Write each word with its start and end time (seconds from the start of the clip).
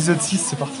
Épisode 0.00 0.22
6, 0.22 0.38
c'est 0.38 0.56
parti. 0.56 0.80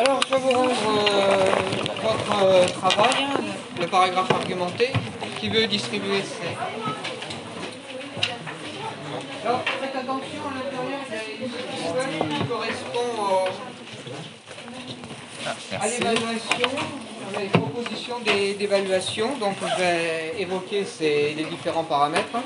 Alors, 0.00 0.20
je 0.26 0.34
vais 0.34 0.40
vous 0.40 0.48
rendre 0.48 0.70
euh, 0.70 1.50
votre 2.02 2.42
euh, 2.42 2.66
travail, 2.68 3.22
hein, 3.22 3.40
le 3.78 3.79
paragraphe 3.90 4.30
argumenté, 4.30 4.90
qui 5.38 5.48
veut 5.48 5.66
distribuer 5.66 6.22
ces... 6.22 6.56
Alors, 9.44 9.60
faites 9.80 9.96
attention 9.96 10.42
à 10.50 10.54
l'intérieur, 10.54 11.00
il 11.08 11.14
y 11.14 11.18
a 11.18 11.22
une 11.42 11.50
feuille 11.50 12.38
qui 12.38 12.44
correspond 12.44 13.10
au- 13.18 13.48
à 15.80 15.88
l'évaluation, 15.88 16.70
à 17.34 17.40
les 17.40 17.46
propositions 17.48 18.18
d'évaluation. 18.58 19.36
Donc, 19.38 19.54
je 19.62 19.82
vais 19.82 20.34
évoquer 20.38 20.84
ces, 20.84 21.34
les 21.36 21.44
différents 21.44 21.84
paramètres. 21.84 22.36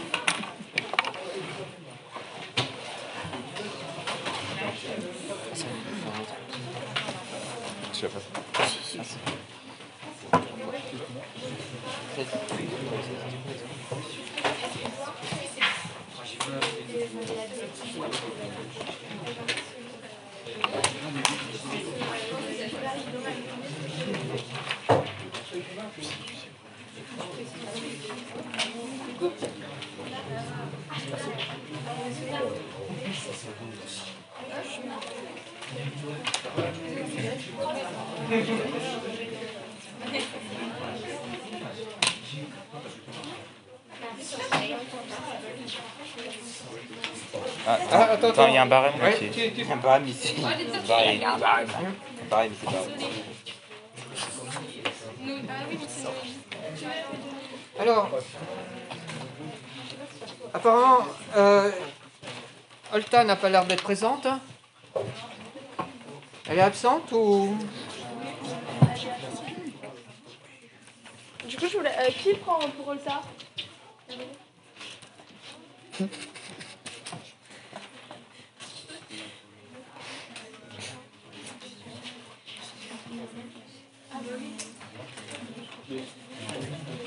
Ah, 47.66 47.78
Ah, 47.90 48.02
attends, 48.12 48.28
attends, 48.28 48.46
il 48.48 48.54
y 48.54 48.58
a 48.58 48.62
un 48.62 48.66
barème 48.66 48.92
Ouais, 49.02 49.16
tu- 49.18 49.40
Il 49.40 49.66
y 49.66 49.70
a 49.70 49.74
un 49.74 49.76
barème 49.78 50.06
ici. 50.08 50.34
Un 50.38 50.42
barème. 50.42 51.14
Il 51.14 51.20
y 51.20 51.24
a 51.24 51.32
un 51.34 51.38
barème. 51.38 51.68
Un 51.70 52.28
barème 52.28 52.52
ici, 52.52 52.64
barème. 52.66 53.10
Alors, 57.80 58.08
apparemment, 60.52 60.98
euh, 61.36 61.70
Olta 62.92 63.24
n'a 63.24 63.36
pas 63.36 63.48
l'air 63.48 63.64
d'être 63.64 63.82
présente. 63.82 64.26
Elle 66.48 66.58
est 66.58 66.62
absente 66.62 67.10
ou... 67.12 67.56
qui 72.24 72.34
prend 72.38 72.58
pour 72.58 72.88
Olta 72.88 73.20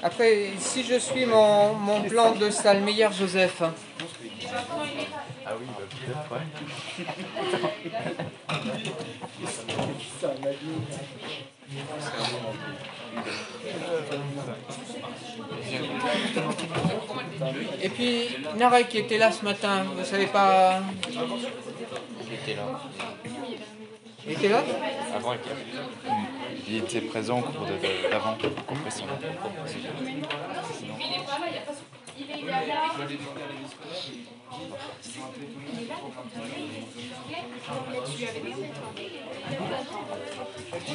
Après, 0.03 0.51
si 0.59 0.83
je 0.83 0.99
suis 0.99 1.25
mon, 1.25 1.73
mon 1.73 2.03
plan 2.03 2.35
de 2.35 2.51
salle 2.51 2.81
meilleur 2.81 3.11
Joseph, 3.11 3.63
et 17.81 17.89
puis 17.89 18.29
Narek 18.57 18.89
qui 18.89 18.97
était 18.99 19.17
là 19.17 19.31
ce 19.31 19.43
matin, 19.43 19.85
vous 19.95 20.03
savez 20.03 20.27
pas... 20.27 20.81
Il 21.09 22.33
était 22.33 22.55
là. 22.55 22.63
Il 24.25 24.33
était 24.33 24.49
là 24.49 24.63
Avant, 25.15 25.33
il 25.33 25.37
était 25.37 25.49
là. 25.49 25.55
Il 26.69 26.77
était 26.77 27.01
présent 27.01 27.39
au 27.39 27.43
cours 27.43 27.65
de 27.65 27.73
d'avant. 32.17 32.93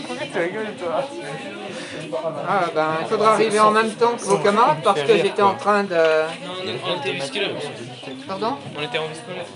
Compression. 0.09 0.43
Ah 2.49 2.65
ben, 2.75 2.97
il 3.00 3.06
faudra 3.06 3.32
arriver 3.34 3.61
en 3.61 3.71
même 3.71 3.91
temps 3.93 4.15
que 4.16 4.25
vos 4.25 4.38
camarades 4.38 4.82
parce 4.82 5.03
que 5.03 5.16
j'étais 5.16 5.43
en 5.43 5.55
train 5.55 5.84
de... 5.84 5.97
On 6.87 7.00
était 7.00 7.12
musculaire. 7.15 7.50
Pardon? 8.27 8.56
On 8.77 8.82
était 8.82 8.99
en 8.99 9.09
vie 9.09 9.15
scolaire. 9.16 9.47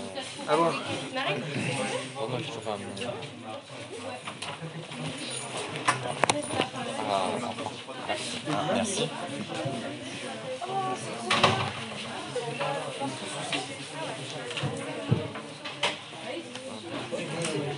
Ah 0.49 0.57
bon 0.57 0.71
Ah, 8.49 8.73
merci. 8.75 9.09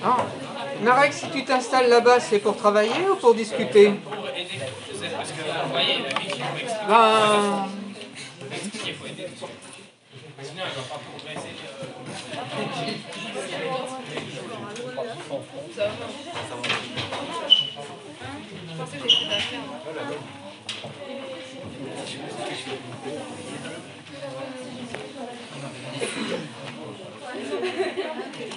Ah, 0.05 0.27
Narek, 0.83 1.13
si 1.13 1.29
tu 1.31 1.45
t'installes 1.45 1.89
là-bas, 1.89 2.21
c'est 2.21 2.39
pour 2.39 2.57
travailler 2.57 3.09
ou 3.11 3.17
pour 3.17 3.35
discuter 3.35 3.95
Pour 4.05 4.29
aider 4.29 4.47
Joseph, 4.91 5.13
parce 5.17 5.33
que 5.33 5.41
vous 5.41 5.73
voyez, 5.73 5.99
la 6.03 6.09
vie 6.21 6.29
qui 6.29 6.41
faut 6.41 6.55
expliquer. 6.55 6.87
Ben, 6.89 7.67
expliquer, 8.53 8.91
il 8.91 8.95
faut 8.95 9.07
aider. 9.07 9.27
Sinon, 10.41 10.63
elle 10.65 10.77
va 10.77 10.83
pas 10.83 11.01
progresser. 11.05 11.49
J'ai 22.07 22.23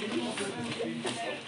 vu 0.06 1.41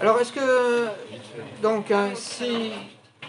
alors 0.00 0.20
est-ce 0.20 0.32
que, 0.32 0.88
donc, 1.62 1.90
hein, 1.90 2.10
si 2.14 2.72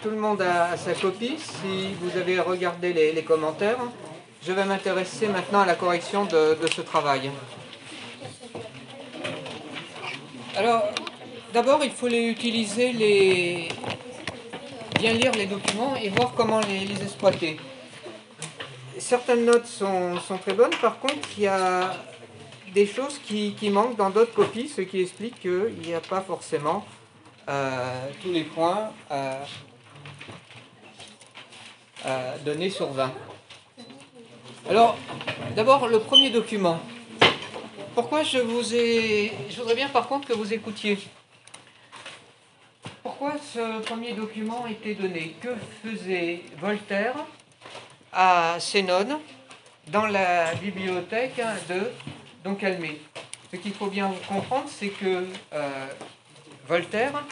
tout 0.02 0.10
le 0.10 0.16
monde 0.16 0.42
a 0.42 0.76
sa 0.76 0.94
copie, 0.94 1.36
si 1.38 1.94
vous 2.00 2.16
avez 2.18 2.38
regardé 2.40 2.92
les, 2.92 3.12
les 3.12 3.22
commentaires, 3.22 3.78
je 4.42 4.52
vais 4.52 4.64
m'intéresser 4.64 5.26
maintenant 5.28 5.60
à 5.60 5.66
la 5.66 5.74
correction 5.74 6.24
de, 6.24 6.58
de 6.60 6.66
ce 6.66 6.82
travail. 6.82 7.30
Alors, 10.56 10.82
d'abord, 11.52 11.80
il 11.84 11.90
faut 11.90 12.08
les 12.08 12.26
utiliser 12.28 12.92
les, 12.92 13.68
bien 14.98 15.12
lire 15.12 15.32
les 15.32 15.46
documents 15.46 15.94
et 15.96 16.08
voir 16.08 16.32
comment 16.36 16.60
les, 16.60 16.80
les 16.80 17.02
exploiter. 17.02 17.58
Certaines 18.98 19.44
notes 19.44 19.66
sont, 19.66 20.18
sont, 20.20 20.38
très 20.38 20.54
bonnes, 20.54 20.74
par 20.80 20.98
contre, 20.98 21.28
il 21.36 21.44
y 21.44 21.46
a 21.46 21.94
des 22.72 22.86
choses 22.86 23.18
qui, 23.18 23.54
qui 23.54 23.70
manquent 23.70 23.96
dans 23.96 24.10
d'autres 24.10 24.34
copies, 24.34 24.68
ce 24.68 24.80
qui 24.82 25.00
explique 25.00 25.40
qu'il 25.40 25.74
n'y 25.84 25.94
a 25.94 26.00
pas 26.00 26.20
forcément 26.20 26.84
euh, 27.48 28.08
tous 28.22 28.32
les 28.32 28.44
points 28.44 28.90
euh, 29.10 29.44
euh, 32.06 32.36
donnés 32.44 32.70
sur 32.70 32.90
20. 32.92 33.12
Alors, 34.68 34.96
d'abord, 35.54 35.88
le 35.88 36.00
premier 36.00 36.30
document. 36.30 36.80
Pourquoi 37.94 38.22
je 38.22 38.38
vous 38.38 38.74
ai... 38.74 39.32
Je 39.48 39.56
voudrais 39.56 39.74
bien 39.74 39.88
par 39.88 40.08
contre 40.08 40.26
que 40.28 40.34
vous 40.34 40.52
écoutiez. 40.52 40.98
Pourquoi 43.06 43.34
ce 43.38 43.80
premier 43.82 44.14
document 44.14 44.66
était 44.66 44.94
donné? 44.94 45.36
Que 45.40 45.54
faisait 45.80 46.40
Voltaire 46.58 47.14
à 48.12 48.56
Sénone 48.58 49.20
dans 49.86 50.06
la 50.06 50.52
bibliothèque 50.56 51.40
de 51.68 51.92
Don 52.42 52.56
Calmé 52.56 53.00
Ce 53.52 53.58
qu'il 53.58 53.74
faut 53.74 53.86
bien 53.86 54.12
comprendre, 54.26 54.66
c'est 54.68 54.88
que 54.88 55.24
euh, 55.52 55.86
Voltaire 56.66 57.22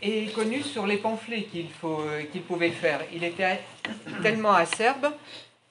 est 0.00 0.32
connu 0.32 0.62
sur 0.62 0.86
les 0.86 0.96
pamphlets 0.96 1.42
qu'il 1.42 1.66
qu 2.32 2.38
pouvait 2.38 2.70
faire. 2.70 3.02
Il 3.12 3.22
était 3.22 3.60
tellement 4.22 4.54
acerbe 4.54 5.12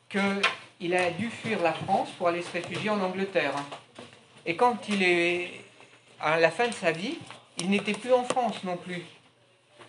qu'il 0.07 0.95
a 0.95 1.09
dû 1.09 1.31
fuir 1.31 1.63
la 1.63 1.73
France 1.73 2.09
pour 2.15 2.27
aller 2.27 2.43
se 2.43 2.51
réfugier 2.51 2.91
en 2.91 3.01
Angleterre. 3.01 3.55
Et 4.45 4.55
quand 4.55 4.87
il 4.87 5.01
est 5.01 5.66
à 6.19 6.39
la 6.39 6.51
fin 6.51 6.67
de 6.67 6.73
sa 6.73 6.91
vie, 6.91 7.17
il 7.57 7.69
n'était 7.69 7.93
plus 7.93 8.13
en 8.13 8.23
France 8.23 8.63
non 8.63 8.77
plus. 8.77 9.03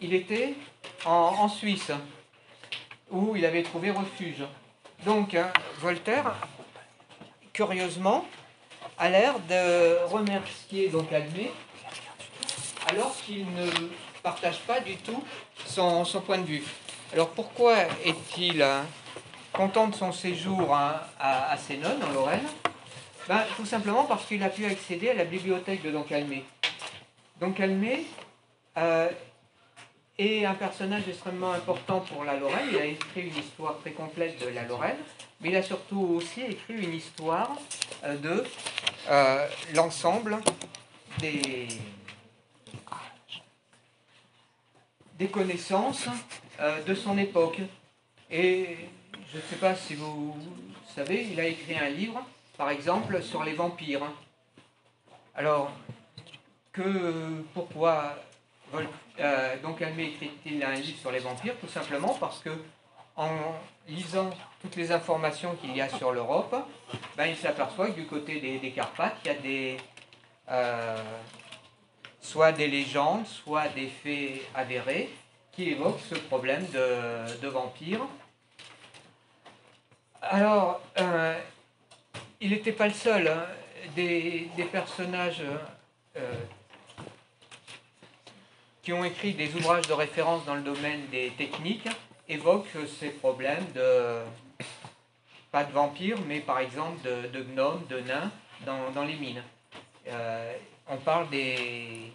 Il 0.00 0.14
était 0.14 0.54
en, 1.04 1.48
Suisse, 1.48 1.90
où 3.10 3.34
il 3.36 3.44
avait 3.44 3.62
trouvé 3.62 3.90
refuge. 3.90 4.44
Donc, 5.04 5.34
hein, 5.34 5.52
Voltaire, 5.80 6.34
curieusement, 7.52 8.24
a 8.98 9.08
l'air 9.08 9.34
de 9.48 10.04
remercier 10.06 10.88
donc 10.88 11.12
Almé, 11.12 11.50
alors 12.88 13.14
qu'il 13.24 13.44
ne 13.54 13.70
partage 14.22 14.60
pas 14.60 14.80
du 14.80 14.96
tout 14.96 15.22
son, 15.66 16.04
son 16.04 16.20
point 16.20 16.38
de 16.38 16.46
vue. 16.46 16.64
Alors 17.12 17.30
pourquoi 17.30 17.76
est-il 18.04 18.62
hein, 18.62 18.84
content 19.52 19.88
de 19.88 19.94
son 19.94 20.12
séjour 20.12 20.74
hein, 20.74 21.00
à, 21.18 21.52
à 21.52 21.56
Sénone, 21.56 22.02
en 22.02 22.12
Lorraine? 22.12 22.46
Ben, 23.28 23.44
Tout 23.56 23.66
simplement 23.66 24.04
parce 24.04 24.26
qu'il 24.26 24.42
a 24.42 24.48
pu 24.48 24.64
accéder 24.64 25.10
à 25.10 25.14
la 25.14 25.24
bibliothèque 25.24 25.82
de 25.82 25.90
Don 25.90 26.02
Calmé. 26.02 26.44
Don 27.40 27.52
Calmé 27.52 28.04
euh, 28.76 29.08
est 30.18 30.44
un 30.44 30.54
personnage 30.54 31.08
extrêmement 31.08 31.52
important 31.52 32.00
pour 32.00 32.24
la 32.24 32.36
Lorraine. 32.36 32.68
Il 32.72 32.78
a 32.78 32.84
écrit 32.86 33.28
une 33.28 33.36
histoire 33.36 33.78
très 33.78 33.92
complète 33.92 34.40
de 34.40 34.48
la 34.48 34.64
Lorraine, 34.64 34.96
mais 35.40 35.50
il 35.50 35.56
a 35.56 35.62
surtout 35.62 36.00
aussi 36.16 36.42
écrit 36.42 36.82
une 36.82 36.94
histoire 36.94 37.56
euh, 38.04 38.16
de 38.16 38.44
euh, 39.10 39.46
l'ensemble 39.74 40.38
des, 41.20 41.68
connaissances 45.30 46.06
de 46.86 46.94
son 46.94 47.18
époque. 47.18 47.60
Et 48.30 48.76
je 49.32 49.36
ne 49.36 49.42
sais 49.42 49.56
pas 49.56 49.74
si 49.74 49.94
vous 49.94 50.34
savez, 50.94 51.28
il 51.30 51.38
a 51.38 51.46
écrit 51.46 51.76
un 51.78 51.90
livre, 51.90 52.24
par 52.58 52.70
exemple, 52.70 53.22
sur 53.22 53.44
les 53.44 53.54
vampires. 53.54 54.02
Alors, 55.34 55.70
que, 56.72 57.44
pourquoi 57.54 58.16
euh, 59.20 59.56
donc 59.62 59.80
Almé 59.80 60.06
écrit-il 60.06 60.62
un 60.62 60.74
livre 60.74 60.98
sur 60.98 61.12
les 61.12 61.20
vampires 61.20 61.54
Tout 61.60 61.68
simplement 61.68 62.14
parce 62.20 62.40
que 62.40 62.50
en 63.16 63.30
lisant 63.88 64.30
toutes 64.60 64.76
les 64.76 64.92
informations 64.92 65.54
qu'il 65.56 65.74
y 65.74 65.80
a 65.80 65.88
sur 65.88 66.12
l'Europe, 66.12 66.54
ben, 67.16 67.26
il 67.26 67.36
s'aperçoit 67.36 67.90
que 67.90 68.00
du 68.00 68.06
côté 68.06 68.40
des, 68.40 68.58
des, 68.58 68.72
Carpates, 68.72 69.16
il 69.24 69.28
y 69.28 69.30
a 69.30 69.38
des, 69.38 69.76
euh, 70.50 70.96
soit 72.20 72.52
des 72.52 72.68
légendes, 72.68 73.26
soit 73.26 73.68
des 73.68 73.86
faits 73.86 74.40
avérés 74.54 75.08
qui 75.52 75.70
évoquent 75.70 76.00
ce 76.00 76.16
problème 76.16 76.66
de, 76.66 77.40
de 77.40 77.48
vampires. 77.48 78.06
Alors, 80.22 80.80
euh, 80.98 81.38
il 82.40 82.50
n'était 82.50 82.72
pas 82.72 82.88
le 82.88 82.94
seul. 82.94 83.28
Hein, 83.28 83.46
des, 83.94 84.48
personnages 84.70 85.42
euh, 86.16 86.34
qui 88.82 88.92
ont 88.92 89.04
écrit 89.04 89.34
des 89.34 89.54
ouvrages 89.54 89.86
de 89.86 89.92
référence 89.92 90.44
dans 90.44 90.54
le 90.54 90.62
domaine 90.62 91.06
des 91.10 91.30
techniques 91.30 91.88
évoquent 92.28 92.76
ces 93.00 93.10
problèmes 93.10 93.64
de, 93.74 94.20
pas 95.50 95.64
de 95.64 95.72
vampires, 95.72 96.18
mais 96.26 96.40
par 96.40 96.58
exemple 96.58 96.98
de, 97.02 97.42
gnomes, 97.42 97.84
de 97.88 98.00
nains 98.00 98.30
dans, 98.66 99.04
les 99.04 99.16
mines. 99.16 99.42
Euh, 100.08 100.52
on 100.88 100.96
parle 100.96 101.28
des, 101.30 102.12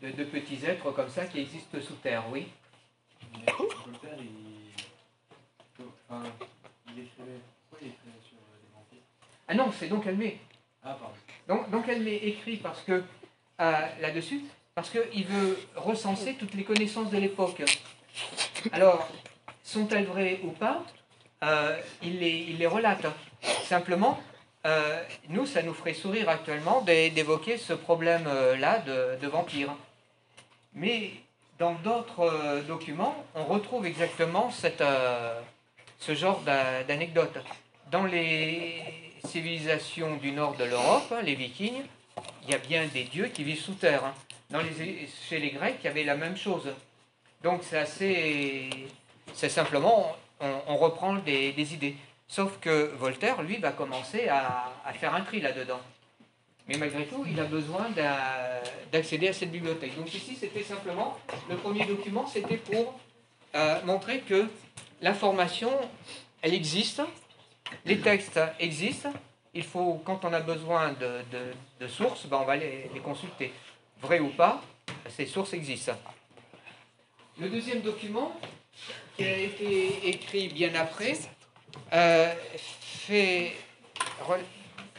de, 0.00 0.24
petits 0.24 0.64
êtres 0.64 0.90
comme 0.92 1.08
ça 1.08 1.26
qui 1.26 1.40
existent 1.40 1.78
sous 1.80 1.94
terre, 1.94 2.24
oui. 2.30 2.48
Ah 9.48 9.54
non, 9.54 9.70
c'est 9.78 9.88
donc 9.88 10.04
Calmé. 10.04 10.38
Ah, 10.84 10.96
pardon. 11.48 11.82
Calmé 11.82 12.14
écrit 12.14 12.56
parce 12.56 12.80
que, 12.82 13.02
euh, 13.60 13.72
là-dessus, 14.00 14.42
parce 14.74 14.90
qu'il 14.90 15.24
veut 15.26 15.58
recenser 15.76 16.34
toutes 16.34 16.54
les 16.54 16.64
connaissances 16.64 17.10
de 17.10 17.18
l'époque. 17.18 17.62
Alors, 18.72 19.08
sont-elles 19.62 20.06
vraies 20.06 20.40
ou 20.44 20.50
pas? 20.50 20.84
Euh, 21.42 21.78
il, 22.02 22.20
les, 22.20 22.46
il, 22.48 22.58
les, 22.58 22.66
relate. 22.66 23.04
Simplement, 23.64 24.20
euh, 24.64 25.02
nous, 25.28 25.44
ça 25.44 25.62
nous 25.62 25.74
ferait 25.74 25.94
sourire 25.94 26.28
actuellement 26.28 26.82
d'évoquer 26.82 27.58
ce 27.58 27.72
problème-là 27.72 28.78
de, 28.78 29.18
de 29.20 29.26
vampires. 29.26 29.74
Mais 30.74 31.10
dans 31.58 31.74
d'autres 31.74 32.62
documents, 32.66 33.14
on 33.34 33.44
retrouve 33.44 33.86
exactement 33.86 34.50
cette, 34.50 34.80
euh, 34.80 35.40
ce 35.98 36.14
genre 36.14 36.40
d'anecdote. 36.86 37.36
Dans 37.90 38.04
les 38.04 39.11
civilisations 39.26 40.16
du 40.16 40.32
nord 40.32 40.56
de 40.56 40.64
l'Europe, 40.64 41.14
les 41.24 41.34
vikings, 41.34 41.82
il 42.44 42.50
y 42.50 42.54
a 42.54 42.58
bien 42.58 42.86
des 42.86 43.04
dieux 43.04 43.26
qui 43.26 43.44
vivent 43.44 43.60
sous 43.60 43.74
terre. 43.74 44.04
Hein. 44.04 44.60
Chez 45.28 45.38
les 45.38 45.50
Grecs, 45.50 45.76
il 45.82 45.84
y 45.84 45.88
avait 45.88 46.04
la 46.04 46.16
même 46.16 46.36
chose. 46.36 46.68
Donc 47.42 47.62
c'est 47.62 47.78
assez... 47.78 48.70
C'est 49.34 49.48
simplement, 49.48 50.16
on, 50.40 50.76
reprend 50.76 51.14
des, 51.14 51.54
idées. 51.74 51.96
Sauf 52.28 52.58
que 52.60 52.92
Voltaire, 52.98 53.42
lui, 53.42 53.56
va 53.56 53.72
commencer 53.72 54.28
à, 54.28 54.72
à 54.84 54.92
faire 54.92 55.14
un 55.14 55.22
tri 55.22 55.40
là-dedans. 55.40 55.80
Mais 56.68 56.76
malgré 56.76 57.06
tout, 57.06 57.24
il 57.28 57.38
a 57.40 57.44
besoin 57.44 57.88
d'accéder 58.92 59.28
à 59.28 59.32
cette 59.32 59.50
bibliothèque. 59.50 59.96
Donc 59.96 60.12
ici, 60.14 60.36
c'était 60.38 60.62
simplement, 60.62 61.18
le 61.48 61.56
premier 61.56 61.84
document, 61.86 62.26
c'était 62.26 62.56
pour 62.56 62.98
euh, 63.54 63.80
montrer 63.84 64.20
que 64.20 64.46
l'information, 65.00 65.70
elle 66.40 66.54
existe, 66.54 67.02
les 67.84 68.00
textes 68.00 68.40
existent, 68.58 69.12
il 69.54 69.64
faut, 69.64 70.00
quand 70.04 70.24
on 70.24 70.32
a 70.32 70.40
besoin 70.40 70.92
de, 70.92 71.20
de, 71.80 71.86
sources, 71.86 72.26
ben 72.26 72.38
on 72.40 72.44
va 72.44 72.56
les, 72.56 72.90
les 72.94 73.00
consulter. 73.00 73.52
Vrai 74.00 74.20
ou 74.20 74.28
pas, 74.30 74.62
ces 75.08 75.26
sources 75.26 75.52
existent. 75.52 75.96
Le 77.38 77.48
deuxième 77.48 77.80
document, 77.80 78.34
qui 79.16 79.24
a 79.24 79.36
été 79.38 80.08
écrit 80.08 80.48
bien 80.48 80.74
après, 80.74 81.18
euh, 81.92 82.32
fait, 82.56 83.52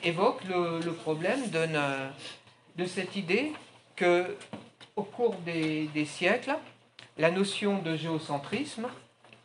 évoque 0.04 0.44
le, 0.46 0.80
le 0.80 0.94
problème 0.94 1.50
de, 1.50 1.68
de, 2.76 2.86
cette 2.86 3.16
idée 3.16 3.54
que, 3.96 4.36
au 4.96 5.04
cours 5.04 5.36
des, 5.38 5.88
des, 5.94 6.06
siècles, 6.06 6.56
la 7.18 7.32
notion 7.32 7.82
de 7.82 7.96
géocentrisme 7.96 8.88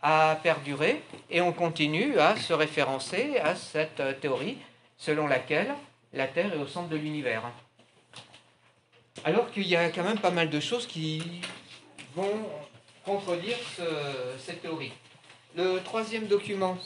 a 0.02 0.36
perduré 0.42 1.02
et 1.30 1.40
on 1.40 1.52
continue 1.52 2.18
à 2.18 2.36
se 2.36 2.52
référencer 2.52 3.38
à 3.38 3.54
cette 3.54 4.20
théorie 4.20 4.58
selon 4.96 5.26
laquelle 5.26 5.74
la 6.12 6.26
Terre 6.26 6.54
est 6.54 6.58
au 6.58 6.66
centre 6.66 6.88
de 6.88 6.96
l'univers. 6.96 7.42
Alors 9.24 9.50
qu'il 9.50 9.66
y 9.66 9.76
a 9.76 9.88
quand 9.90 10.04
même 10.04 10.18
pas 10.20 10.30
mal 10.30 10.48
de 10.50 10.60
choses 10.60 10.86
qui 10.86 11.40
vont 12.14 12.48
contredire 13.04 13.56
ce, 13.76 13.82
cette 14.38 14.62
théorie. 14.62 14.92
Le 15.56 15.78
troisième 15.80 16.26
document, 16.26 16.78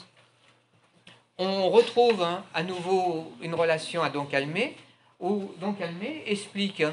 on 1.37 1.69
retrouve 1.69 2.21
hein, 2.21 2.43
à 2.53 2.63
nouveau 2.63 3.31
une 3.41 3.53
relation 3.53 4.01
à 4.03 4.09
Don 4.09 4.25
Calmé, 4.25 4.75
où 5.19 5.51
Don 5.59 5.73
Calmé 5.73 6.23
explique 6.25 6.83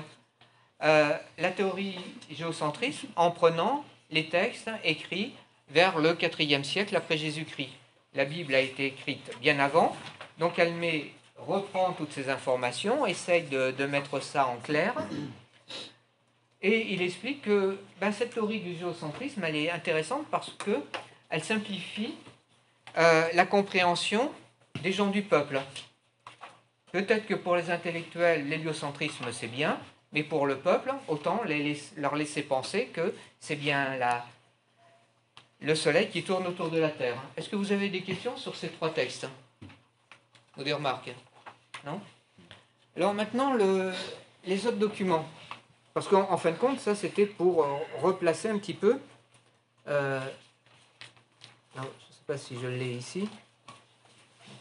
euh, 0.83 1.17
la 1.39 1.51
théorie 1.51 1.99
géocentriste 2.31 3.05
en 3.17 3.31
prenant 3.31 3.85
les 4.11 4.29
textes 4.29 4.71
écrits 4.85 5.35
vers 5.71 5.99
le 5.99 6.17
IVe 6.21 6.65
siècle 6.65 6.97
après 6.97 7.17
Jésus-Christ. 7.17 7.71
La 8.15 8.25
Bible 8.25 8.55
a 8.55 8.61
été 8.61 8.87
écrite 8.87 9.31
bien 9.41 9.59
avant, 9.59 9.97
donc 10.39 10.55
Calmé 10.55 11.13
reprend 11.37 11.93
toutes 11.93 12.13
ces 12.13 12.29
informations, 12.29 13.07
essaye 13.07 13.45
de, 13.45 13.71
de 13.71 13.87
mettre 13.87 14.21
ça 14.21 14.47
en 14.47 14.57
clair, 14.57 14.95
Et 16.63 16.93
il 16.93 17.01
explique 17.01 17.43
que 17.43 17.79
ben, 18.01 18.13
cette 18.13 18.35
théorie 18.35 18.61
du 18.61 18.77
géocentrisme, 18.77 19.43
elle 19.45 19.57
est 19.57 19.71
intéressante 19.71 20.27
parce 20.31 20.51
que 20.51 20.83
elle 21.31 21.43
simplifie 21.43 22.15
euh, 22.99 23.29
la 23.33 23.47
compréhension 23.47 24.31
des 24.83 24.93
gens 24.93 25.07
du 25.07 25.23
peuple. 25.23 25.61
Peut-être 26.93 27.27
que 27.27 27.35
pour 27.35 27.57
les 27.57 27.71
intellectuels, 27.71 28.49
l'héliocentrisme 28.49 29.27
c'est 29.33 29.47
bien, 29.47 29.79
mais 30.13 30.25
pour 30.25 30.47
le 30.47 30.57
peuple, 30.57 30.93
autant 31.09 31.41
leur 31.97 32.17
laisser 32.17 32.43
penser 32.43 32.87
que 32.87 33.15
c'est 33.39 33.57
bien 33.57 33.97
la, 33.97 34.27
le 35.63 35.75
soleil 35.75 36.09
qui 36.11 36.23
tourne 36.23 36.47
autour 36.47 36.71
de 36.71 36.79
la 36.79 36.89
Terre. 36.91 37.21
Est-ce 37.37 37.49
que 37.49 37.57
vous 37.57 37.73
avez 37.73 37.89
des 37.89 38.03
questions 38.03 38.37
sur 38.37 38.57
ces 38.57 38.69
trois 38.71 38.91
textes 38.91 39.27
Ou 40.57 40.63
des 40.63 40.73
remarques 40.73 41.11
Non? 41.85 42.01
Alors 42.97 43.15
maintenant, 43.15 43.53
le- 43.55 43.93
les 44.45 44.67
autres 44.67 44.79
documents. 44.79 45.27
Parce 45.95 46.09
qu'en 46.09 46.31
en 46.31 46.37
fin 46.39 46.53
de 46.53 46.57
compte, 46.57 46.81
ça 46.81 46.95
c'était 46.95 47.27
pour 47.27 47.65
euh, 47.65 47.77
replacer 48.01 48.49
un 48.49 48.59
petit 48.59 48.75
peu. 48.75 48.99
euh, 49.89 50.21
je 51.75 51.81
ne 51.81 51.85
sais 51.85 52.25
pas 52.27 52.39
si 52.39 52.59
je 52.61 52.67
l'ai 52.67 52.93
ici. 52.95 53.29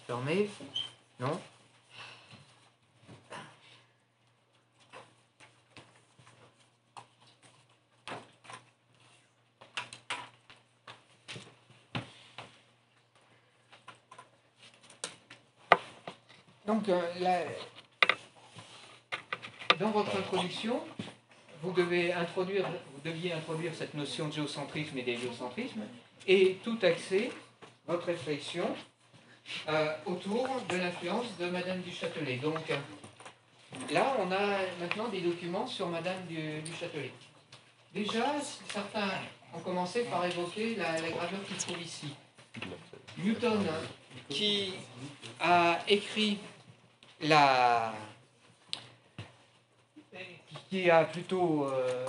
Fermé. 0.08 0.50
Non? 1.20 1.40
Donc, 16.70 16.88
euh, 16.88 17.02
dans 19.80 19.90
votre 19.90 20.16
introduction, 20.16 20.80
vous 21.64 21.72
devez 21.72 22.14
introduire, 22.14 22.68
vous 22.94 23.02
deviez 23.04 23.34
introduire 23.34 23.74
cette 23.74 23.96
notion 23.96 24.28
de 24.28 24.34
géocentrisme 24.34 24.96
et 25.00 25.02
d'héliocentrisme 25.02 25.82
et 26.28 26.60
tout 26.64 26.78
axer 26.84 27.32
votre 27.88 28.06
réflexion 28.06 28.68
euh, 29.68 29.96
autour 30.06 30.48
de 30.70 30.76
l'influence 30.76 31.26
de 31.40 31.48
Madame 31.48 31.82
du 31.82 31.92
Châtelet. 31.92 32.36
Donc, 32.36 32.70
euh, 32.70 32.76
là, 33.92 34.16
on 34.20 34.32
a 34.32 34.60
maintenant 34.80 35.08
des 35.08 35.22
documents 35.22 35.66
sur 35.66 35.88
Madame 35.88 36.24
du, 36.28 36.62
Châtelet. 36.80 37.12
Déjà, 37.96 38.36
certains 38.72 39.10
ont 39.56 39.60
commencé 39.62 40.04
par 40.04 40.24
évoquer 40.24 40.76
la, 40.76 41.02
la 41.02 41.10
gravure 41.10 41.44
qu'il 41.48 41.58
trouve 41.58 41.82
ici. 41.82 42.14
Newton, 43.18 43.66
qui 44.30 44.74
a 45.40 45.80
écrit 45.88 46.38
la 47.22 47.94
qui 50.70 50.90
a 50.90 51.04
plutôt 51.04 51.66
euh, 51.68 52.06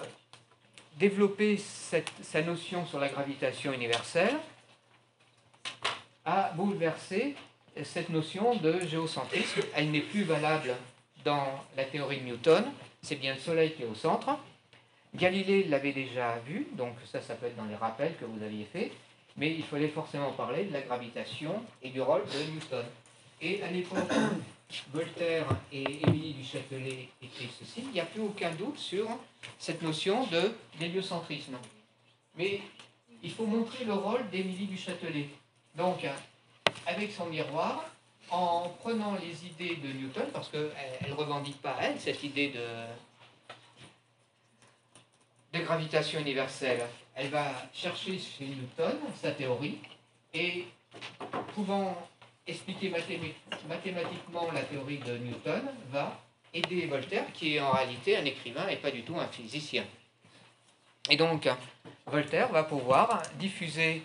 développé 0.99 1.57
cette- 1.57 2.13
sa 2.23 2.43
notion 2.43 2.85
sur 2.87 2.99
la 3.01 3.09
gravitation 3.09 3.73
universelle, 3.73 4.37
a 6.25 6.51
bouleversé 6.55 7.35
cette 7.83 8.11
notion 8.11 8.55
de 8.57 8.81
géocentrisme. 8.87 9.63
Elle 9.75 9.91
n'est 9.91 10.03
plus 10.03 10.25
valable 10.25 10.75
dans 11.25 11.47
la 11.77 11.85
théorie 11.85 12.19
de 12.21 12.25
Newton, 12.27 12.65
c'est 13.03 13.17
bien 13.17 13.35
le 13.35 13.41
Soleil 13.41 13.73
qui 13.75 13.83
est 13.83 13.87
au 13.87 13.95
centre. 13.95 14.29
Galilée 15.15 15.65
l'avait 15.65 15.93
déjà 15.93 16.39
vu, 16.47 16.67
donc 16.73 16.95
ça, 17.11 17.21
ça 17.21 17.35
peut 17.35 17.47
être 17.47 17.57
dans 17.57 17.65
les 17.65 17.75
rappels 17.77 18.15
que 18.19 18.25
vous 18.27 18.43
aviez 18.43 18.65
fait, 18.65 18.93
mais 19.37 19.53
il 19.55 19.65
fallait 19.65 19.89
forcément 19.89 20.33
parler 20.33 20.65
de 20.65 20.73
la 20.73 20.83
gravitation 20.83 21.65
et 21.83 21.89
du 21.91 22.01
rôle 22.01 22.25
de 22.27 22.53
Newton. 22.53 22.85
Et 23.41 23.63
à 23.63 23.71
l'époque 23.71 24.11
où 24.11 24.93
Voltaire 24.93 25.47
et 25.73 25.83
Émilie 26.07 26.35
du 26.35 26.45
Châtelet 26.45 27.09
étaient 27.23 27.49
ceci, 27.59 27.83
il 27.83 27.91
n'y 27.91 28.01
a 28.01 28.05
plus 28.05 28.21
aucun 28.21 28.51
doute 28.53 28.79
sur 28.79 29.09
cette 29.59 29.83
notion 29.83 30.27
de 30.27 30.53
d'héliocentrisme. 30.79 31.57
Mais 32.37 32.61
il 33.23 33.33
faut 33.33 33.47
montrer 33.47 33.85
le 33.85 33.95
rôle 33.95 34.29
d'Émilie 34.31 34.67
du 34.67 34.77
Châtelet. 34.77 35.29
Donc, 35.75 36.07
avec 36.87 37.11
son 37.13 37.27
miroir, 37.27 37.85
en 38.31 38.69
prenant 38.81 39.17
les 39.17 39.45
idées 39.47 39.77
de 39.77 39.89
Newton, 39.93 40.27
parce 40.33 40.49
qu'elle 40.49 40.71
ne 41.09 41.15
revendique 41.15 41.61
pas, 41.61 41.77
elle, 41.81 41.99
cette 41.99 42.23
idée 42.23 42.53
de 45.53 45.59
gravitation 45.59 46.21
universelle, 46.21 46.87
elle 47.15 47.29
va 47.29 47.53
chercher 47.73 48.19
chez 48.19 48.47
Newton 48.47 48.97
sa 49.21 49.33
théorie, 49.33 49.79
et 50.33 50.67
pouvant 51.55 51.97
expliquer 52.51 52.91
mathématiquement 52.91 54.51
la 54.53 54.63
théorie 54.63 54.99
de 54.99 55.17
Newton, 55.17 55.63
va 55.91 56.21
aider 56.53 56.87
Voltaire, 56.87 57.27
qui 57.33 57.57
est 57.57 57.61
en 57.61 57.71
réalité 57.71 58.17
un 58.17 58.25
écrivain 58.25 58.69
et 58.69 58.77
pas 58.77 58.91
du 58.91 59.03
tout 59.03 59.19
un 59.19 59.29
physicien. 59.29 59.85
Et 61.09 61.17
donc, 61.17 61.49
Voltaire 62.07 62.49
va 62.49 62.65
pouvoir 62.65 63.23
diffuser 63.39 64.03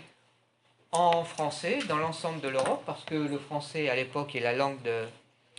en 0.92 1.24
français 1.24 1.80
dans 1.90 1.98
l'ensemble 1.98 2.40
de 2.42 2.48
l'Europe, 2.48 2.84
parce 2.86 3.04
que 3.04 3.16
le 3.16 3.38
français 3.38 3.90
à 3.90 3.96
l'époque 3.96 4.36
est 4.36 4.40
la 4.40 4.54
langue 4.54 4.82
de 4.84 5.06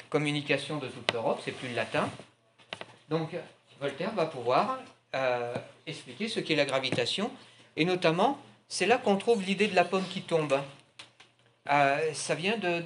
communication 0.09 0.79
de 0.79 0.89
toute 0.89 1.13
l'Europe, 1.13 1.41
c'est 1.45 1.53
plus 1.53 1.69
le 1.69 1.75
latin. 1.75 2.09
Donc, 3.09 3.31
Voltaire 3.81 4.13
va 4.15 4.27
pouvoir 4.27 4.79
euh, 5.15 5.55
expliquer 5.87 6.29
ce 6.29 6.41
qu'est 6.41 6.55
la 6.55 6.65
gravitation, 6.65 7.31
et 7.77 7.85
notamment, 7.85 8.41
c'est 8.69 8.87
là 8.87 8.97
qu'on 8.97 9.17
trouve 9.17 9.43
l'idée 9.43 9.69
de 9.69 9.75
la 9.75 9.85
pomme 9.85 10.07
qui 10.09 10.23
tombe. 10.23 10.59
Euh, 11.69 12.13
ça 12.15 12.35
vient 12.35 12.57
de, 12.59 12.83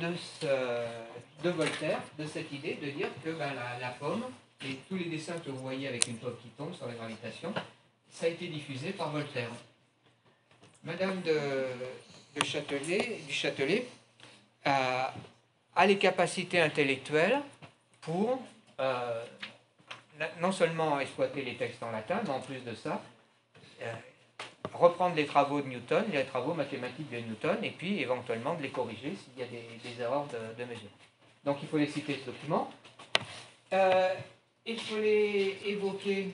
Voltaire, 1.42 2.00
de 2.18 2.26
cette 2.26 2.52
idée 2.52 2.74
de 2.74 2.90
dire 2.90 3.08
que 3.24 3.30
ben, 3.30 3.52
la, 3.80 3.88
pomme, 3.90 4.24
et 4.64 4.76
tous 4.88 4.96
les 4.96 5.06
dessins 5.06 5.38
que 5.44 5.50
vous 5.50 5.62
voyez 5.62 5.88
avec 5.88 6.06
une 6.06 6.16
pomme 6.16 6.36
qui 6.42 6.48
tombe 6.50 6.74
sur 6.74 6.86
la 6.86 6.94
gravitation, 6.94 7.52
ça 8.10 8.26
a 8.26 8.28
été 8.28 8.48
diffusé 8.48 8.90
par 8.90 9.10
Voltaire. 9.10 9.50
Madame 10.84 11.20
de, 11.22 11.38
de 12.36 13.26
du 13.26 13.32
Châtelet 13.32 13.86
a, 14.64 15.14
a 15.76 15.86
les 15.86 15.98
capacités 15.98 16.60
intellectuelles 16.60 17.40
pour 18.00 18.42
euh, 18.80 19.24
non 20.40 20.52
seulement 20.52 21.00
exploiter 21.00 21.42
les 21.42 21.56
textes 21.56 21.82
en 21.82 21.90
latin, 21.90 22.20
mais 22.24 22.30
en 22.30 22.40
plus 22.40 22.60
de 22.60 22.74
ça, 22.74 23.00
euh, 23.82 23.92
reprendre 24.74 25.16
les 25.16 25.26
travaux 25.26 25.60
de 25.60 25.66
Newton, 25.66 26.04
les 26.12 26.24
travaux 26.24 26.54
mathématiques 26.54 27.10
de 27.10 27.18
Newton, 27.18 27.58
et 27.62 27.70
puis 27.70 28.00
éventuellement 28.00 28.54
de 28.54 28.62
les 28.62 28.70
corriger 28.70 29.14
s'il 29.16 29.38
y 29.38 29.42
a 29.42 29.46
des, 29.46 30.02
erreurs 30.02 30.26
de, 30.58 30.64
mesure. 30.64 30.90
Donc 31.44 31.58
il 31.62 31.68
faut 31.68 31.78
les 31.78 31.86
citer 31.86 32.18
ce 32.20 32.30
document. 32.30 32.70
Euh, 33.72 34.14
il 34.66 34.78
faut 34.78 34.98
les 34.98 35.58
évoquer 35.66 36.30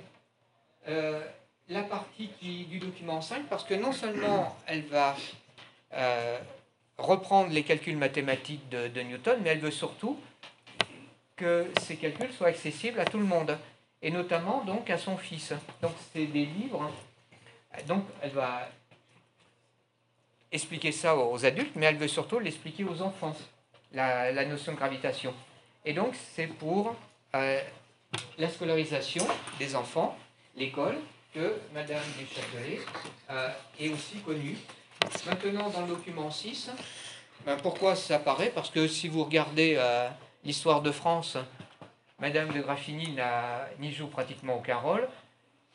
euh, 0.88 1.20
la 1.68 1.82
partie 1.82 2.28
qui- 2.40 2.64
du 2.64 2.78
document 2.78 3.20
5, 3.20 3.46
parce 3.48 3.64
que 3.64 3.74
non 3.74 3.92
seulement 3.92 4.56
elle 4.66 4.82
va 4.82 5.16
euh, 5.94 6.38
reprendre 6.98 7.50
les 7.50 7.62
calculs 7.62 7.96
mathématiques 7.96 8.68
de, 8.68 9.00
Newton, 9.02 9.40
mais 9.42 9.50
elle 9.50 9.60
veut 9.60 9.70
surtout 9.70 10.18
que 11.36 11.66
ces 11.82 11.96
calculs 11.96 12.32
soient 12.32 12.48
accessibles 12.48 12.98
à 13.00 13.04
tout 13.04 13.18
le 13.18 13.24
monde, 13.24 13.58
et 14.02 14.10
notamment 14.10 14.64
donc 14.64 14.88
à 14.90 14.98
son 14.98 15.16
fils. 15.16 15.52
Donc 15.82 15.92
c'est 16.12 16.26
des 16.26 16.46
livres 16.46 16.90
donc, 17.86 18.04
elle 18.22 18.30
va 18.30 18.68
expliquer 20.52 20.92
ça 20.92 21.16
aux 21.16 21.44
adultes, 21.44 21.74
mais 21.76 21.86
elle 21.86 21.96
veut 21.96 22.08
surtout 22.08 22.38
l'expliquer 22.38 22.84
aux 22.84 23.02
enfants, 23.02 23.36
la, 23.92 24.44
notion 24.44 24.72
de 24.72 24.76
gravitation. 24.76 25.34
Et 25.84 25.92
donc, 25.92 26.14
c'est 26.34 26.46
pour 26.46 26.96
euh, 27.34 27.60
la 28.38 28.48
scolarisation 28.48 29.26
des 29.58 29.76
enfants, 29.76 30.16
l'école, 30.56 30.96
que 31.34 31.54
Madame 31.74 32.02
Deschâtelet 32.18 32.80
euh, 33.30 33.48
est 33.78 33.88
aussi 33.90 34.16
connue. 34.24 34.56
Maintenant, 35.26 35.68
dans 35.70 35.82
le 35.82 35.88
document 35.88 36.30
6, 36.30 36.70
ben, 37.44 37.56
pourquoi 37.56 37.94
ça 37.94 38.16
apparaît 38.16 38.50
Parce 38.54 38.70
que 38.70 38.88
si 38.88 39.08
vous 39.08 39.24
regardez 39.24 39.74
euh, 39.76 40.08
l'histoire 40.44 40.80
de 40.80 40.90
France, 40.90 41.36
Madame 42.18 42.50
de 42.52 42.60
Graffigny 42.62 43.14
n'y 43.78 43.92
joue 43.92 44.06
pratiquement 44.06 44.56
aucun 44.56 44.78
rôle. 44.78 45.06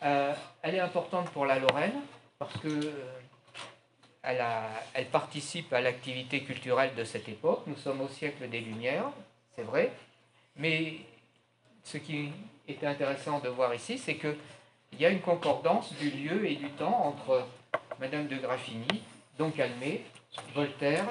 Euh, 0.04 0.34
elle 0.62 0.76
est 0.76 0.80
importante 0.80 1.30
pour 1.30 1.46
la 1.46 1.60
Lorraine 1.60 2.02
parce 2.40 2.58
que 2.58 2.68
euh, 2.68 2.92
elle, 4.24 5.06
participe 5.08 5.72
à 5.74 5.82
l'activité 5.82 6.44
culturelle 6.44 6.96
de 6.96 7.04
cette 7.04 7.30
époque. 7.30 7.64
Nous 7.68 7.76
sommes 7.76 8.02
au 8.02 8.08
siècle 8.08 8.50
des 8.50 8.62
Lumières, 8.62 9.12
c'est 9.56 9.64
vrai. 9.64 9.92
Mais 10.56 10.98
ce 11.84 11.98
qui 11.98 12.32
était 12.68 12.88
intéressant 12.88 13.40
de 13.40 13.50
voir 13.50 13.74
ici, 13.76 13.98
c'est 13.98 14.16
qu'il 14.16 14.36
y 15.00 15.06
a 15.06 15.10
une 15.10 15.22
concordance 15.22 15.94
du 15.94 16.10
lieu 16.10 16.50
et 16.50 16.56
du 16.56 16.70
temps 16.72 17.06
entre 17.06 17.48
Madame 18.00 18.28
de 18.28 18.38
Graffigny, 18.38 19.04
donc 19.38 19.56
Calmet, 19.56 20.02
Voltaire, 20.56 21.06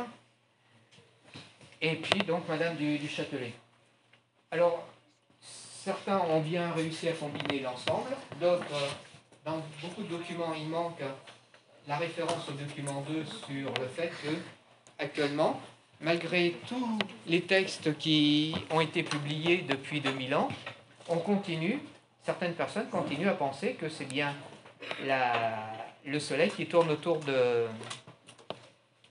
et 1.80 1.96
puis 1.96 2.20
donc 2.20 2.48
Madame 2.48 2.76
du, 2.76 2.98
du 2.98 3.08
Châtelet. 3.08 3.52
Alors, 4.50 4.84
certains 5.90 6.18
ont 6.30 6.40
bien 6.40 6.70
réussi 6.72 7.08
à 7.08 7.12
combiner 7.12 7.60
l'ensemble, 7.60 8.10
d'autres, 8.40 8.64
euh, 8.74 8.88
dans 9.44 9.60
beaucoup 9.82 10.02
de 10.02 10.08
documents, 10.08 10.54
il 10.56 10.68
manque 10.68 11.00
la 11.88 11.96
référence 11.96 12.48
au 12.48 12.52
document 12.52 13.00
2 13.08 13.24
sur 13.24 13.72
le 13.80 13.88
fait 13.88 14.10
que, 14.22 14.28
actuellement, 15.00 15.60
malgré 16.00 16.54
tous 16.68 16.98
les 17.26 17.40
textes 17.42 17.98
qui 17.98 18.54
ont 18.70 18.80
été 18.80 19.02
publiés 19.02 19.58
depuis 19.68 20.00
2000 20.00 20.34
ans, 20.36 20.48
on 21.08 21.16
continue 21.16 21.80
certaines 22.24 22.54
personnes 22.54 22.88
continuent 22.88 23.28
à 23.28 23.34
penser 23.34 23.72
que 23.74 23.88
c'est 23.88 24.04
bien 24.04 24.32
la- 25.04 25.72
le 26.04 26.20
Soleil 26.20 26.50
qui 26.50 26.66
tourne 26.66 26.90
autour 26.90 27.18
de, 27.20 27.66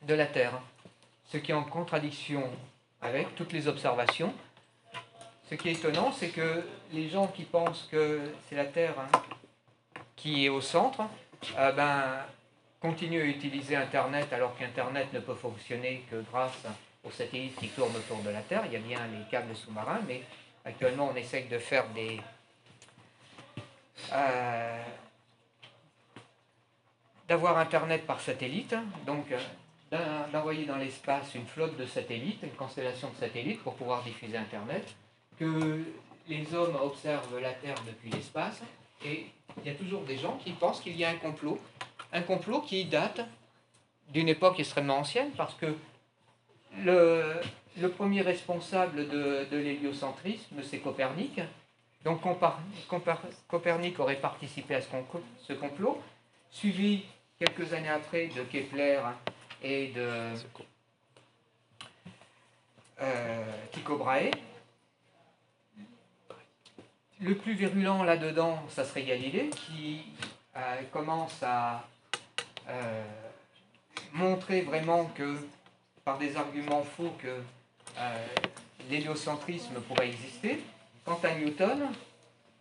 de 0.03 0.13
la 0.13 0.27
Terre, 0.27 0.53
ce 1.29 1.37
qui 1.37 1.51
est 1.51 1.55
en 1.55 1.63
contradiction 1.63 2.43
avec 3.01 3.35
toutes 3.35 3.51
les 3.51 3.67
observations. 3.67 4.33
Ce 5.49 5.55
qui 5.55 5.69
est 5.69 5.73
étonnant, 5.73 6.11
c'est 6.11 6.29
que 6.29 6.63
les 6.93 7.09
gens 7.09 7.27
qui 7.27 7.43
pensent 7.43 7.87
que 7.91 8.21
c'est 8.47 8.55
la 8.55 8.65
Terre 8.65 8.93
hein, 8.99 9.19
qui 10.15 10.45
est 10.45 10.49
au 10.49 10.61
centre, 10.61 11.01
euh, 11.57 11.71
ben, 11.71 12.19
continuent 12.79 13.21
à 13.21 13.25
utiliser 13.25 13.75
Internet 13.75 14.31
alors 14.31 14.55
qu'Internet 14.57 15.11
ne 15.11 15.19
peut 15.19 15.33
fonctionner 15.33 16.05
que 16.11 16.17
grâce 16.31 16.53
aux 17.03 17.09
satellites 17.09 17.55
qui 17.55 17.69
tournent 17.69 17.95
autour 17.95 18.21
de 18.21 18.29
la 18.29 18.41
Terre. 18.41 18.63
Il 18.67 18.73
y 18.73 18.75
a 18.75 18.79
bien 18.79 18.99
les 19.07 19.27
câbles 19.31 19.55
sous-marins, 19.55 20.01
mais 20.07 20.21
actuellement 20.65 21.09
on 21.11 21.15
essaye 21.15 21.45
de 21.47 21.57
faire 21.57 21.87
des... 21.89 22.21
euh, 24.13 24.83
d'avoir 27.27 27.57
Internet 27.57 28.05
par 28.05 28.19
satellite, 28.19 28.75
donc 29.05 29.31
euh, 29.31 29.39
d'en- 29.91 30.31
d'envoyer 30.31 30.65
dans 30.65 30.77
l'espace 30.77 31.33
une 31.33 31.47
flotte 31.47 31.75
de 31.75 31.87
satellites, 31.87 32.43
une 32.43 32.51
constellation 32.51 33.09
de 33.09 33.15
satellites 33.15 33.63
pour 33.63 33.73
pouvoir 33.75 34.03
diffuser 34.03 34.37
Internet, 34.37 34.85
que 35.39 35.83
les 36.27 36.53
hommes 36.53 36.75
observent 36.81 37.39
la 37.39 37.53
Terre 37.53 37.81
depuis 37.87 38.09
l'espace, 38.11 38.61
et 39.03 39.27
il 39.57 39.65
y 39.65 39.69
a 39.69 39.75
toujours 39.75 40.03
des 40.03 40.17
gens 40.17 40.37
qui 40.43 40.51
pensent 40.51 40.81
qu'il 40.81 40.95
y 40.97 41.05
a 41.05 41.09
un 41.09 41.15
complot, 41.15 41.57
un 42.11 42.21
complot 42.21 42.61
qui 42.61 42.85
date 42.85 43.21
d'une 44.09 44.29
époque 44.29 44.59
extrêmement 44.59 44.97
ancienne, 44.97 45.31
parce 45.37 45.53
que 45.55 45.73
le, 46.77 47.41
le 47.79 47.89
premier 47.89 48.21
responsable 48.21 49.07
de, 49.07 49.47
de 49.49 49.57
l'héliocentrisme, 49.57 50.61
c'est 50.63 50.79
Copernic. 50.79 51.41
Donc 52.03 52.21
Copernic 53.47 53.99
aurait 53.99 54.21
participé 54.21 54.75
à 54.75 54.81
ce 54.81 55.53
complot, 55.53 56.01
suivi 56.49 57.05
quelques 57.39 57.73
années 57.73 57.89
après 57.89 58.27
de 58.27 58.41
Kepler 58.43 58.99
et 59.63 59.87
de 59.87 60.33
euh, 63.01 63.45
Tycho 63.71 63.97
Brahe. 63.97 64.31
Le 67.21 67.35
plus 67.35 67.53
virulent 67.53 68.03
là-dedans, 68.03 68.63
ça 68.69 68.85
serait 68.85 69.03
Galilée, 69.03 69.49
qui 69.49 70.03
euh, 70.55 70.81
commence 70.91 71.43
à 71.43 71.83
euh, 72.69 73.03
montrer 74.13 74.61
vraiment 74.61 75.05
que, 75.05 75.35
par 76.05 76.17
des 76.17 76.37
arguments 76.37 76.83
faux, 76.83 77.13
que 77.21 77.27
euh, 77.97 78.25
l'héliocentrisme 78.89 79.81
pourrait 79.81 80.07
exister. 80.07 80.63
Quant 81.03 81.19
à 81.23 81.35
Newton, 81.35 81.89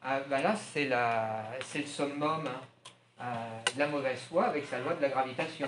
ben 0.02 0.42
là, 0.42 0.56
c'est 0.56 0.88
le 0.88 1.86
summum 1.86 2.48
de 3.18 3.78
la 3.78 3.86
mauvaise 3.86 4.20
foi 4.28 4.46
avec 4.46 4.66
sa 4.66 4.78
loi 4.78 4.94
de 4.94 5.02
la 5.02 5.08
gravitation. 5.08 5.66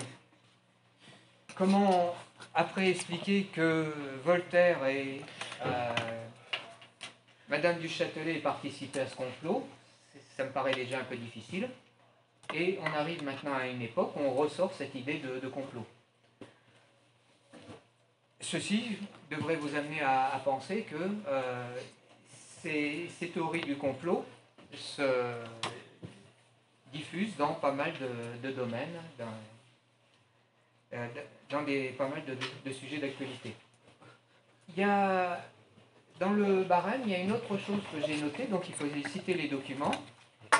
Comment 1.55 2.15
après 2.55 2.89
expliquer 2.89 3.43
que 3.53 3.93
Voltaire 4.23 4.79
euh, 4.83 5.17
Madame 7.51 7.79
du 7.79 7.89
Châtelet 7.89 8.35
participé 8.35 9.01
à 9.01 9.07
ce 9.07 9.13
complot 9.13 9.67
Ça 10.37 10.45
me 10.45 10.51
paraît 10.51 10.73
déjà 10.73 10.99
un 10.99 11.03
peu 11.03 11.17
difficile. 11.17 11.69
Et 12.53 12.79
on 12.81 12.85
arrive 12.85 13.23
maintenant 13.25 13.53
à 13.53 13.67
une 13.67 13.81
époque 13.81 14.15
où 14.15 14.21
on 14.21 14.33
ressort 14.33 14.73
cette 14.73 14.95
idée 14.95 15.19
de, 15.19 15.47
complot. 15.49 15.85
Ceci 18.39 18.97
devrait 19.29 19.57
vous 19.57 19.75
amener 19.75 20.01
à, 20.01 20.41
penser 20.45 20.83
que 20.83 20.95
euh, 21.27 21.75
ces, 22.61 23.09
théories 23.33 23.59
du 23.59 23.75
complot 23.75 24.25
se 24.73 25.33
diffusent 26.93 27.35
dans 27.35 27.55
pas 27.55 27.73
mal 27.73 27.91
de, 28.41 28.51
domaines, 28.51 29.01
dans, 29.19 29.25
euh, 30.93 31.07
dans 31.49 31.63
des, 31.63 31.89
pas 31.89 32.07
mal 32.07 32.23
de, 32.23 32.37
de 32.65 32.73
sujets 32.73 32.99
d'actualité. 32.99 33.53
Il 34.69 34.79
y 34.79 34.83
a, 34.83 35.41
dans 36.21 36.29
le 36.33 36.63
barème, 36.63 37.01
il 37.05 37.11
y 37.11 37.15
a 37.15 37.17
une 37.17 37.31
autre 37.31 37.57
chose 37.57 37.81
que 37.91 37.99
j'ai 38.05 38.17
notée, 38.21 38.43
donc 38.45 38.69
il 38.69 38.75
faut 38.75 38.85
citer 39.09 39.33
les 39.33 39.47
documents. 39.47 39.91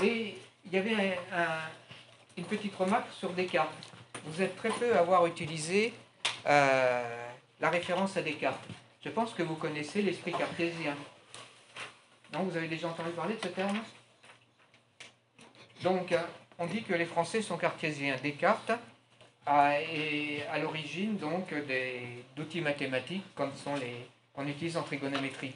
Et 0.04 0.36
il 0.66 0.74
y 0.74 0.78
avait 0.80 0.96
un- 1.32 1.38
un- 1.40 1.70
une 2.36 2.46
petite 2.46 2.76
remarque 2.76 3.12
sur 3.14 3.30
Descartes. 3.30 3.72
Vous 4.26 4.42
êtes 4.42 4.56
très 4.56 4.70
peu 4.70 4.96
à 4.96 5.00
avoir 5.02 5.28
utilisé 5.28 5.94
euh, 6.48 7.28
la 7.60 7.70
référence 7.70 8.18
à 8.18 8.24
Descartes. 8.24 8.66
Je 9.06 9.10
pense 9.10 9.34
que 9.36 9.44
vous 9.44 9.54
connaissez 9.54 10.02
l'esprit 10.02 10.32
cartésien. 10.32 10.96
Non, 12.34 12.40
vous 12.44 12.58
avez 12.58 12.68
déjà 12.68 12.88
entendu 12.88 13.12
parler 13.12 13.36
de 13.36 13.42
ce 13.42 13.50
terme? 13.50 13.78
Donc, 15.84 16.12
euh, 16.12 16.20
on 16.58 16.66
dit 16.66 16.82
que 16.82 16.96
les 16.96 17.06
Français 17.06 17.44
sont 17.44 17.58
cartésiens. 17.58 18.16
Descartes 18.24 18.72
est 19.48 20.44
à 20.52 20.58
l'origine 20.58 21.18
donc 21.18 21.54
d'outils 22.36 22.62
mathématiques 22.62 23.26
comme 23.36 23.54
sont 23.56 23.76
les 23.76 24.08
en 24.36 24.84
trigonométrie. 24.84 25.54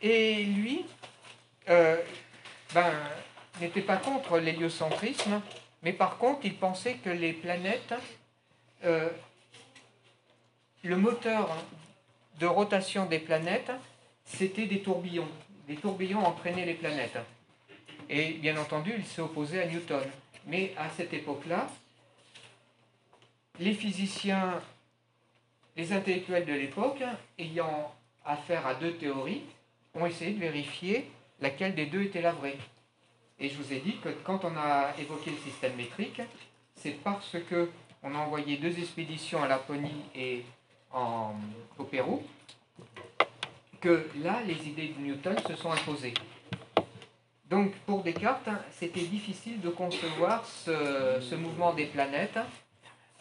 Et 0.00 0.44
lui, 0.44 0.84
euh, 1.68 1.96
ben, 2.74 2.92
n'était 3.60 3.82
pas 3.82 3.96
contre 3.96 4.38
l'héliocentrisme, 4.38 5.40
mais 5.82 5.92
par 5.92 6.18
contre, 6.18 6.40
il 6.44 6.54
pensait 6.56 6.94
que 6.94 7.10
les 7.10 7.32
planètes, 7.32 7.94
euh, 8.84 9.08
le 10.82 10.96
moteur 10.96 11.56
de 12.40 12.46
rotation 12.46 13.06
des 13.06 13.20
planètes, 13.20 13.70
c'était 14.24 14.66
des 14.66 14.80
tourbillons. 14.80 15.28
Des 15.68 15.76
tourbillons 15.76 16.24
entraînaient 16.24 16.66
les 16.66 16.74
planètes. 16.74 17.18
Et 18.08 18.32
bien 18.32 18.56
entendu, 18.56 18.92
il 18.96 19.06
s'est 19.06 19.22
opposé 19.22 19.62
à 19.62 19.66
Newton. 19.66 20.02
Mais 20.46 20.74
à 20.76 20.90
cette 20.90 21.12
époque-là, 21.14 21.68
les 23.60 23.74
physiciens, 23.74 24.60
les 25.76 25.92
intellectuels 25.92 26.44
de 26.44 26.52
l'époque, 26.52 27.02
ayant 27.38 27.94
affaire 28.24 28.66
à 28.66 28.74
deux 28.74 28.94
théories, 28.94 29.42
ont 29.94 30.06
essayé 30.06 30.32
de 30.32 30.40
vérifier 30.40 31.10
laquelle 31.40 31.74
des 31.74 31.86
deux 31.86 32.02
était 32.02 32.22
la 32.22 32.32
vraie. 32.32 32.58
Et 33.38 33.48
je 33.48 33.56
vous 33.56 33.72
ai 33.72 33.80
dit 33.80 33.96
que 33.98 34.10
quand 34.24 34.44
on 34.44 34.56
a 34.56 34.92
évoqué 34.98 35.30
le 35.30 35.38
système 35.38 35.74
métrique, 35.76 36.22
c'est 36.74 37.02
parce 37.02 37.36
que 37.48 37.70
on 38.02 38.14
a 38.14 38.18
envoyé 38.18 38.56
deux 38.56 38.78
expéditions 38.78 39.42
à 39.42 39.48
Laponie 39.48 40.04
et 40.14 40.44
au 40.94 41.84
Pérou 41.84 42.22
que 43.80 44.08
là, 44.22 44.40
les 44.46 44.68
idées 44.68 44.94
de 44.96 45.00
Newton 45.00 45.36
se 45.46 45.56
sont 45.56 45.72
imposées. 45.72 46.14
Donc 47.50 47.74
pour 47.84 48.02
Descartes, 48.02 48.48
c'était 48.70 49.02
difficile 49.02 49.60
de 49.60 49.68
concevoir 49.68 50.46
ce, 50.46 51.18
ce 51.20 51.34
mouvement 51.34 51.74
des 51.74 51.86
planètes. 51.86 52.38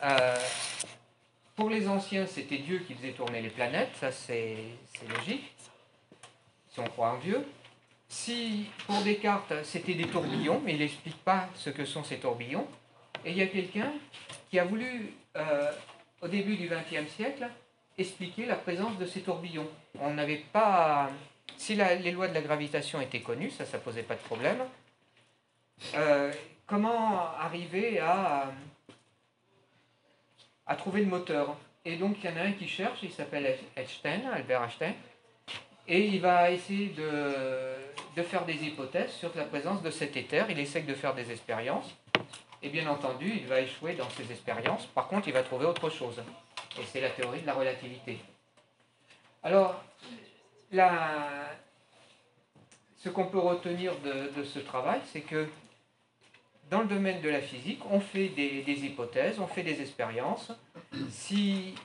Euh, 0.04 0.36
pour 1.56 1.70
les 1.70 1.88
anciens, 1.88 2.26
c'était 2.26 2.58
Dieu 2.58 2.80
qui 2.80 2.94
faisait 2.94 3.12
tourner 3.12 3.42
les 3.42 3.50
planètes, 3.50 3.92
ça 4.00 4.12
c'est 4.12 4.58
logique, 5.10 5.54
si 6.70 6.80
on 6.80 6.86
croit 6.86 7.12
en 7.12 7.18
Dieu. 7.20 7.46
Si 8.08 8.66
pour 8.88 9.02
Descartes 9.02 9.54
c'était 9.64 9.94
des 9.94 10.08
tourbillons, 10.08 10.62
mais 10.64 10.74
il 10.74 10.80
n'explique 10.80 11.24
pas 11.24 11.48
ce 11.56 11.70
que 11.70 11.86
sont 11.86 12.04
ces 12.04 12.18
tourbillons, 12.18 12.68
et 13.26 13.32
il 13.32 13.38
y 13.38 13.42
a 13.42 13.48
quelqu'un 13.48 13.92
qui 14.50 14.60
a 14.60 14.66
voulu, 14.66 15.14
euh, 15.38 15.72
au 16.22 16.28
début 16.28 16.56
du 16.56 16.68
XXe 16.68 17.10
siècle, 17.10 17.48
expliquer 17.98 18.46
la 18.46 18.56
présence 18.56 18.98
de 18.98 19.06
ces 19.06 19.22
tourbillons. 19.22 19.70
On 20.00 20.14
n'avait 20.14 20.44
pas. 20.52 21.10
Si 21.58 21.76
les 21.76 22.12
lois 22.12 22.28
de 22.28 22.34
la 22.34 22.42
gravitation 22.42 23.00
étaient 23.02 23.20
connues, 23.22 23.52
ça, 23.52 23.66
ça 23.66 23.78
posait 23.78 24.04
pas 24.04 24.16
de 24.16 24.22
problème. 24.22 24.58
Euh, 25.96 26.32
comment 26.66 27.36
arriver 27.38 28.00
à, 28.00 28.52
à 30.72 30.76
trouver 30.76 31.02
le 31.02 31.08
moteur 31.08 31.58
Et 31.84 31.98
donc, 31.98 32.18
il 32.24 32.30
y 32.30 32.34
en 32.34 32.38
a 32.38 32.44
un 32.44 32.52
qui 32.54 32.68
cherche, 32.68 33.00
il 33.04 33.12
s'appelle 33.12 33.58
Einstein, 33.76 34.22
Albert 34.34 34.64
Einstein, 34.64 34.94
et 35.88 36.06
il 36.06 36.22
va 36.22 36.52
essayer 36.52 36.90
de, 36.90 37.12
de 38.16 38.22
faire 38.24 38.46
des 38.46 38.54
hypothèses 38.68 39.12
sur 39.12 39.32
la 39.36 39.44
présence 39.46 39.82
de 39.82 39.90
cet 39.90 40.16
éther. 40.16 40.46
Il 40.50 40.60
essaye 40.60 40.84
de 40.84 40.94
faire 40.94 41.14
des 41.16 41.30
expériences. 41.32 41.90
Et 42.64 42.70
bien 42.70 42.88
entendu, 42.88 43.28
il 43.42 43.48
va 43.48 43.60
échouer 43.60 43.94
dans 43.96 44.10
ses 44.12 44.32
expériences. 44.32 44.86
Par 44.86 45.08
contre, 45.08 45.28
il 45.28 45.34
va 45.34 45.42
trouver 45.44 45.66
autre 45.66 45.90
chose. 45.90 46.22
Et 46.80 46.86
c'est 46.86 47.02
la 47.02 47.10
théorie 47.10 47.42
de 47.42 47.48
la 47.48 47.56
relativité. 47.56 48.20
Alors, 49.44 49.84
la- 50.72 51.50
ce 53.04 53.10
qu'on 53.10 53.26
peut 53.26 53.40
retenir 53.40 53.92
de, 54.06 54.32
de 54.38 54.44
ce 54.44 54.60
travail, 54.60 55.02
c'est 55.12 55.22
que 55.22 55.48
dans 56.72 56.80
le 56.80 56.88
domaine 56.88 57.22
de 57.22 57.30
la 57.30 57.42
physique, 57.42 57.82
on 57.92 58.00
fait 58.00 58.30
des, 58.30 58.64
hypothèses, 58.66 59.40
on 59.40 59.48
fait 59.48 59.62
des 59.62 59.82
expériences. 59.82 60.54
Si 61.10 61.76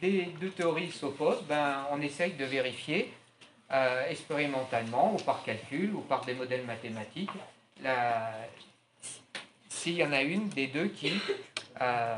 des 0.00 0.24
deux 0.40 0.50
théories 0.50 0.90
s'opposent, 0.90 1.44
ben, 1.48 1.86
on 1.92 2.00
essaye 2.00 2.32
de 2.32 2.44
vérifier 2.44 3.14
euh, 3.72 4.08
expérimentalement, 4.08 5.14
ou 5.14 5.18
par 5.18 5.44
calcul, 5.44 5.94
ou 5.94 6.00
par 6.00 6.24
des 6.24 6.34
modèles 6.34 6.66
mathématiques, 6.66 7.30
s'il 9.68 9.94
y 9.94 10.04
en 10.04 10.12
a 10.12 10.22
une 10.22 10.48
des 10.48 10.66
deux 10.66 10.88
qui 10.88 11.12
euh, 11.80 12.16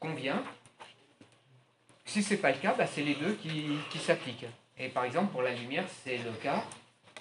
convient. 0.00 0.42
Si 2.06 2.22
ce 2.22 2.32
n'est 2.32 2.40
pas 2.40 2.52
le 2.52 2.58
cas, 2.58 2.72
bah, 2.72 2.86
c'est 2.86 3.02
les 3.02 3.14
deux 3.14 3.34
qui, 3.34 3.66
qui 3.90 3.98
s'appliquent. 3.98 4.46
Et 4.78 4.88
par 4.88 5.04
exemple, 5.04 5.32
pour 5.32 5.42
la 5.42 5.52
lumière, 5.52 5.84
c'est 6.02 6.16
le 6.16 6.32
cas. 6.42 6.64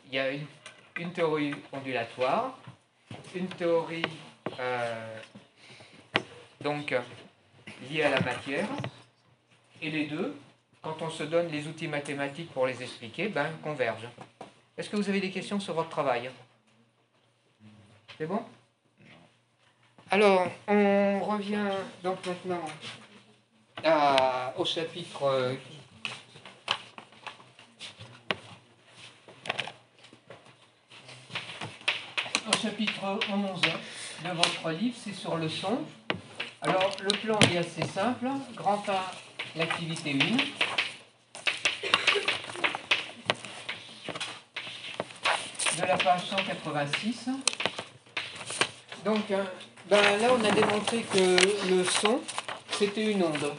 Il 0.06 0.16
y 0.16 0.20
a 0.20 0.32
une 0.32 1.12
théorie 1.12 1.54
ondulatoire, 1.74 2.58
une 3.36 3.48
théorie 3.48 4.02
euh, 4.60 5.20
donc 6.62 6.96
liée 7.90 8.04
à 8.04 8.10
la 8.10 8.22
matière, 8.22 8.68
et 9.82 9.92
les 9.92 10.06
deux, 10.06 10.36
quand 10.82 11.02
on 11.02 11.10
se 11.10 11.24
donne 11.24 11.50
les 11.50 11.68
outils 11.68 11.88
mathématiques 11.88 12.52
pour 12.52 12.66
les 12.66 12.82
expliquer, 12.82 13.28
ben, 13.28 13.52
convergent. 13.64 14.10
Est-ce 14.78 14.90
que 14.90 14.96
vous 14.96 15.10
avez 15.10 15.20
des 15.22 15.32
questions 15.32 15.60
sur 15.60 15.74
votre 15.74 15.90
travail? 15.90 16.30
C'est 18.18 18.26
bon? 18.26 18.42
Alors, 20.10 20.48
on 20.68 21.20
revient 21.20 21.70
donc 22.04 22.26
maintenant 22.26 22.64
à- 23.84 24.54
au 24.58 24.66
chapitre 24.66 25.24
euh, 25.24 25.54
au 32.48 32.57
chapitre 32.68 33.18
11 33.32 33.62
de 33.62 34.30
votre 34.36 34.72
livre, 34.72 34.96
c'est 35.02 35.14
sur 35.14 35.38
le 35.38 35.48
son. 35.48 35.80
Alors, 36.62 36.92
le 37.02 37.18
plan 37.20 37.40
est 37.50 37.58
assez 37.60 37.86
simple. 37.86 38.28
Grand 38.58 38.84
A, 38.90 39.10
l'activité 39.56 40.12
1. 40.12 40.18
De 45.82 45.88
la 45.88 45.96
page 45.96 46.26
186. 46.26 47.30
Donc, 49.06 49.32
euh, 49.32 49.46
ben, 49.90 50.02
là, 50.20 50.28
on 50.38 50.44
a 50.44 50.52
démontré 50.52 51.04
que 51.04 51.70
le 51.70 51.86
son, 51.86 52.20
c'était 52.72 53.12
une 53.12 53.24
onde. 53.24 53.54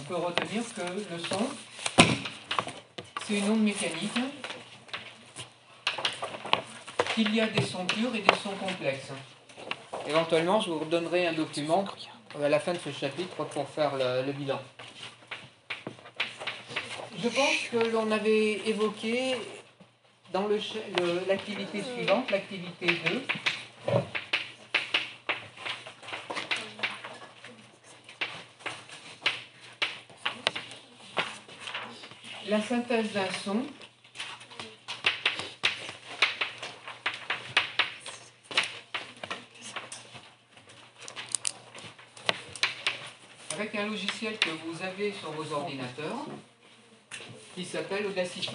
On 0.00 0.02
peut 0.02 0.16
retenir 0.16 0.62
que 0.74 0.80
le 0.80 1.18
son, 1.20 1.46
c'est 3.24 3.38
une 3.38 3.50
onde 3.50 3.62
mécanique 3.62 4.18
qu'il 7.18 7.34
y 7.34 7.40
a 7.40 7.48
des 7.48 7.62
sons 7.62 7.84
purs 7.84 8.14
et 8.14 8.20
des 8.20 8.34
sons 8.36 8.54
complexes. 8.64 9.10
Éventuellement, 10.06 10.60
je 10.60 10.70
vous 10.70 10.78
redonnerai 10.78 11.26
un 11.26 11.32
document 11.32 11.84
à 12.40 12.48
la 12.48 12.60
fin 12.60 12.72
de 12.72 12.78
ce 12.78 12.92
chapitre 12.92 13.44
pour 13.46 13.68
faire 13.68 13.96
le, 13.96 14.22
le 14.24 14.30
bilan. 14.30 14.60
Je 17.20 17.28
pense 17.28 17.68
que 17.72 17.90
l'on 17.90 18.12
avait 18.12 18.60
évoqué 18.68 19.34
dans 20.32 20.46
l'activité 21.26 21.82
suivante, 21.82 22.30
l'activité 22.30 22.86
2, 22.86 23.22
la 32.48 32.62
synthèse 32.62 33.12
d'un 33.12 33.32
son 33.44 33.64
avec 43.58 43.67
un 43.78 43.86
logiciel 43.86 44.36
que 44.38 44.50
vous 44.50 44.82
avez 44.82 45.12
sur 45.12 45.30
vos 45.32 45.52
ordinateurs 45.54 46.26
qui 47.54 47.64
s'appelle 47.64 48.06
Audacity. 48.06 48.50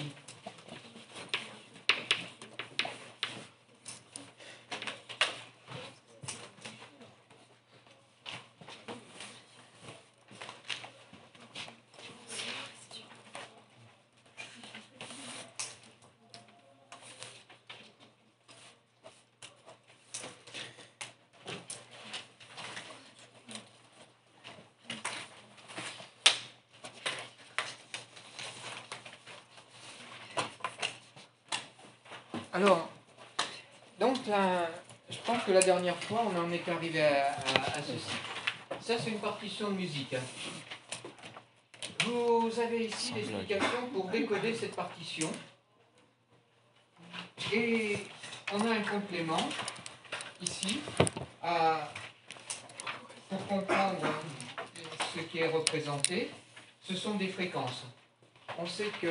Alors, 32.54 32.90
donc 34.00 34.26
là, 34.28 34.70
je 35.10 35.18
pense 35.26 35.44
que 35.44 35.52
la 35.52 35.62
dernière 35.62 36.02
fois, 36.04 36.24
on 36.32 36.40
en 36.40 36.52
est 36.52 36.68
arrivé 36.70 37.02
à, 37.04 37.32
à- 37.34 37.78
à 37.78 37.82
ceci. 37.82 38.16
Ça, 38.82 38.98
c'est 39.00 39.10
une 39.12 39.20
partition 39.20 39.70
de 39.72 39.76
musique. 39.76 40.16
Vous 42.06 42.52
avez 42.60 42.86
ici 42.86 43.14
l'explication 43.16 43.88
pour 43.94 44.06
décoder 44.10 44.54
cette 44.54 44.76
partition. 44.76 45.32
Et 47.54 47.98
on 48.52 48.60
a 48.68 48.72
un 48.74 48.82
complément 48.82 49.50
ici 50.42 50.82
à- 51.42 51.90
pour 53.30 53.48
comprendre 53.48 54.06
ce 55.16 55.22
qui 55.22 55.40
est 55.40 55.48
représenté. 55.48 56.30
Ce 56.82 56.96
sont 56.96 57.16
des 57.16 57.30
fréquences. 57.30 57.84
On 58.58 58.68
sait 58.68 58.92
que 59.02 59.08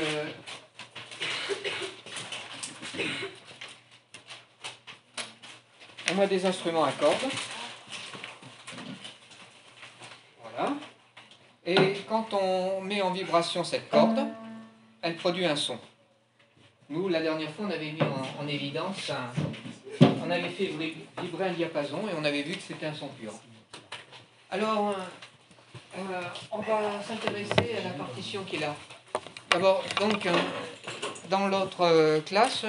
On 6.15 6.19
a 6.21 6.27
des 6.27 6.45
instruments 6.45 6.85
à 6.85 6.93
cordes. 6.93 7.15
Voilà. 10.43 10.75
Et 11.65 11.95
quand 12.09 12.35
on 12.35 12.81
met 12.83 13.01
en 13.01 13.13
vibration 13.13 13.65
cette 13.65 13.89
corde, 13.89 14.27
elle 15.01 15.17
produit 15.17 15.47
un 15.47 15.57
son. 15.57 15.79
Nous, 16.91 17.09
la 17.09 17.23
dernière 17.23 17.51
fois, 17.53 17.67
on 17.67 17.71
avait 17.71 17.93
mis 17.93 18.03
en, 18.03 18.43
en 18.43 18.47
évidence 18.47 19.11
un. 19.11 19.33
On 20.25 20.31
avait 20.31 20.51
fait 20.51 20.67
vibrer 20.67 20.97
vibrer 21.23 21.49
un 21.49 21.53
diapason 21.53 22.09
et 22.09 22.13
on 22.19 22.25
avait 22.25 22.43
vu 22.43 22.55
que 22.55 22.63
c'était 22.63 22.87
un 22.87 22.95
son 22.95 23.09
pur. 23.09 23.33
Alors, 24.51 24.91
euh, 24.91 24.93
euh, 25.99 26.23
on 26.51 26.59
va 26.59 27.03
s'intéresser 27.03 27.77
à 27.79 27.85
la 27.85 27.91
partition 27.91 28.45
qui 28.45 28.57
est 28.57 28.61
là. 28.61 28.75
D'abord, 29.51 29.83
donc, 29.99 30.27
euh, 30.27 30.33
dans 31.33 31.49
l'autre 31.49 31.81
euh, 31.81 32.21
classe, 32.21 32.67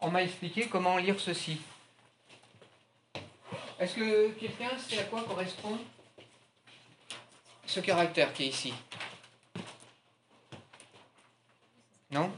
on 0.00 0.10
m'a 0.10 0.24
expliqué 0.24 0.66
comment 0.66 0.96
lire 0.96 1.20
ceci. 1.20 1.60
Est-ce 3.78 3.94
que 3.94 4.30
quelqu'un 4.30 4.76
sait 4.76 4.98
à 4.98 5.04
quoi 5.04 5.22
correspond 5.22 5.78
ce 7.64 7.78
caractère 7.78 8.32
qui 8.32 8.46
est 8.46 8.48
ici? 8.48 8.74
Non? 12.10 12.32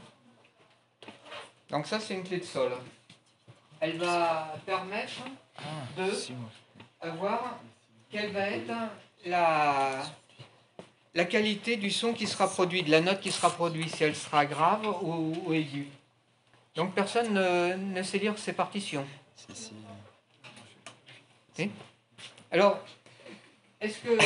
Donc 1.71 1.87
ça 1.87 1.99
c'est 1.99 2.13
une 2.13 2.23
clé 2.23 2.37
de 2.37 2.45
sol. 2.45 2.71
Elle 3.79 3.97
va 3.97 4.53
permettre 4.63 5.23
de 5.97 6.11
Si, 6.11 6.33
moi. 6.33 6.51
voir 7.15 7.57
quelle 8.11 8.31
va 8.31 8.47
être 8.47 8.71
la, 9.25 10.03
la 11.13 11.25
qualité 11.25 11.75
du 11.77 11.89
son 11.91 12.13
qui 12.13 12.27
sera 12.27 12.47
produit, 12.47 12.83
de 12.83 12.91
la 12.91 13.01
note 13.01 13.19
qui 13.19 13.31
sera 13.31 13.49
produite, 13.49 13.95
si 13.95 14.03
elle 14.03 14.15
sera 14.15 14.45
grave 14.45 14.85
ou, 15.01 15.33
ou 15.45 15.53
aiguë. 15.53 15.87
Donc 16.75 16.93
personne 16.93 17.33
ne, 17.33 17.75
ne 17.75 18.03
sait 18.03 18.19
lire 18.19 18.37
ces 18.37 18.53
partitions. 18.53 19.05
Si, 19.35 19.71
si. 21.57 21.69
Alors, 22.51 22.79
est-ce 23.81 23.97
que. 23.99 24.17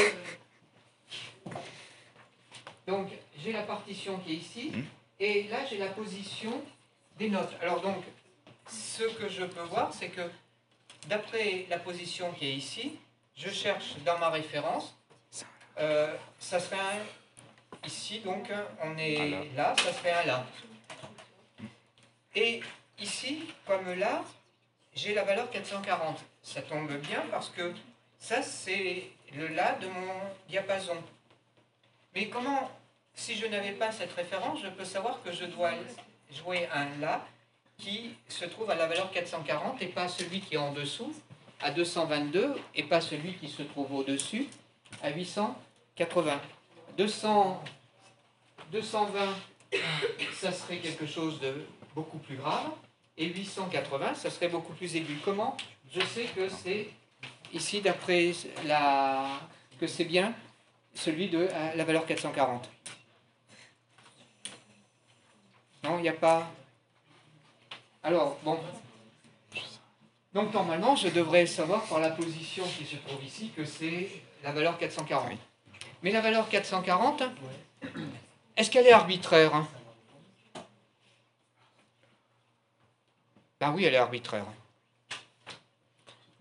Donc, 2.88 3.10
j'ai 3.42 3.54
la 3.54 3.64
partition 3.64 4.18
qui 4.20 4.34
est 4.34 4.36
ici, 4.36 4.72
Mhm. 4.74 4.86
et 5.20 5.44
là, 5.48 5.66
j'ai 5.66 5.78
la 5.78 5.88
position 5.88 6.62
des 7.18 7.30
notes. 7.30 7.54
Alors, 7.62 7.82
donc, 7.82 8.04
ce 8.70 9.04
que 9.04 9.30
je 9.30 9.44
peux 9.46 9.62
voir, 9.64 9.94
c'est 9.94 10.10
que 10.10 10.22
d'après 11.08 11.66
la 11.70 11.80
position 11.80 12.32
qui 12.34 12.48
est 12.48 12.54
ici, 12.56 13.00
je 13.36 13.50
cherche 13.50 13.96
dans 14.06 14.18
ma 14.20 14.30
référence, 14.30 14.96
euh, 15.80 16.16
ça 16.40 16.60
serait 16.60 16.80
un. 16.80 17.88
Ici, 17.88 18.20
donc, 18.20 18.50
on 18.82 18.98
est 18.98 19.50
là, 19.56 19.76
ça 19.78 19.92
serait 19.92 20.12
un 20.12 20.26
là. 20.26 20.46
Et 22.36 22.62
ici, 23.00 23.44
comme 23.66 23.94
là, 23.94 24.24
j'ai 24.96 25.14
la 25.14 25.24
valeur 25.24 25.50
440. 25.50 26.18
Ça 26.42 26.62
tombe 26.62 26.92
bien 26.98 27.24
parce 27.32 27.50
que 27.50 27.74
ça, 28.18 28.42
c'est 28.42 29.04
le 29.36 29.48
La 29.48 29.74
de 29.74 29.88
mon 29.88 30.14
diapason. 30.48 30.98
Mais 32.16 32.28
comment, 32.28 32.72
si 33.14 33.36
je 33.36 33.48
n'avais 33.48 33.72
pas 33.72 33.92
cette 33.92 34.14
référence, 34.14 34.60
je 34.62 34.70
peux 34.70 34.86
savoir 34.86 35.22
que 35.24 35.32
je 35.32 35.46
dois 35.46 35.72
jouer 36.32 36.68
un 36.74 36.88
La 37.00 37.26
qui 37.78 38.16
se 38.28 38.46
trouve 38.46 38.70
à 38.70 38.76
la 38.76 38.88
valeur 38.88 39.12
440 39.12 39.82
et 39.82 39.88
pas 39.88 40.08
celui 40.08 40.40
qui 40.42 40.56
est 40.56 40.58
en 40.58 40.72
dessous, 40.72 41.14
à 41.62 41.72
222, 41.72 42.56
et 42.76 42.84
pas 42.84 43.02
celui 43.02 43.34
qui 43.34 43.48
se 43.48 43.64
trouve 43.64 43.94
au-dessus, 43.94 44.48
à 45.02 45.12
880. 45.12 46.40
200, 46.98 47.64
220, 48.72 49.20
ça 50.34 50.52
serait 50.52 50.78
quelque 50.78 51.06
chose 51.06 51.40
de 51.40 51.66
beaucoup 51.96 52.20
plus 52.20 52.36
grave, 52.36 52.70
et 53.18 53.26
880, 53.26 54.16
ça 54.16 54.30
serait 54.30 54.50
beaucoup 54.50 54.74
plus 54.74 54.96
aigu. 54.96 55.18
Comment 55.24 55.58
je 55.92 56.02
sais 56.02 56.26
que 56.36 56.50
c'est 56.50 56.90
ici, 57.54 57.82
d'après 57.82 58.32
la. 58.66 59.40
que 59.80 59.88
c'est 59.88 60.06
bien 60.06 60.34
celui 60.94 61.30
de 61.30 61.48
euh, 61.52 61.76
la 61.76 61.84
valeur 61.84 62.06
440 62.06 62.70
Non, 65.84 65.98
il 65.98 66.04
n'y 66.04 66.10
a 66.10 66.14
pas. 66.14 66.50
Alors, 68.04 68.38
bon. 68.44 68.60
Donc, 70.34 70.54
normalement, 70.54 70.96
je 70.96 71.10
devrais 71.10 71.46
savoir 71.46 71.84
par 71.84 72.00
la 72.00 72.10
position 72.10 72.64
qui 72.78 72.86
se 72.86 72.96
trouve 72.96 73.24
ici 73.24 73.52
que 73.56 73.66
c'est 73.66 74.10
la 74.44 74.52
valeur 74.52 74.78
440. 74.78 75.32
Mais 76.02 76.12
la 76.12 76.22
valeur 76.22 76.50
440, 76.50 77.24
est-ce 78.58 78.72
qu'elle 78.72 78.88
est 78.88 78.92
arbitraire 78.92 79.54
hein? 79.54 79.68
Ben 83.60 83.72
oui, 83.72 83.86
elle 83.86 83.94
est 83.94 83.98
arbitraire. 83.98 84.46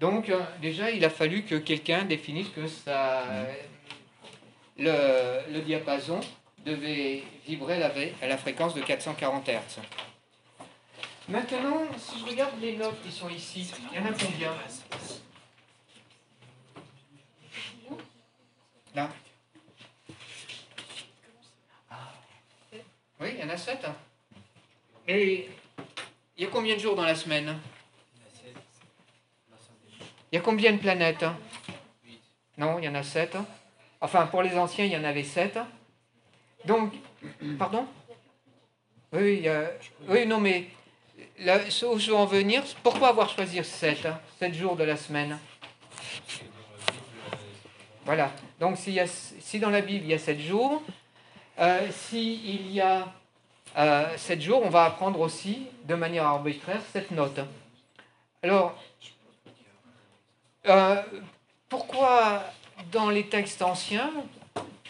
Donc, 0.01 0.31
euh, 0.31 0.41
déjà, 0.61 0.91
il 0.91 1.05
a 1.05 1.11
fallu 1.11 1.45
que 1.45 1.55
quelqu'un 1.55 2.05
définisse 2.05 2.49
que 2.49 2.67
ça, 2.67 3.25
le, 4.77 5.53
le 5.53 5.61
diapason 5.61 6.19
devait 6.65 7.23
vibrer 7.47 7.81
à 7.83 8.27
la 8.27 8.39
fréquence 8.39 8.75
de 8.75 8.81
440 8.81 9.49
Hz. 9.49 9.81
Maintenant, 11.29 11.79
si 11.99 12.19
je 12.19 12.25
regarde 12.27 12.61
les 12.61 12.77
notes 12.77 13.01
qui 13.03 13.13
sont 13.13 13.29
ici, 13.29 13.71
il 13.93 13.97
y 13.97 14.01
en 14.01 14.07
a 14.07 14.13
combien 14.13 14.53
Là 18.95 19.09
Oui, 23.21 23.29
il 23.35 23.41
y 23.41 23.45
en 23.45 23.49
a 23.49 23.57
7. 23.57 23.79
Et 25.07 25.49
il 26.37 26.43
y 26.43 26.47
a 26.47 26.51
combien 26.51 26.75
de 26.75 26.81
jours 26.81 26.97
dans 26.97 27.05
la 27.05 27.15
semaine 27.15 27.57
Il 30.33 30.37
y 30.37 30.39
a 30.39 30.41
combien 30.41 30.73
de 30.73 30.79
planètes 30.79 31.25
Non, 32.59 32.79
il 32.79 32.85
y 32.85 32.89
en 32.89 32.95
a 32.97 33.03
7. 33.03 33.37
Enfin, 34.01 34.27
pour 34.27 34.43
les 34.43 34.57
anciens, 34.59 34.85
il 34.87 34.93
y 34.93 34.97
en 34.97 35.05
avait 35.05 35.23
7. 35.25 35.59
Donc, 36.65 36.93
pardon? 37.59 37.87
Oui, 39.13 39.21
oui, 39.23 39.35
il 39.39 39.43
y 39.45 39.49
a- 39.49 39.71
oui, 40.09 40.27
non, 40.27 40.41
mais 40.41 40.69
là, 41.39 41.59
où 41.59 41.99
je 41.99 42.11
veux 42.11 42.17
en 42.17 42.27
venir, 42.27 42.63
pourquoi 42.83 43.09
avoir 43.09 43.29
choisi 43.29 43.63
7, 43.63 44.09
7 44.39 44.55
jours 44.55 44.77
de 44.77 44.85
la 44.85 44.97
semaine? 44.97 45.39
Voilà. 48.05 48.33
Donc, 48.59 48.77
si 48.77 49.59
dans 49.61 49.71
la 49.71 49.81
Bible 49.81 50.05
il 50.05 50.11
y 50.11 50.15
a 50.15 50.19
7 50.19 50.41
jours, 50.41 50.83
euh, 51.59 51.89
s'il 51.91 52.71
y 52.71 52.81
a 52.81 53.13
7 54.17 54.41
jours, 54.41 54.63
on 54.65 54.71
va 54.71 54.85
apprendre 54.85 55.21
aussi, 55.21 55.67
de 55.85 55.95
manière 55.95 56.27
arbitraire, 56.27 56.81
cette 56.93 57.11
note. 57.11 57.41
Alors, 58.43 58.77
euh, 60.67 61.03
pourquoi 61.69 62.45
dans 62.91 63.11
les 63.11 63.29
textes 63.29 63.63
anciens, 63.63 64.11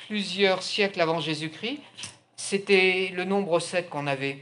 plusieurs 0.08 0.62
siècles 0.62 1.00
avant 1.00 1.20
Jésus-Christ, 1.20 1.80
c'était 2.36 3.10
le 3.14 3.24
nombre 3.24 3.60
7 3.60 3.88
qu'on 3.88 4.06
avait? 4.06 4.38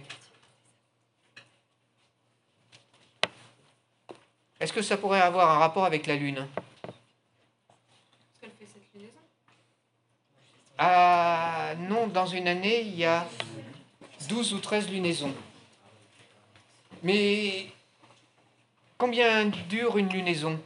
Est-ce 4.60 4.72
que 4.72 4.82
ça 4.82 4.96
pourrait 4.96 5.20
avoir 5.22 5.50
un 5.50 5.58
rapport 5.58 5.84
avec 5.86 6.06
la 6.06 6.16
Lune 6.16 6.46
Parce 6.82 6.94
qu'elle 8.40 8.50
fait 8.58 8.66
cette 8.66 8.82
lunaison. 8.94 9.12
Ah 10.78 11.72
non, 11.78 12.06
dans 12.08 12.26
une 12.26 12.46
année, 12.46 12.82
il 12.82 12.94
y 12.96 13.04
a 13.06 13.26
12 14.28 14.52
ou 14.54 14.58
13 14.60 14.90
lunaisons. 14.90 15.34
Mais 17.02 17.68
combien 18.98 19.46
dure 19.46 19.96
une 19.96 20.10
lunaison 20.10 20.60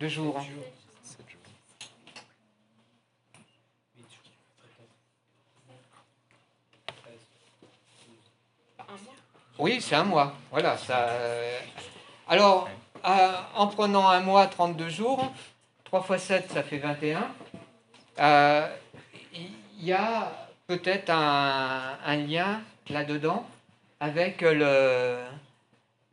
de 0.00 0.08
jours 0.08 0.38
Un 8.78 8.82
mois. 8.82 9.14
Oui, 9.58 9.80
c'est 9.80 9.94
un 9.94 10.04
mois. 10.04 10.34
Voilà, 10.50 10.76
ça. 10.76 11.08
euh, 11.08 11.60
Alors, 12.28 12.68
en 13.04 13.66
prenant 13.68 14.08
un 14.08 14.20
mois, 14.20 14.46
32 14.46 14.88
jours, 14.88 15.32
3 15.84 16.02
fois 16.02 16.18
7, 16.18 16.50
ça 16.50 16.62
fait 16.62 16.78
21. 16.78 17.26
Euh, 18.20 18.68
Il 19.32 19.84
y 19.84 19.92
a 19.92 20.32
peut-être 20.66 21.10
un, 21.10 22.16
lien 22.16 22.60
là-dedans 22.88 23.46
avec 23.98 24.42
le, 24.42 25.16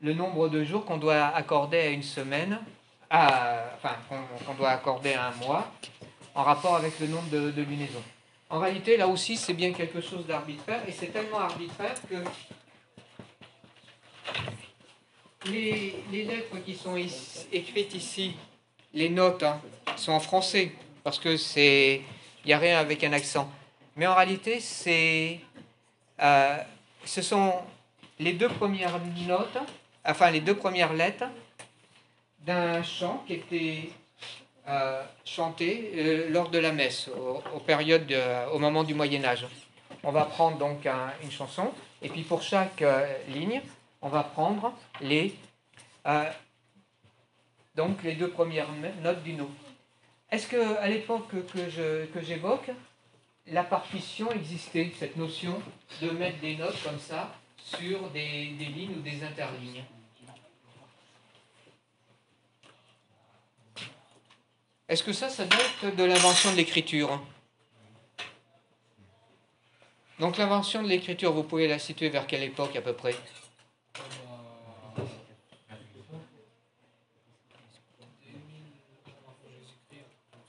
nombre 0.02 0.50
de 0.50 0.64
jours 0.64 0.86
qu'on 0.86 0.98
doit 0.98 1.26
accorder 1.28 1.80
à 1.80 1.88
une 1.88 2.04
semaine, 2.04 2.60
enfin, 3.10 3.96
qu'on 4.46 4.54
doit 4.54 4.70
accorder 4.70 5.14
à 5.14 5.28
un 5.28 5.46
mois, 5.46 5.72
en 6.36 6.44
rapport 6.44 6.76
avec 6.76 7.00
le 7.00 7.08
nombre 7.08 7.30
de 7.30 7.62
lunaisons. 7.62 8.04
En 8.50 8.60
réalité, 8.60 8.96
là 8.96 9.08
aussi, 9.08 9.36
c'est 9.36 9.54
bien 9.54 9.74
quelque 9.74 10.00
chose 10.00 10.26
d'arbitraire, 10.26 10.82
et 10.88 10.92
c'est 10.94 11.08
tellement 11.08 11.40
arbitraire 11.40 11.96
que 12.10 12.16
les, 15.52 16.24
lettres 16.24 16.58
qui 16.66 16.76
sont 16.76 16.96
écrites 17.52 17.94
ici, 17.94 18.36
les 18.94 19.10
notes, 19.10 19.44
hein, 19.44 19.60
sont 19.96 20.12
en 20.14 20.20
français, 20.20 20.72
parce 21.04 21.20
que 21.20 21.38
c'est. 21.38 22.02
Il 22.44 22.48
n'y 22.48 22.54
a 22.54 22.60
rien 22.60 22.80
avec 22.80 23.04
un 23.04 23.12
accent. 23.14 23.50
Mais 23.96 24.08
en 24.08 24.16
réalité, 24.16 24.60
c'est. 24.60 25.40
euh, 26.22 26.58
ce 27.06 27.22
sont 27.22 27.54
les 28.20 28.34
deux 28.34 28.50
premières 28.50 29.00
notes, 29.28 29.58
enfin 30.06 30.32
les 30.32 30.40
deux 30.42 30.56
premières 30.56 30.94
lettres 30.94 31.26
d'un 32.46 32.82
chant 32.84 33.24
qui 33.28 33.34
était 33.34 33.90
euh, 34.68 35.04
chanté 35.26 35.92
euh, 35.96 36.30
lors 36.30 36.50
de 36.50 36.58
la 36.60 36.72
messe, 36.72 37.10
au, 37.10 37.42
aux 37.56 37.60
périodes 37.60 38.06
de- 38.08 38.50
au 38.54 38.60
moment 38.60 38.84
du 38.84 38.94
Moyen 38.94 39.24
Âge. 39.24 39.46
On 40.04 40.12
va 40.12 40.24
prendre 40.26 40.58
donc 40.58 40.86
un- 40.86 41.12
une 41.24 41.32
chanson, 41.32 41.72
et 42.02 42.10
puis 42.10 42.24
pour 42.24 42.42
chaque 42.42 42.82
euh, 42.82 43.06
ligne, 43.30 43.62
on 44.02 44.10
va 44.10 44.24
prendre 44.24 44.74
les, 45.02 45.36
euh, 46.06 46.30
donc 47.76 48.04
les 48.04 48.16
deux 48.16 48.30
premières 48.30 48.72
notes 49.02 49.24
du 49.24 49.34
no. 49.34 49.50
Est-ce 50.30 50.48
que 50.48 50.78
à 50.78 50.88
l'époque 50.88 51.30
que 51.54 52.22
j'évoque, 52.22 52.70
la 53.48 53.64
partition 53.64 54.32
existait, 54.32 54.92
cette 54.98 55.16
notion 55.16 55.62
de 56.02 56.10
mettre 56.10 56.40
des 56.40 56.58
notes 56.58 56.82
comme 56.84 57.00
ça 57.00 57.34
sur 57.58 58.10
des, 58.10 58.50
des 58.58 58.66
lignes 58.66 58.96
ou 58.98 59.02
des 59.02 59.24
interlignes? 59.24 59.84
Est-ce 64.90 65.04
que 65.04 65.14
ça, 65.14 65.30
ça 65.30 65.46
date 65.46 65.96
de 65.96 66.04
l'invention 66.04 66.52
de 66.52 66.58
l'écriture? 66.58 67.22
Donc 70.20 70.38
l'invention 70.38 70.82
de 70.82 70.88
l'écriture, 70.88 71.32
vous 71.32 71.44
pouvez 71.44 71.68
la 71.68 71.78
situer 71.78 72.10
vers 72.10 72.26
quelle 72.26 72.44
époque 72.44 72.76
à 72.76 72.82
peu 72.82 72.94
près? 72.94 73.16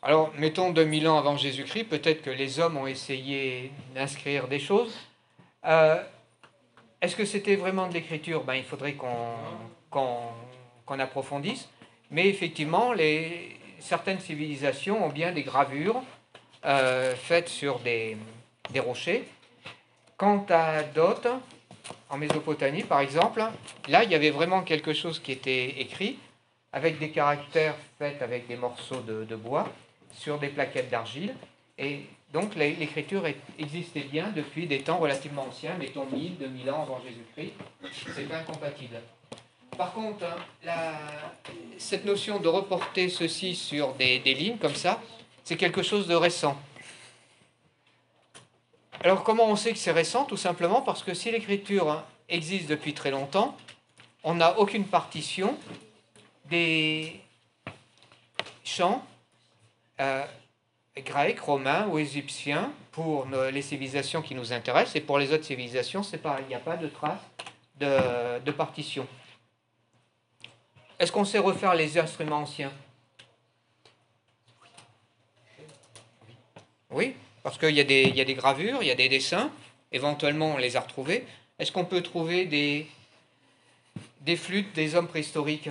Alors, 0.08 0.32
mettons 0.38 0.70
2000 0.70 1.08
ans 1.08 1.18
avant 1.18 1.36
Jésus-Christ, 1.36 1.84
peut-être 1.84 2.22
que 2.22 2.30
les 2.30 2.60
hommes 2.60 2.78
ont 2.78 2.86
essayé 2.86 3.70
d'inscrire 3.94 4.48
des 4.48 4.58
choses. 4.58 4.96
Euh, 5.66 6.02
Est-ce 7.02 7.14
que 7.14 7.24
c'était 7.24 7.56
vraiment 7.56 7.88
de 7.88 7.94
l'écriture? 7.94 8.44
Ben, 8.44 8.54
Il 8.54 8.64
faudrait 8.64 8.94
qu'on 8.94 10.98
approfondisse. 10.98 11.68
Mais 12.10 12.28
effectivement, 12.28 12.94
certaines 13.80 14.20
civilisations 14.20 15.04
ont 15.04 15.10
bien 15.10 15.32
des 15.32 15.42
gravures 15.42 16.02
euh, 16.64 17.14
faites 17.14 17.50
sur 17.50 17.78
des 17.80 18.16
rochers. 18.76 19.24
Quant 20.16 20.46
à 20.48 20.84
d'autres, 20.84 21.38
en 22.10 22.16
Mésopotamie 22.18 22.82
par 22.84 23.00
exemple, 23.00 23.42
là 23.88 24.04
il 24.04 24.10
y 24.10 24.14
avait 24.14 24.30
vraiment 24.30 24.62
quelque 24.62 24.92
chose 24.92 25.18
qui 25.20 25.32
était 25.32 25.80
écrit 25.80 26.18
avec 26.72 26.98
des 26.98 27.10
caractères 27.10 27.74
faits 27.98 28.20
avec 28.22 28.46
des 28.46 28.56
morceaux 28.56 29.00
de, 29.00 29.36
bois 29.36 29.68
sur 30.14 30.38
des 30.38 30.48
plaquettes 30.48 30.90
d'argile. 30.90 31.34
Et 31.78 32.00
donc 32.32 32.54
l'é- 32.56 32.76
l'écriture 32.78 33.24
existait 33.58 34.00
bien 34.10 34.30
depuis 34.34 34.66
des 34.66 34.80
temps 34.80 34.98
relativement 34.98 35.46
anciens, 35.48 35.74
mettons 35.78 36.06
1000, 36.06 36.36
2000 36.38 36.70
ans 36.70 36.82
avant 36.82 37.00
Jésus-Christ. 37.02 37.54
C'est 38.14 38.32
incompatible. 38.34 39.00
Par 39.78 39.92
contre, 39.92 40.24
hein, 40.66 40.72
cette 41.78 42.04
notion 42.04 42.38
de 42.38 42.48
reporter 42.48 43.08
ceci 43.08 43.54
sur 43.54 43.94
des 43.94 44.18
lignes 44.18 44.58
comme 44.58 44.74
ça, 44.74 45.00
c'est 45.44 45.56
quelque 45.56 45.82
chose 45.82 46.06
de 46.06 46.14
récent. 46.14 46.60
Alors 49.00 49.22
comment 49.22 49.44
on 49.44 49.54
sait 49.54 49.72
que 49.72 49.78
c'est 49.78 49.92
récent 49.92 50.24
Tout 50.24 50.36
simplement 50.36 50.82
parce 50.82 51.04
que 51.04 51.14
si 51.14 51.30
l'écriture 51.30 51.88
hein, 51.90 52.04
existe 52.28 52.68
depuis 52.68 52.94
très 52.94 53.12
longtemps, 53.12 53.56
on 54.24 54.34
n'a 54.34 54.58
aucune 54.58 54.84
partition 54.84 55.56
des 56.46 57.20
chants 58.64 59.04
euh, 60.00 60.24
grecs, 60.96 61.38
romains 61.38 61.86
ou 61.86 61.98
égyptiens 61.98 62.72
pour 62.90 63.26
les 63.52 63.62
civilisations 63.62 64.20
qui 64.20 64.34
nous 64.34 64.52
intéressent, 64.52 64.96
et 64.96 65.00
pour 65.00 65.18
les 65.18 65.32
autres 65.32 65.44
civilisations, 65.44 66.02
il 66.02 66.46
n'y 66.48 66.54
a 66.56 66.58
pas 66.58 66.76
de 66.76 66.88
trace 66.88 67.20
de, 67.78 68.40
de 68.40 68.50
partition. 68.50 69.06
Est-ce 70.98 71.12
qu'on 71.12 71.24
sait 71.24 71.38
refaire 71.38 71.76
les 71.76 71.96
instruments 71.96 72.38
anciens? 72.38 72.72
Oui, 76.90 77.14
parce 77.48 77.56
qu'il 77.56 77.78
y, 77.78 77.82
des- 77.82 78.10
y 78.10 78.20
a 78.20 78.26
des 78.26 78.34
gravures, 78.34 78.82
il 78.82 78.88
y 78.88 78.90
a 78.90 78.94
des 78.94 79.08
dessins, 79.08 79.50
éventuellement 79.90 80.52
on 80.52 80.56
les 80.58 80.76
a 80.76 80.80
retrouvés. 80.80 81.24
Est-ce 81.58 81.72
qu'on 81.72 81.86
peut 81.86 82.02
trouver 82.02 82.44
des, 82.44 82.86
des 84.20 84.36
flûtes 84.36 84.74
des 84.74 84.94
hommes 84.94 85.08
préhistoriques? 85.08 85.70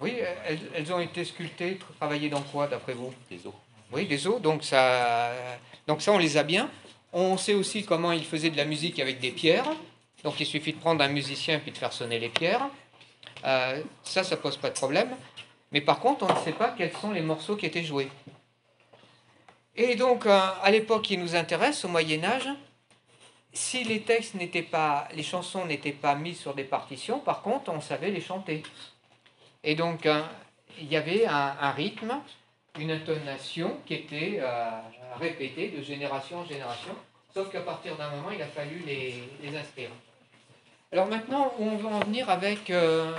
Oui, 0.00 0.18
elles, 0.46 0.60
elles 0.72 0.92
ont 0.92 1.00
été 1.00 1.24
sculptées, 1.24 1.80
travaillées 1.98 2.28
dans 2.28 2.42
quoi 2.42 2.68
d'après 2.68 2.92
vous? 2.92 3.12
Les 3.28 3.44
os. 3.44 3.54
Oui, 3.90 4.06
des 4.06 4.28
os, 4.28 4.40
donc 4.40 4.62
ça, 4.62 5.32
donc 5.88 6.02
ça 6.02 6.12
on 6.12 6.18
les 6.18 6.36
a 6.36 6.44
bien. 6.44 6.70
On 7.12 7.36
sait 7.36 7.54
aussi 7.54 7.84
comment 7.84 8.12
ils 8.12 8.24
faisaient 8.24 8.50
de 8.50 8.56
la 8.56 8.66
musique 8.66 9.00
avec 9.00 9.18
des 9.18 9.32
pierres. 9.32 9.66
Donc 10.22 10.38
il 10.38 10.46
suffit 10.46 10.74
de 10.74 10.78
prendre 10.78 11.02
un 11.02 11.08
musicien 11.08 11.58
puis 11.58 11.72
de 11.72 11.76
faire 11.76 11.92
sonner 11.92 12.20
les 12.20 12.28
pierres. 12.28 12.68
Euh, 13.44 13.82
ça, 14.04 14.22
ça 14.22 14.36
pose 14.36 14.56
pas 14.58 14.68
de 14.70 14.74
problème. 14.74 15.08
Mais 15.72 15.80
par 15.80 16.00
contre, 16.00 16.26
on 16.28 16.34
ne 16.34 16.44
sait 16.44 16.52
pas 16.52 16.74
quels 16.76 16.92
sont 16.92 17.12
les 17.12 17.20
morceaux 17.20 17.56
qui 17.56 17.66
étaient 17.66 17.84
joués. 17.84 18.08
Et 19.76 19.94
donc, 19.94 20.26
euh, 20.26 20.40
à 20.62 20.70
l'époque 20.70 21.02
qui 21.02 21.16
nous 21.16 21.36
intéresse, 21.36 21.84
au 21.84 21.88
Moyen 21.88 22.24
Âge, 22.24 22.48
si 23.52 23.84
les 23.84 24.02
textes 24.02 24.34
n'étaient 24.34 24.62
pas, 24.62 25.08
les 25.14 25.22
chansons 25.22 25.64
n'étaient 25.64 25.92
pas 25.92 26.14
mises 26.14 26.38
sur 26.38 26.54
des 26.54 26.64
partitions, 26.64 27.18
par 27.18 27.42
contre, 27.42 27.72
on 27.72 27.80
savait 27.80 28.10
les 28.10 28.20
chanter. 28.20 28.62
Et 29.64 29.74
donc, 29.74 30.06
euh, 30.06 30.22
il 30.78 30.90
y 30.90 30.96
avait 30.96 31.26
un, 31.26 31.70
rythme, 31.72 32.20
une 32.78 32.90
intonation 32.90 33.78
qui 33.86 33.94
était 33.94 34.38
euh, 34.40 34.70
répétée 35.18 35.68
de 35.68 35.82
génération 35.82 36.38
en 36.38 36.44
génération, 36.44 36.94
sauf 37.34 37.50
qu'à 37.50 37.60
partir 37.60 37.96
d'un 37.96 38.10
moment, 38.10 38.30
il 38.30 38.40
a 38.40 38.46
fallu 38.46 38.82
les, 38.86 39.22
les 39.42 39.56
inscrire. 39.56 39.90
Alors 40.92 41.06
maintenant, 41.06 41.52
on 41.58 41.76
va 41.76 41.88
en 41.88 42.00
venir 42.00 42.28
avec 42.30 42.70
euh, 42.70 43.14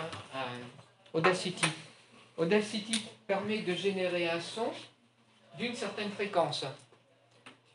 Audacity. 1.13 1.67
Audacity 2.41 3.04
permet 3.27 3.60
de 3.60 3.75
générer 3.75 4.27
un 4.27 4.41
son 4.41 4.71
d'une 5.60 5.75
certaine 5.75 6.10
fréquence. 6.10 6.65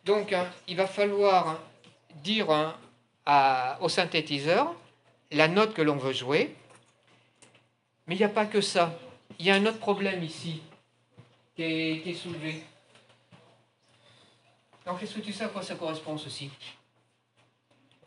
Donc, 0.05 0.33
hein, 0.33 0.51
il 0.67 0.77
va 0.77 0.89
falloir 0.89 1.61
dire 2.17 2.51
hein, 2.51 2.75
au 3.81 3.89
synthétiseur 3.89 4.75
la 5.31 5.47
note 5.47 5.73
que 5.73 5.83
l'on 5.83 5.95
veut 5.95 6.13
jouer. 6.13 6.57
Mais 8.09 8.17
il 8.17 8.19
n'y 8.19 8.25
a 8.25 8.29
pas 8.29 8.47
que 8.47 8.61
ça. 8.61 8.99
Il 9.39 9.47
y 9.47 9.53
a 9.53 9.55
un 9.55 9.65
autre 9.67 9.79
problème 9.79 10.25
ici 10.25 10.61
qui 11.55 11.63
est, 11.63 12.03
qui 12.03 12.11
est 12.11 12.15
soulevé. 12.15 12.61
Donc, 14.85 15.01
est-ce 15.01 15.15
que 15.15 15.21
tu 15.21 15.33
sais 15.33 15.45
à 15.45 15.49
quoi 15.49 15.63
ça 15.63 15.77
correspond 15.77 16.19
ceci? 16.19 16.51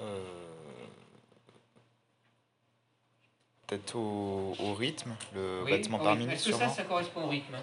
Euh, 0.02 0.49
Peut-être 3.69 3.95
au, 3.95 4.55
au 4.60 4.73
rythme, 4.73 5.12
le 5.36 5.62
Oui, 5.63 5.71
battement 5.71 5.99
oui. 5.99 6.03
par 6.03 6.15
minute 6.15 6.34
Est-ce 6.34 6.49
que 6.49 6.55
ça, 6.55 6.67
ça 6.69 6.84
correspond 6.84 7.25
au 7.25 7.27
rythme 7.27 7.55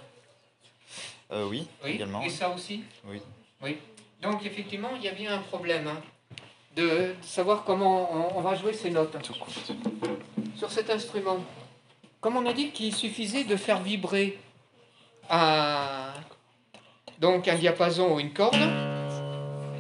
Euh, 1.33 1.47
oui, 1.49 1.67
Oui. 1.83 1.91
également. 1.95 2.23
Et 2.23 2.31
ça 2.31 2.49
aussi 2.51 2.85
Oui. 3.07 3.21
Oui. 3.61 3.79
Donc, 4.23 4.47
effectivement, 4.47 4.91
il 4.97 5.03
y 5.03 5.09
a 5.09 5.13
bien 5.13 5.35
un 5.35 5.39
problème 5.41 5.89
hein, 5.89 6.01
de 6.77 7.13
savoir 7.23 7.65
comment 7.65 8.09
on- 8.15 8.39
on 8.39 8.41
va 8.41 8.55
jouer 8.55 8.73
ces 8.73 8.91
notes. 8.91 9.17
Tout 9.21 9.35
sur 10.57 10.71
cet 10.71 10.91
instrument. 10.91 11.39
Comme 12.21 12.37
on 12.37 12.47
a 12.47 12.53
dit 12.53 12.71
qu'il 12.71 12.95
suffisait 12.95 13.43
de 13.45 13.57
faire 13.57 13.83
vibrer 13.83 14.39
un, 15.29 16.13
donc 17.19 17.49
un 17.49 17.57
diapason 17.57 18.15
ou 18.15 18.21
une 18.21 18.33
corde, 18.33 18.57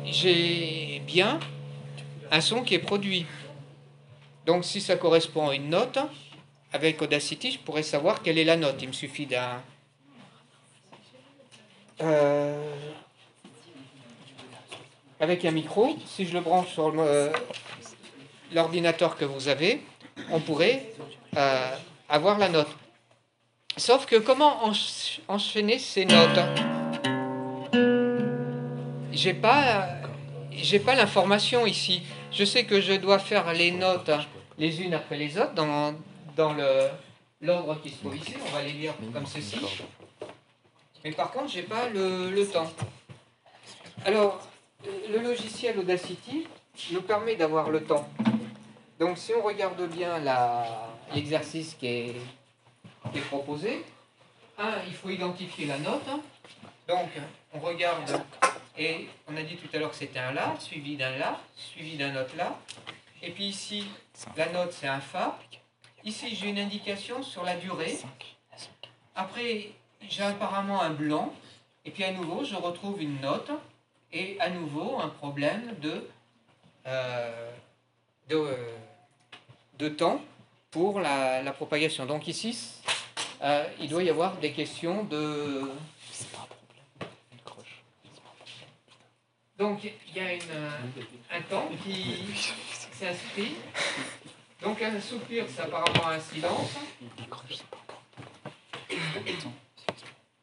j'ai 0.05 1.01
bien 1.07 1.39
un 2.33 2.41
son 2.41 2.63
qui 2.63 2.75
est 2.75 2.79
produit. 2.81 3.27
Donc 4.47 4.65
si 4.65 4.81
ça 4.81 4.97
correspond 4.97 5.49
à 5.49 5.55
une 5.57 5.69
note, 5.71 5.99
avec 6.73 7.03
Audacity, 7.03 7.51
je 7.51 7.59
pourrais 7.59 7.83
savoir 7.83 8.23
quelle 8.23 8.39
est 8.39 8.45
la 8.45 8.57
note. 8.57 8.77
Il 8.81 8.89
me 8.89 8.93
suffit 8.93 9.27
d'un... 9.27 9.61
Euh, 12.01 12.73
avec 15.19 15.45
un 15.45 15.51
micro, 15.51 15.97
si 16.07 16.27
je 16.27 16.35
le 16.35 16.41
branche 16.41 16.75
sur 16.75 16.93
euh, 16.97 17.31
l'ordinateur 18.53 19.17
que 19.17 19.25
vous 19.25 19.49
avez, 19.49 19.83
on 20.31 20.39
pourrait 20.39 20.93
euh, 21.37 21.77
avoir 22.09 22.39
la 22.39 22.49
note. 22.49 22.69
Sauf 23.77 24.07
que 24.07 24.17
comment 24.17 24.71
ench- 24.71 25.21
enchaîner 25.27 25.79
ces 25.79 26.05
notes? 26.05 26.39
J'ai 29.13 29.35
pas, 29.35 29.89
pas 30.85 30.95
l'information 30.95 31.67
ici. 31.67 32.03
Je 32.31 32.45
sais 32.45 32.65
que 32.65 32.81
je 32.81 32.93
dois 32.93 33.19
faire 33.19 33.53
les 33.55 33.71
notes 33.71 34.11
les 34.59 34.83
unes 34.83 34.95
après 34.95 35.17
les 35.17 35.37
autres 35.39 35.55
dans, 35.55 35.95
dans 36.37 36.55
l'ordre 37.41 37.81
qui 37.83 37.91
se 37.91 37.99
trouve 37.99 38.17
ici. 38.17 38.35
On 38.47 38.51
va 38.51 38.63
les 38.63 38.73
lire 38.73 38.95
comme 39.13 39.27
ceci. 39.27 39.61
Mais 41.05 41.13
par 41.13 41.31
contre, 41.31 41.49
j'ai 41.51 41.63
pas 41.63 41.89
le, 41.89 42.31
le 42.31 42.47
temps. 42.47 42.71
Alors, 44.05 44.41
le 44.85 45.19
logiciel 45.19 45.79
Audacity 45.79 46.47
nous 46.93 47.03
permet 47.03 47.37
d'avoir 47.37 47.71
le 47.71 47.83
temps. 47.85 48.09
Donc 48.99 49.19
si 49.19 49.33
on 49.35 49.43
regarde 49.43 49.81
bien 49.89 50.19
l'exercice 51.15 51.75
qui 51.75 51.87
est, 51.87 52.17
qui 53.13 53.19
est 53.19 53.23
proposé, 53.23 53.85
un, 54.59 54.73
il 54.87 54.95
faut 54.95 55.11
identifier 55.11 55.67
la 55.67 55.79
note. 55.79 56.07
Donc 56.89 57.11
on 57.53 57.59
regarde 57.61 58.23
et 58.79 59.09
on 59.29 59.37
a 59.37 59.43
dit 59.43 59.57
tout 59.57 59.69
à 59.75 59.79
l'heure 59.79 59.91
que 59.91 59.97
c'était 59.97 60.19
un 60.19 60.33
La, 60.33 60.55
suivi 60.59 60.97
d'un 60.97 61.17
La, 61.17 61.41
suivi 61.57 61.97
d'un 61.97 62.15
autre 62.21 62.35
La. 62.37 62.57
Et 63.23 63.31
puis 63.31 63.47
ici, 63.47 63.87
la 64.37 64.49
note 64.51 64.73
c'est 64.73 64.89
un 64.89 65.01
Fa. 65.01 65.39
Ici 66.05 66.35
j'ai 66.37 66.49
une 66.49 66.59
indication 66.59 67.23
sur 67.23 67.43
la 67.43 67.57
durée. 67.57 67.99
Après 69.15 69.71
j'ai 70.09 70.23
apparemment 70.23 70.81
un 70.83 70.91
blanc. 70.91 71.33
Et 71.85 71.91
puis 71.91 72.05
à 72.05 72.13
nouveau 72.13 72.45
je 72.45 72.55
retrouve 72.55 73.03
une 73.03 73.21
note. 73.21 73.51
Et 74.13 74.39
à 74.41 74.51
nouveau 74.51 74.99
un 75.01 75.09
problème 75.09 75.75
de... 75.81 76.09
euh, 76.87 77.51
de, 78.29 78.37
euh, 78.37 78.77
de 79.79 79.89
temps 79.89 80.21
pour 80.71 81.01
la, 81.01 81.43
la 81.43 81.53
propagation. 81.53 82.07
Donc 82.07 82.27
ici, 82.27 82.59
euh, 83.43 83.65
il 83.81 83.89
doit 83.89 84.03
y 84.03 84.11
avoir 84.11 84.37
des 84.39 84.53
questions 84.53 85.05
de... 85.05 85.71
C'est 86.11 86.29
pas 86.31 86.39
un 86.39 86.47
problème. 86.47 87.13
Une 87.33 87.41
croche. 87.41 87.83
Donc 89.59 89.85
il 89.85 90.17
y 90.17 90.21
a 90.21 90.33
une, 90.35 90.43
un 91.31 91.43
temps 91.43 91.69
qui 91.85 92.25
s'inscrit. 92.99 93.57
Donc 94.63 94.81
un 94.83 95.01
soupir, 95.01 95.45
c'est 95.49 95.63
apparemment 95.63 96.09
un 96.09 96.21
silence. 96.21 96.77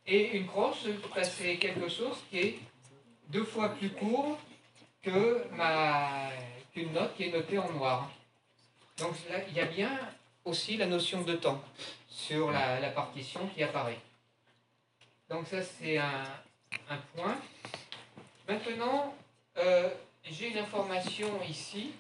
Et 0.06 0.38
une 0.38 0.48
croche, 0.48 0.86
c'est 1.24 1.58
quelque 1.58 1.90
chose 1.90 2.18
qui 2.30 2.40
est 2.40 2.60
deux 3.30 3.44
fois 3.44 3.70
plus 3.70 3.90
court 3.90 4.38
ma 5.56 6.30
qu'une 6.74 6.92
note 6.94 7.16
qui 7.16 7.24
est 7.24 7.32
notée 7.32 7.58
en 7.58 7.72
noir. 7.72 8.10
Donc 8.98 9.14
là, 9.30 9.38
il 9.48 9.54
y 9.54 9.60
a 9.60 9.66
bien 9.66 9.92
aussi 10.46 10.78
la 10.78 10.86
notion 10.86 11.22
de 11.22 11.34
temps 11.34 11.62
sur 12.08 12.52
la, 12.52 12.90
partition 12.90 13.48
qui 13.48 13.64
apparaît. 13.64 14.00
Donc 15.30 15.48
ça, 15.48 15.62
c'est 15.62 15.98
un, 15.98 16.24
un 16.90 16.98
point. 17.16 17.38
Maintenant, 18.48 19.16
euh, 19.58 19.90
j'ai 20.24 20.50
une 20.50 20.58
information 20.58 21.28
ici. 21.48 21.92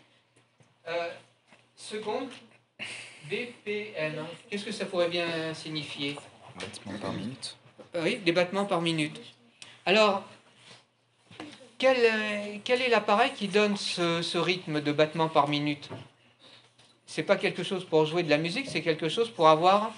Euh, 0.87 1.09
seconde 1.75 2.29
BPM. 3.29 4.25
Qu'est-ce 4.49 4.65
que 4.65 4.71
ça 4.71 4.85
pourrait 4.85 5.09
bien 5.09 5.53
signifier 5.53 6.17
Battement 6.59 6.99
par 6.99 7.13
minute. 7.13 7.55
oui, 7.95 8.17
des 8.17 8.31
battements 8.31 8.65
par 8.65 8.81
minute. 8.81 9.19
Alors, 9.85 10.23
quel, 11.77 11.97
euh, 11.97 12.57
quel 12.63 12.81
est 12.81 12.89
l'appareil 12.89 13.31
qui 13.33 13.47
donne 13.47 13.75
ce, 13.75 14.21
ce 14.21 14.37
rythme 14.37 14.81
de 14.81 14.91
battements 14.91 15.29
par 15.29 15.47
minute? 15.47 15.89
C'est 17.05 17.23
pas 17.23 17.37
quelque 17.37 17.63
chose 17.63 17.85
pour 17.85 18.05
jouer 18.05 18.23
de 18.23 18.29
la 18.29 18.37
musique, 18.37 18.67
c'est 18.67 18.81
quelque 18.81 19.09
chose 19.09 19.29
pour 19.29 19.47
avoir 19.47 19.93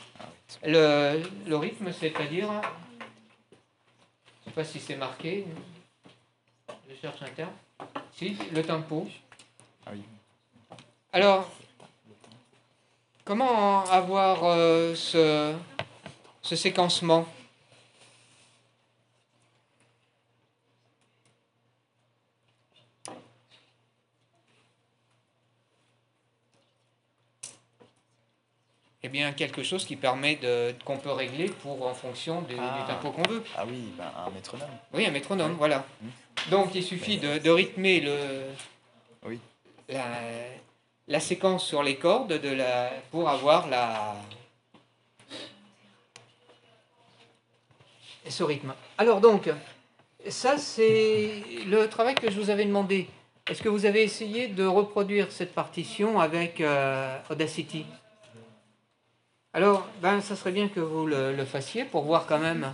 le, 0.64 1.22
le 1.46 1.58
rythme, 1.58 1.92
c'est-à-dire, 1.94 2.50
je 4.42 4.46
sais 4.46 4.52
pas 4.52 4.64
si 4.64 4.80
c'est 4.80 4.96
marqué, 4.96 5.46
je 6.90 6.96
cherche 7.02 7.22
un 7.22 7.30
terme, 7.30 7.54
si, 8.14 8.38
le 8.54 8.64
tempo. 8.64 9.08
Ah 9.86 9.92
oui. 9.94 10.02
Alors, 11.16 11.50
comment 13.24 13.86
avoir 13.86 14.44
euh, 14.44 14.94
ce, 14.96 15.56
ce 16.42 16.56
séquencement? 16.58 17.26
Eh 29.04 29.08
bien, 29.10 29.32
quelque 29.34 29.62
chose 29.62 29.86
qui 29.86 29.96
permet 29.96 30.36
de 30.38 30.74
qu'on 30.84 30.98
peut 30.98 31.12
régler 31.12 31.50
pour 31.50 31.86
en 31.86 31.94
fonction 31.94 32.42
du, 32.42 32.56
du 32.56 32.60
Ah. 32.60 32.86
tempo 32.88 33.12
qu'on 33.12 33.22
veut. 33.30 33.44
Ah 33.56 33.64
oui, 33.68 33.94
ben, 33.98 34.12
un 34.26 34.32
métronome. 34.32 34.70
Oui, 34.94 35.06
un 35.06 35.12
métronome, 35.12 35.54
voilà. 35.54 35.86
Donc 36.50 36.74
il 36.74 36.84
suffit 36.84 37.18
de, 37.18 37.38
de 37.38 37.50
rythmer 37.52 38.00
le, 38.02 38.18
Oui. 39.24 39.40
la, 39.90 40.06
la 41.08 41.20
séquence 41.20 41.66
sur 41.66 41.84
les 41.84 41.98
cordes 41.98 42.34
de 42.34 42.50
la, 42.50 42.92
pour 43.12 43.30
avoir 43.30 43.68
la, 43.68 44.16
ce 48.28 48.44
rythme. 48.44 48.74
Alors 48.98 49.22
donc, 49.22 49.50
ça 50.28 50.58
c'est 50.58 51.44
le 51.68 51.88
travail 51.88 52.16
que 52.16 52.32
je 52.32 52.40
vous 52.40 52.50
avais 52.50 52.66
demandé. 52.66 53.08
est-ce 53.48 53.62
que 53.62 53.70
vous 53.70 53.86
avez 53.86 54.02
essayé 54.02 54.48
de 54.48 54.66
reproduire 54.66 55.32
cette 55.32 55.54
partition 55.54 56.20
avec 56.20 56.62
euh, 56.62 57.18
Audacity? 57.30 57.86
Alors, 59.54 59.88
ben, 60.02 60.20
ça 60.20 60.36
serait 60.36 60.52
bien 60.52 60.68
que 60.68 60.80
vous 60.80 61.06
le, 61.06 61.32
le 61.32 61.46
fassiez 61.46 61.86
pour 61.86 62.04
voir 62.04 62.26
quand 62.26 62.40
même 62.40 62.74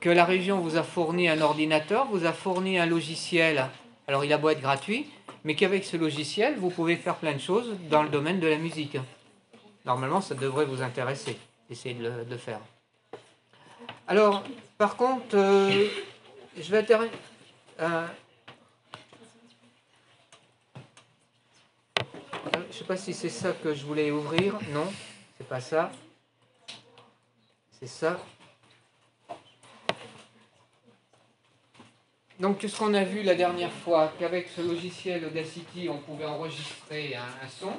que 0.00 0.10
la 0.10 0.24
région 0.24 0.58
vous 0.58 0.76
a 0.76 0.82
fourni 0.82 1.28
un 1.28 1.40
ordinateur, 1.40 2.06
vous 2.06 2.26
a 2.26 2.32
fourni 2.32 2.78
un 2.78 2.86
logiciel. 2.86 3.66
Alors, 4.12 4.26
il 4.26 4.32
a 4.34 4.36
beau 4.36 4.50
être 4.50 4.60
gratuit, 4.60 5.06
mais 5.42 5.54
qu'avec 5.54 5.86
ce 5.86 5.96
logiciel, 5.96 6.58
vous 6.58 6.68
pouvez 6.68 6.96
faire 6.96 7.16
plein 7.16 7.32
de 7.32 7.40
choses 7.40 7.74
dans 7.88 8.02
le 8.02 8.10
domaine 8.10 8.40
de 8.40 8.46
la 8.46 8.58
musique. 8.58 8.98
Normalement, 9.86 10.20
ça 10.20 10.34
devrait 10.34 10.66
vous 10.66 10.82
intéresser, 10.82 11.38
d'essayer 11.70 11.94
de 11.94 12.26
le, 12.28 12.36
faire. 12.36 12.60
Alors, 14.06 14.44
par 14.76 14.96
contre, 14.96 15.34
euh, 15.34 15.86
je 16.58 16.70
vais 16.70 16.80
intéresser. 16.80 17.10
euh, 17.80 18.06
je 22.44 22.66
ne 22.68 22.72
sais 22.74 22.84
pas 22.84 22.98
si 22.98 23.14
c'est 23.14 23.30
ça 23.30 23.52
que 23.52 23.72
je 23.72 23.86
voulais 23.86 24.10
ouvrir. 24.10 24.58
Non, 24.74 24.92
c'est 25.38 25.48
pas 25.48 25.62
ça. 25.62 25.90
C'est 27.80 27.86
ça. 27.86 28.20
Donc, 32.40 32.58
ce 32.62 32.76
qu'on 32.76 32.94
a 32.94 33.04
vu 33.04 33.22
la 33.22 33.34
dernière 33.34 33.72
fois, 33.72 34.12
qu'avec 34.18 34.48
ce 34.48 34.60
logiciel 34.62 35.24
Audacity, 35.24 35.88
on 35.88 35.98
pouvait 35.98 36.24
enregistrer 36.24 37.14
un, 37.14 37.48
son. 37.48 37.72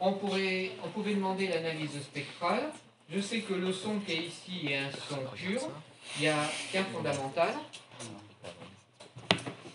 On, 0.00 0.08
on 0.08 0.88
pouvait 0.88 1.14
demander 1.14 1.48
l'analyse 1.48 2.00
spectrale. 2.02 2.70
Je 3.10 3.20
sais 3.20 3.40
que 3.40 3.54
le 3.54 3.72
son 3.72 3.98
qui 4.00 4.12
est 4.12 4.22
ici 4.22 4.68
est 4.68 4.78
un 4.78 4.90
son 4.90 5.18
pur. 5.34 5.60
Il 6.16 6.22
n'y 6.22 6.28
a 6.28 6.50
qu'un 6.72 6.84
fondamental. 6.84 7.54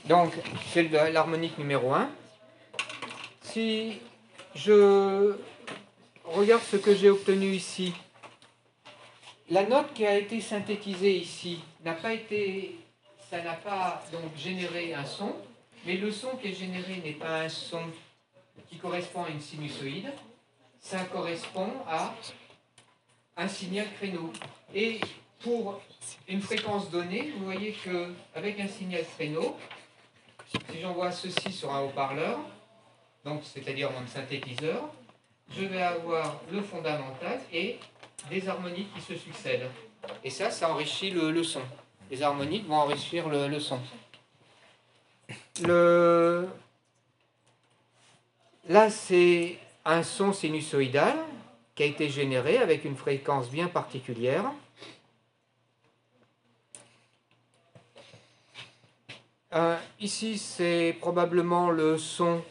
Donc, 0.06 0.34
c'est 0.74 0.84
l'harmonique 1.12 1.58
numéro 1.58 1.94
1. 1.94 2.10
Si 3.44 4.00
je 4.56 5.38
regarde 6.26 6.64
ce 6.64 6.78
que 6.78 6.96
j'ai 6.96 7.10
obtenu 7.10 7.52
ici, 7.52 7.94
la 9.50 9.66
note 9.66 9.94
qui 9.94 10.06
a 10.06 10.18
été 10.18 10.42
synthétisée 10.42 11.16
ici 11.16 11.60
n'a 11.84 11.94
pas 11.94 12.14
été, 12.14 12.76
ça 13.30 13.42
n'a 13.44 13.54
pas 13.54 14.02
donc 14.12 14.36
généré 14.36 14.94
un 14.96 15.06
son, 15.06 15.36
mais 15.86 15.98
le 15.98 16.12
son 16.12 16.36
qui 16.38 16.48
est 16.48 16.54
généré 16.54 16.98
n'est 17.04 17.14
pas 17.14 17.42
un 17.42 17.50
son 17.50 17.84
qui 18.70 18.78
correspond 18.78 19.24
à 19.24 19.30
une 19.30 19.40
sinusoïde, 19.40 20.12
ça 20.80 21.04
correspond 21.06 21.72
à 21.88 22.16
un 23.38 23.48
signal 23.48 23.86
créneau. 23.98 24.34
Et 24.74 25.00
pour 25.40 25.80
une 26.28 26.42
fréquence 26.42 26.90
donnée, 26.90 27.32
vous 27.38 27.46
voyez 27.46 27.74
que 27.74 28.14
avec 28.34 28.60
un 28.60 28.68
signal 28.68 29.04
créneau, 29.16 29.56
si 30.48 30.82
j'envoie 30.82 31.12
ceci 31.12 31.52
sur 31.52 31.72
un 31.72 31.82
haut-parleur, 31.82 32.40
donc 33.24 33.42
c'est-à-dire 33.44 33.92
mon 33.92 34.08
synthétiseur, 34.08 34.90
je 35.56 35.66
vais 35.66 35.84
avoir 35.84 36.40
le 36.52 36.62
fondamental 36.62 37.40
et 37.54 37.78
des 38.30 38.48
harmoniques 38.50 38.92
qui 38.96 39.02
se 39.02 39.16
succèdent. 39.16 39.70
Et 40.24 40.32
ça, 40.32 40.50
ça 40.50 40.72
enrichit 40.72 41.12
le 41.12 41.44
son. 41.44 41.62
Les 42.10 42.24
harmoniques 42.24 42.68
vont 42.68 42.78
enrichir 42.78 43.30
le, 43.30 43.60
son. 43.60 43.80
Là, 48.68 48.90
c'est 48.90 49.60
un 49.86 50.02
son 50.04 50.34
sinusoïdal 50.34 51.18
qui 51.76 51.84
a 51.84 51.86
été 51.86 52.10
généré 52.10 52.58
avec 52.58 52.84
une 52.84 52.96
fréquence 52.96 53.50
bien 53.50 53.68
particulière. 53.68 54.52
Euh, 59.54 59.78
ici, 60.00 60.38
c'est 60.38 60.96
probablement 61.00 61.72
le 61.72 61.98
son, 61.98 62.44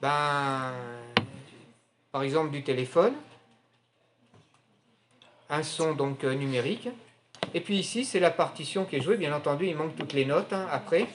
ben, 0.00 0.72
par 2.12 2.22
exemple, 2.22 2.50
du 2.50 2.62
téléphone. 2.62 3.14
Un 5.48 5.62
son 5.62 5.94
donc 5.94 6.24
euh, 6.24 6.34
numérique. 6.34 6.88
Et 7.54 7.60
puis 7.60 7.78
ici, 7.78 8.04
c'est 8.04 8.20
la 8.20 8.30
partition 8.30 8.84
qui 8.84 8.96
est 8.96 9.00
jouée. 9.00 9.16
Bien 9.16 9.32
entendu, 9.32 9.66
il 9.66 9.76
manque 9.76 9.96
toutes 9.96 10.12
les 10.12 10.24
notes 10.24 10.52
hein, 10.52 10.66
après. 10.70 11.06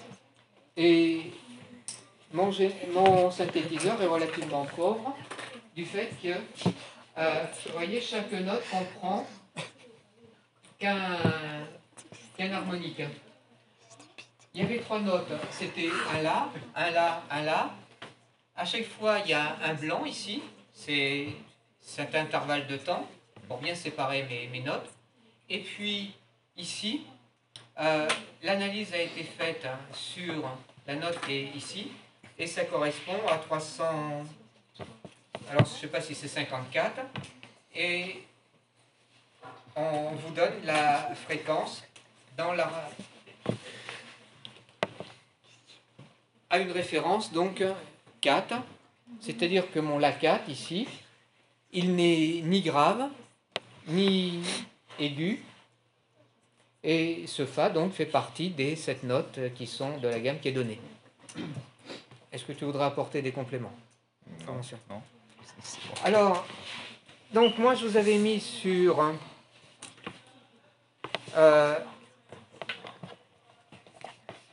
Et 0.78 1.32
mon, 2.34 2.52
mon 2.94 3.32
synthétiseur 3.32 4.02
est 4.02 4.08
relativement 4.08 4.66
pauvre 4.76 5.16
du 5.76 5.86
fait 5.86 6.10
que, 6.22 6.30
euh, 7.18 7.44
vous 7.66 7.74
voyez, 7.74 8.02
chaque 8.02 8.32
note 8.32 8.64
comprend 8.70 9.28
qu'un 10.80 11.20
qu'un 12.38 12.52
harmonique. 12.52 13.02
Il 14.54 14.62
y 14.62 14.66
avait 14.66 14.80
trois 14.80 15.00
notes. 15.00 15.32
C'était 15.52 15.90
un 16.14 16.22
La, 16.22 16.50
un 16.76 16.92
La, 16.92 17.24
un 17.30 17.42
La. 17.44 17.74
À 18.56 18.66
chaque 18.66 18.88
fois, 18.88 19.20
il 19.24 19.32
y 19.32 19.34
a 19.34 19.58
un 19.64 19.74
blanc 19.74 20.06
ici. 20.06 20.42
C'est 20.74 21.28
cet 21.80 22.16
intervalle 22.16 22.68
de 22.68 22.78
temps 22.78 23.08
pour 23.48 23.60
bien 23.60 23.76
séparer 23.76 24.24
mes, 24.24 24.48
mes 24.48 24.62
notes. 24.62 24.90
Et 25.50 25.60
puis, 25.60 26.14
ici, 26.62 27.02
euh, 27.80 28.08
l'analyse 28.44 28.94
a 28.94 29.02
été 29.02 29.24
faite 29.24 29.68
sur 29.94 30.50
la 30.88 30.96
note 30.96 31.20
qui 31.26 31.34
est 31.34 31.56
ici. 31.56 31.92
Et 32.38 32.48
ça 32.48 32.66
correspond 32.66 33.20
à 33.28 33.38
300. 33.38 34.24
Alors, 35.50 35.66
je 35.66 35.72
ne 35.72 35.78
sais 35.78 35.88
pas 35.88 36.02
si 36.02 36.16
c'est 36.16 36.28
54. 36.28 37.02
Et 37.76 38.24
on 39.76 40.12
vous 40.12 40.34
donne 40.34 40.54
la 40.64 41.14
fréquence 41.16 41.84
dans 42.38 42.54
la 42.54 42.70
à 46.52 46.60
une 46.60 46.72
référence 46.72 47.32
donc 47.32 47.64
4, 48.20 48.56
c'est-à-dire 49.22 49.72
que 49.72 49.80
mon 49.80 49.98
La 49.98 50.12
4 50.12 50.50
ici, 50.50 50.86
il 51.72 51.96
n'est 51.96 52.42
ni 52.44 52.62
grave, 52.62 53.08
ni 53.88 54.44
aigu, 55.00 55.42
et 56.84 57.24
ce 57.28 57.46
Fa 57.46 57.70
donc 57.70 57.94
fait 57.94 58.06
partie 58.06 58.50
des 58.50 58.76
sept 58.76 59.04
notes 59.04 59.40
qui 59.56 59.68
sont 59.68 59.98
de 59.98 60.08
la 60.08 60.20
gamme 60.20 60.40
qui 60.40 60.50
est 60.50 60.54
donnée. 60.54 60.80
Est-ce 62.32 62.46
que 62.46 62.54
tu 62.54 62.66
voudrais 62.66 62.86
apporter 62.86 63.22
des 63.22 63.32
compléments? 63.32 63.74
Informations 64.42 64.80
non. 64.90 65.02
alors, 66.04 66.46
donc 67.34 67.58
moi 67.58 67.76
je 67.76 67.86
vous 67.86 67.98
avais 67.98 68.18
mis 68.18 68.40
sur 68.40 69.14
euh, 71.36 71.76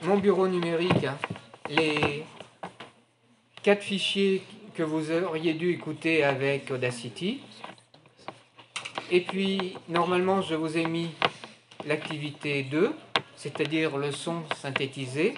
mon 0.02 0.18
bureau 0.18 0.48
numérique 0.48 1.04
hein, 1.04 1.18
les 1.68 2.24
quatre 3.62 3.82
fichiers 3.82 4.42
que 4.74 4.82
vous 4.82 5.10
auriez 5.10 5.54
dû 5.54 5.72
écouter 5.72 6.22
avec 6.22 6.70
Audacity. 6.70 7.40
Et 9.10 9.22
puis, 9.22 9.76
normalement, 9.88 10.40
je 10.40 10.54
vous 10.54 10.78
ai 10.78 10.86
mis 10.86 11.10
l'activité 11.88 12.62
2, 12.62 12.92
c'est-à-dire 13.34 13.96
le 13.96 14.12
son 14.12 14.42
synthétisé 14.60 15.34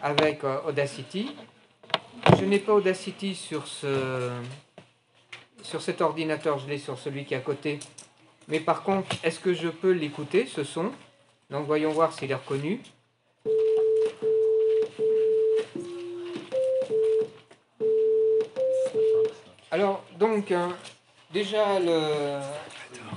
avec 0.00 0.44
euh, 0.44 0.60
Audacity. 0.66 1.34
Je 2.38 2.44
n'ai 2.44 2.60
pas 2.60 2.72
Audacity 2.74 3.34
sur, 3.34 3.66
ce, 3.66 4.30
sur 5.62 5.82
cet 5.82 6.00
ordinateur, 6.00 6.58
je 6.58 6.68
l'ai 6.68 6.78
sur 6.78 6.98
celui 6.98 7.24
qui 7.24 7.34
est 7.34 7.38
à 7.38 7.40
côté. 7.40 7.80
Mais 8.46 8.60
par 8.60 8.82
contre, 8.82 9.16
est-ce 9.24 9.40
que 9.40 9.52
je 9.52 9.68
peux 9.68 9.90
l'écouter, 9.90 10.46
ce 10.46 10.62
son? 10.64 10.92
Donc 11.50 11.66
voyons 11.66 11.90
voir 11.90 12.12
s'il 12.12 12.30
est 12.30 12.34
reconnu. 12.34 12.80
Alors, 19.70 20.02
donc, 20.18 20.50
hein, 20.50 20.74
déjà, 21.32 21.78
le- 21.78 22.40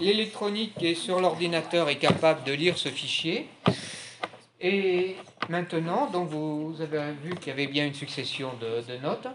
l'électronique 0.02 0.74
qui 0.78 0.88
est 0.88 0.96
sur 0.96 1.22
l'ordinateur 1.22 1.88
est 1.88 1.98
capable 1.98 2.44
de 2.44 2.52
lire 2.52 2.78
ce 2.78 2.90
fichier. 2.90 3.48
Et 4.60 5.16
maintenant, 5.50 6.10
donc 6.10 6.30
vous 6.30 6.76
avez 6.82 7.14
vu 7.24 7.36
qu'il 7.36 7.48
y 7.48 7.52
avait 7.52 7.68
bien 7.68 7.86
une 7.86 7.94
succession 7.94 8.52
de, 8.60 8.98
notes. 8.98 9.28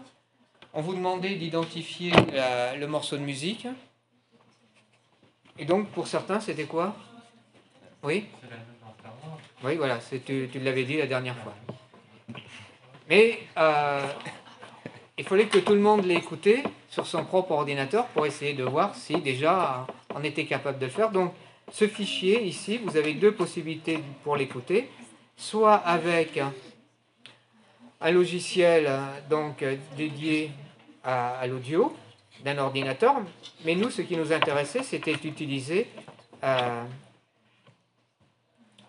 On 0.73 0.81
vous 0.81 0.93
demandait 0.93 1.35
d'identifier 1.35 2.11
le 2.77 2.85
morceau 2.85 3.17
de 3.17 3.23
musique. 3.23 3.67
Et 5.57 5.65
donc, 5.65 5.89
pour 5.89 6.07
certains, 6.07 6.39
c'était 6.39 6.65
quoi? 6.65 6.95
Oui? 8.03 8.25
Oui, 9.63 9.75
voilà, 9.75 9.99
tu 10.25 10.49
l'avais 10.61 10.83
dit 10.83 10.97
la 10.97 11.07
dernière 11.07 11.35
fois. 11.37 11.55
Mais 13.09 13.39
euh, 13.57 14.05
il 15.17 15.23
fallait 15.23 15.47
que 15.47 15.57
tout 15.59 15.73
le 15.73 15.79
monde 15.79 16.05
l'ait 16.05 16.15
écouté 16.15 16.61
sur 16.89 17.05
son 17.05 17.25
propre 17.25 17.51
ordinateur 17.51 18.07
pour 18.07 18.25
essayer 18.25 18.53
de 18.53 18.63
voir 18.63 18.95
si 18.95 19.17
déjà 19.17 19.85
on 20.15 20.23
était 20.23 20.45
capable 20.45 20.79
de 20.79 20.85
le 20.85 20.91
faire. 20.91 21.11
Donc, 21.11 21.33
ce 21.71 21.87
fichier 21.87 22.43
ici, 22.43 22.77
vous 22.77 22.95
avez 22.95 23.13
deux 23.13 23.33
possibilités 23.33 23.99
pour 24.23 24.37
l'écouter. 24.37 24.89
Soit 25.35 25.75
avec 25.75 26.39
un 27.99 28.11
logiciel 28.11 28.89
donc 29.29 29.63
dédié 29.95 30.51
à, 31.03 31.45
l'audio 31.47 31.95
d'un 32.43 32.57
ordinateur, 32.57 33.15
mais 33.65 33.75
nous, 33.75 33.89
ce 33.89 34.01
qui 34.01 34.15
nous 34.15 34.31
intéressait, 34.31 34.83
c'était 34.83 35.15
d'utiliser 35.15 35.87
euh, 36.43 36.83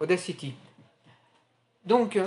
Audacity. 0.00 0.54
Donc, 1.84 2.18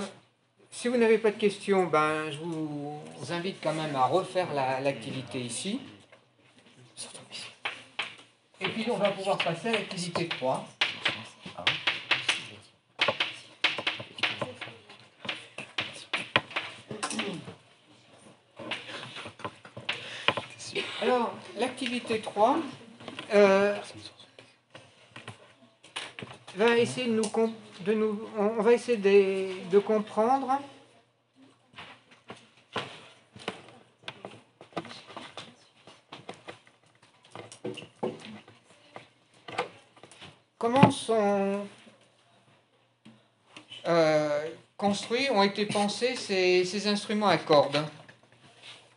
si 0.72 0.88
vous 0.88 0.96
n'avez 0.96 1.18
pas 1.18 1.30
de 1.30 1.36
questions, 1.38 1.84
ben, 1.84 2.30
je 2.32 2.38
vous 2.38 3.00
invite 3.30 3.58
quand 3.62 3.74
même 3.74 3.94
à 3.94 4.06
refaire 4.06 4.52
la- 4.52 4.80
l'activité 4.80 5.40
ici. 5.40 5.80
Et 8.60 8.68
puis 8.68 8.86
on 8.90 8.96
va 8.96 9.10
pouvoir 9.10 9.38
passer 9.38 9.68
à 9.68 9.72
l'activité 9.72 10.28
3. 10.28 10.66
Alors, 21.02 21.34
l'activité 21.58 22.20
3 22.20 22.58
euh, 23.34 23.74
on 26.58 26.64
va 28.62 28.72
essayer 28.72 28.96
de, 28.96 29.70
de 29.70 29.78
comprendre 29.78 30.58
comment 40.58 40.90
sont 40.90 41.66
euh, 43.88 44.48
construits, 44.76 45.28
ont 45.30 45.42
été 45.42 45.66
pensés 45.66 46.14
ces, 46.14 46.64
ces 46.64 46.86
instruments 46.86 47.28
à 47.28 47.38
cordes? 47.38 47.84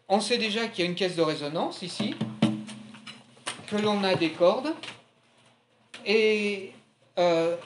On 0.07 0.19
sait 0.19 0.37
déjà 0.37 0.67
qu'il 0.67 0.85
y 0.85 0.87
a 0.87 0.91
une 0.91 0.95
caisse 0.95 1.15
de 1.15 1.23
résonance 1.23 1.81
ici, 1.81 2.13
que 3.65 3.77
l'on 3.77 4.03
a 4.03 4.13
des 4.13 4.29
cordes, 4.29 4.71
et 6.05 6.74
euh, 7.17 7.57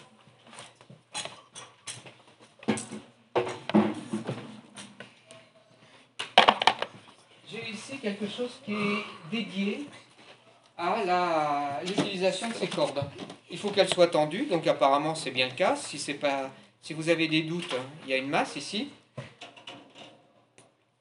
j'ai 7.51 7.69
ici 7.71 7.97
quelque 7.99 8.27
chose 8.27 8.51
qui 8.65 8.73
est 8.73 9.03
dédié 9.31 9.87
à 10.77 11.81
l'utilisation 11.85 12.47
de 12.49 12.53
ces 12.53 12.67
cordes. 12.67 13.03
Il 13.49 13.57
faut 13.57 13.69
qu'elles 13.69 13.91
soient 13.91 14.07
tendues, 14.07 14.45
donc 14.45 14.65
apparemment 14.67 15.15
c'est 15.15 15.31
bien 15.31 15.47
le 15.47 15.53
cas. 15.55 15.75
Si, 15.75 15.97
pas, 16.13 16.49
si 16.81 16.93
vous 16.93 17.09
avez 17.09 17.27
des 17.27 17.41
doutes, 17.41 17.75
il 18.05 18.11
y 18.11 18.13
a 18.13 18.17
une 18.17 18.29
masse 18.29 18.55
ici. 18.55 18.89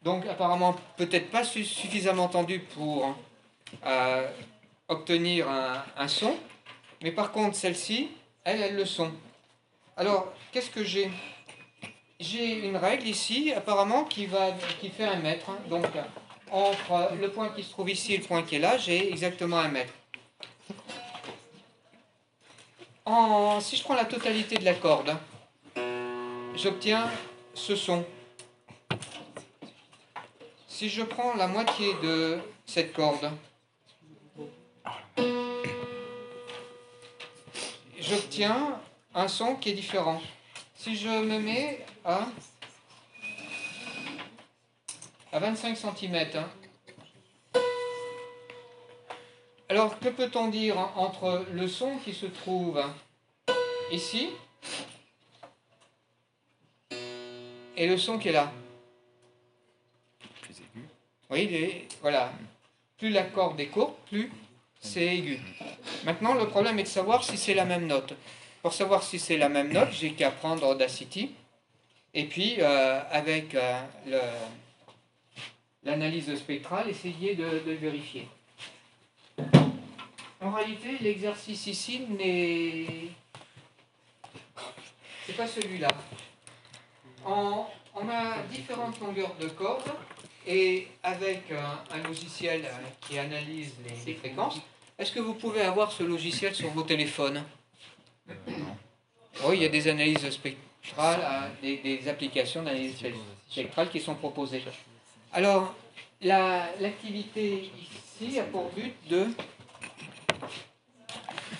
Donc 0.03 0.26
apparemment 0.26 0.74
peut-être 0.96 1.30
pas 1.30 1.44
su- 1.44 1.64
suffisamment 1.64 2.28
tendu 2.28 2.61
pour 2.61 3.14
euh, 3.84 4.28
obtenir 4.88 5.49
un, 5.49 6.09
son, 6.09 6.34
mais 7.03 7.12
par 7.12 7.30
contre 7.30 7.55
celles-ci, 7.57 8.09
elles, 8.45 8.62
elles 8.62 8.76
le 8.76 8.84
sont. 8.84 9.12
Alors 9.97 10.32
qu'est-ce 10.53 10.70
que 10.70 10.84
j'ai? 10.84 11.11
J'ai 12.20 12.66
une 12.66 12.76
règle 12.76 13.07
ici 13.07 13.53
apparemment 13.53 14.05
qui, 14.05 14.26
va, 14.26 14.53
qui 14.80 14.91
fait 14.91 15.05
un 15.05 15.16
mètre. 15.16 15.51
hein. 15.51 15.59
Donc 15.68 15.86
entre 16.51 17.12
le 17.20 17.30
point 17.30 17.51
qui 17.51 17.62
se 17.62 17.70
trouve 17.70 17.91
ici 17.91 18.14
et 18.14 18.18
le 18.18 18.24
point 18.24 18.43
qui 18.43 18.57
est 18.57 18.61
là, 18.61 18.78
j'ai 18.78 19.11
exactement 19.11 19.59
un 19.59 19.68
mètre. 19.68 19.93
Si 23.61 23.76
je 23.76 23.82
prends 23.82 23.95
la 23.95 24.05
totalité 24.05 24.57
de 24.57 24.64
la 24.64 24.74
corde, 24.74 25.16
j'obtiens 26.55 27.11
ce 27.55 27.76
son. 27.76 28.05
Si 30.66 30.89
je 30.89 31.03
prends 31.03 31.34
la 31.34 31.49
moitié 31.49 31.95
de 32.03 32.39
cette 32.66 32.93
corde, 32.93 33.30
j'obtiens 38.09 38.80
un 39.14 39.28
son 39.28 39.56
qui 39.56 39.70
est 39.70 39.74
différent. 39.74 40.20
Si 40.74 40.96
je 40.96 41.09
me 41.09 41.38
mets 41.38 41.84
à, 42.04 42.26
à 45.32 45.38
25 45.38 45.76
cm, 45.76 46.44
alors 49.68 49.98
que 49.98 50.09
peut-on 50.09 50.48
dire 50.48 50.78
entre 50.96 51.44
le 51.52 51.68
son 51.68 51.98
qui 51.98 52.14
se 52.14 52.26
trouve 52.26 52.82
ici 53.92 54.30
et 57.76 57.86
le 57.86 57.98
son 57.98 58.18
qui 58.18 58.28
est 58.28 58.32
là? 58.32 58.50
Plus 60.40 60.54
aigu. 60.61 60.88
Oui, 61.30 61.86
voilà. 62.00 62.32
Plus 62.96 63.11
la 63.11 63.24
corde 63.24 63.61
est 63.61 63.66
courte, 63.66 63.96
plus 64.06 64.32
c'est 64.81 65.07
aigu. 65.07 65.41
Maintenant, 66.05 66.35
le 66.35 66.47
problème 66.47 66.79
est 66.79 66.85
de 66.85 66.89
savoir 66.89 67.24
si 67.24 67.37
c'est 67.37 67.55
la 67.55 67.64
même 67.64 67.87
note. 67.87 68.14
Pour 68.62 68.72
savoir 68.72 69.03
si 69.03 69.18
c'est 69.18 69.37
la 69.37 69.49
même 69.49 69.72
note, 69.72 69.91
j'ai 69.93 70.12
qu'à 70.12 70.31
prendre 70.31 70.66
Audacity. 70.66 71.31
Et 72.14 72.24
puis, 72.24 72.57
euh, 72.59 73.01
avec 73.11 73.55
euh, 73.55 73.81
l'analyse 75.85 76.35
spectrale, 76.37 76.89
essayer 76.89 77.35
de, 77.35 77.62
de 77.66 77.72
vérifier. 77.72 78.29
En 80.41 80.53
réalité, 80.53 80.97
l'exercice 81.01 81.66
ici 81.66 82.01
n'est. 82.09 83.11
C'est 85.26 85.37
pas 85.37 85.47
celui-là. 85.47 85.89
On, 87.26 87.64
on 87.95 88.09
a 88.09 88.39
différentes 88.51 88.99
longueurs 89.01 89.35
de 89.41 89.49
cordes 89.49 89.91
et 90.49 90.88
avec 91.03 91.42
un, 91.53 91.96
un 91.96 92.09
logiciel 92.09 92.62
euh, 92.64 92.68
qui 93.03 93.18
analyse 93.18 93.72
les, 93.84 94.12
les 94.12 94.18
fréquences. 94.18 94.59
Est-ce 94.99 95.12
que 95.12 95.20
vous 95.20 95.34
pouvez 95.34 95.61
avoir 95.61 95.92
ce 95.92 96.03
logiciel 96.03 96.55
sur 96.55 96.70
vos 96.70 96.82
téléphones? 96.82 97.44
Oui, 99.44 99.57
il 99.59 99.62
y 99.62 99.66
a 99.66 99.68
des 99.68 99.86
analyses 99.88 100.28
spectrales, 100.30 101.20
euh, 101.22 101.49
des, 101.62 101.76
des 101.76 102.09
applications 102.09 102.62
d'analyse 102.62 102.96
spectrale 103.49 103.90
qui 103.90 104.01
sont 104.01 104.14
proposées. 104.14 104.62
Alors, 105.32 105.74
la- 106.22 106.70
l'activité 106.80 107.70
ici 108.20 108.40
a 108.40 108.44
pour 108.44 108.70
but 108.70 108.94
de 109.09 109.26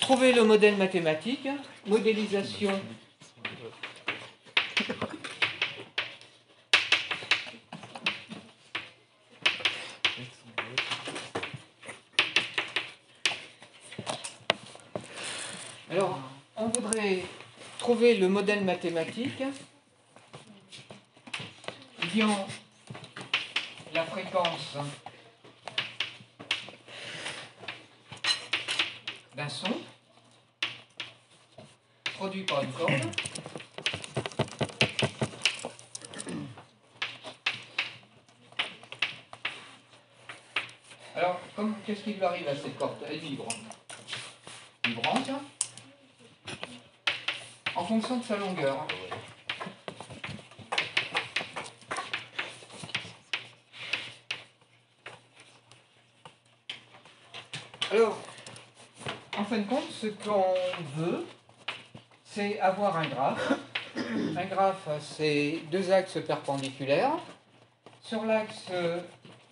trouver 0.01 0.33
le 0.33 0.45
modèle 0.45 0.77
mathématique, 0.77 1.47
modélisation 1.87 2.73
Alors, 15.91 16.19
on 16.55 16.67
voudrait 16.69 17.23
trouver 17.79 18.19
le 18.19 18.29
modèle 18.29 18.63
mathématique. 18.63 19.43
Liant 22.15 22.47
la 23.95 24.05
fréquence 24.05 24.77
d'un 29.35 29.49
son 29.49 29.71
produit 32.17 32.43
par 32.43 32.63
une 32.63 32.73
corde. 32.73 32.93
Alors, 41.17 41.41
qu'est-ce 41.87 42.03
qui 42.03 42.13
lui 42.13 42.25
arrive 42.25 42.47
à 42.47 42.55
cette 42.55 42.77
corde? 42.79 42.97
Elle 43.09 43.19
vibre. 43.21 43.49
Vibrante 44.85 45.31
en 47.79 47.85
fonction 47.85 48.17
de 48.17 48.25
sa 48.25 48.37
longueur. 48.37 48.85
Alors, 57.93 58.19
en 59.39 59.45
fin 59.45 59.59
de 59.59 59.69
compte, 59.69 59.91
ce 59.93 60.09
qu'on 60.09 60.55
veut, 60.97 61.25
c'est 62.25 62.59
avoir 62.59 62.97
un 62.97 63.07
graphe. 63.07 63.53
Un 64.37 64.45
graphe, 64.47 64.89
c'est 65.01 65.61
deux 65.71 65.93
axes 65.93 66.19
perpendiculaires. 66.27 67.17
Sur 68.03 68.25
l'axe 68.25 68.73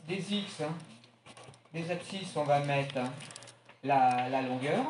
des 0.08 0.34
x, 0.34 0.62
hein, 0.62 0.74
des 1.72 1.88
abscisses, 1.92 2.32
on 2.34 2.42
va 2.42 2.58
mettre 2.58 2.96
la, 3.84 4.28
la 4.28 4.42
longueur. 4.42 4.84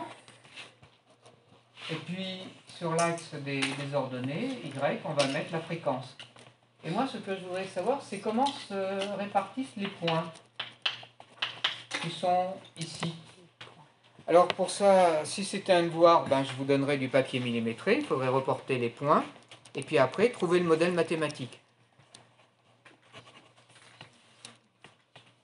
Et 1.91 1.97
puis, 1.97 2.41
sur 2.79 2.95
l'axe 2.95 3.35
des, 3.45 3.63
ordonnées, 3.95 4.61
y, 4.65 4.71
on 5.05 5.13
va 5.13 5.27
mettre 5.29 5.53
la 5.53 5.61
fréquence. 5.61 6.17
Et 6.85 6.91
moi, 6.91 7.07
ce 7.07 7.19
que 7.19 7.35
je 7.35 7.41
voudrais 7.41 7.67
savoir, 7.67 8.03
c'est 8.03 8.19
comment 8.19 8.47
se 8.47 9.17
répartissent 9.17 9.77
les 9.77 9.89
points 9.89 10.31
qui 12.03 12.11
sont 12.11 12.55
ici. 12.79 13.15
Alors 14.29 14.49
pour 14.49 14.71
ça, 14.71 15.25
si 15.25 15.45
c'était 15.45 15.73
un 15.73 15.85
devoir, 15.85 16.27
ben, 16.27 16.45
je 16.45 16.53
vous 16.53 16.65
donnerai 16.65 16.99
du 16.99 17.09
papier 17.09 17.41
millimétré, 17.41 17.99
il 17.99 18.05
faudrait 18.05 18.29
reporter 18.29 18.79
les 18.79 18.91
points, 18.91 19.25
et 19.75 19.83
puis 19.83 19.99
après, 19.99 20.31
trouver 20.31 20.59
le 20.59 20.67
modèle 20.67 20.93
mathématique. 20.93 21.61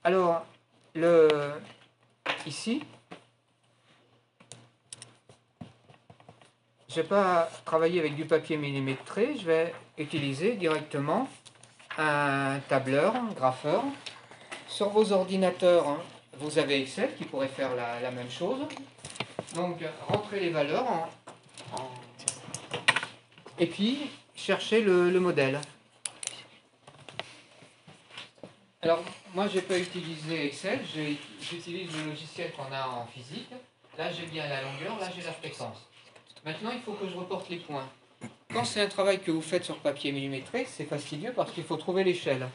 Alors, 0.03 0.45
le, 0.95 1.29
ici, 2.45 2.83
je 6.93 6.99
ne 6.99 7.03
vais 7.03 7.09
pas 7.09 7.49
travailler 7.65 7.99
avec 7.99 8.15
du 8.15 8.25
papier 8.25 8.55
millimétré, 8.55 9.35
je 9.39 9.45
vais 9.45 9.73
utiliser 9.97 10.53
directement 10.53 11.27
un 11.97 12.59
tableur, 12.69 13.15
un 13.15 13.31
grapheur. 13.33 13.83
Sur 14.67 14.89
vos 14.89 15.11
ordinateurs, 15.11 15.87
hein, 15.87 15.99
vous 16.39 16.59
avez 16.59 16.81
Excel 16.81 17.15
qui 17.17 17.25
pourrait 17.25 17.47
faire 17.47 17.75
la, 17.75 18.11
même 18.11 18.29
chose. 18.29 18.61
Donc, 19.55 19.77
rentrez 20.07 20.39
les 20.39 20.49
valeurs 20.51 20.87
en- 20.87 21.09
et 23.57 23.65
puis 23.67 24.11
cherchez 24.35 24.81
le, 24.81 25.09
le 25.09 25.19
modèle. 25.19 25.59
Alors, 28.83 29.03
moi, 29.33 29.47
j'ai 29.47 29.61
pas 29.61 29.79
utilisé 29.79 30.45
Excel, 30.47 30.79
j'utilise 31.41 31.95
le 31.97 32.11
logiciel 32.11 32.51
qu'on 32.51 32.71
a 32.71 32.87
en 32.87 33.07
physique. 33.07 33.49
Là, 33.97 34.11
j'ai 34.11 34.25
bien 34.27 34.47
la 34.47 34.61
longueur, 34.61 34.99
là, 34.99 35.07
j'ai 35.15 35.23
la 35.23 35.31
fréquence. 35.31 35.87
Maintenant, 36.45 36.71
il 36.73 36.81
faut 36.81 36.91
que 36.93 37.07
je 37.07 37.15
reporte 37.15 37.49
les 37.49 37.57
points. 37.57 37.87
Quand 38.53 38.65
c'est 38.65 38.81
un 38.81 38.87
travail 38.87 39.21
que 39.21 39.31
vous 39.31 39.41
faites 39.41 39.63
sur 39.63 39.77
papier 39.77 40.11
millimétré, 40.11 40.65
c'est 40.65 40.83
fastidieux 40.83 41.31
parce 41.33 41.51
qu'il 41.51 41.63
faut 41.63 41.77
trouver 41.77 42.03
l'échelle. 42.03 42.49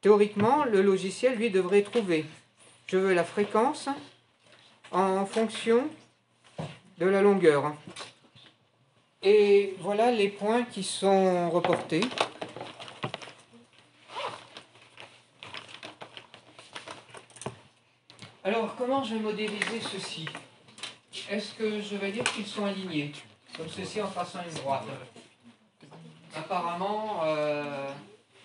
Théoriquement, 0.00 0.64
le 0.64 0.82
logiciel, 0.82 1.36
lui, 1.36 1.50
devrait 1.50 1.82
trouver. 1.82 2.24
Je 2.88 2.96
veux 2.96 3.14
la 3.14 3.22
fréquence 3.22 3.88
en 4.90 5.24
fonction 5.24 5.88
de 6.98 7.06
la 7.06 7.22
longueur. 7.22 7.74
Et 9.22 9.76
voilà 9.78 10.10
les 10.10 10.28
points 10.28 10.64
qui 10.64 10.82
sont 10.82 11.48
reportés. 11.50 12.00
Alors, 18.42 18.74
comment 18.76 19.04
je 19.04 19.14
vais 19.14 19.20
modéliser 19.20 19.80
ceci? 19.80 20.26
Est-ce 21.28 21.54
que 21.54 21.80
je 21.80 21.96
vais 21.96 22.12
dire 22.12 22.24
qu'ils 22.24 22.46
sont 22.46 22.64
alignés, 22.64 23.12
comme 23.56 23.68
ceci 23.68 24.00
en 24.00 24.08
traçant 24.08 24.40
une 24.48 24.54
droite 24.54 24.84
Apparemment, 26.34 27.20
euh, 27.24 27.88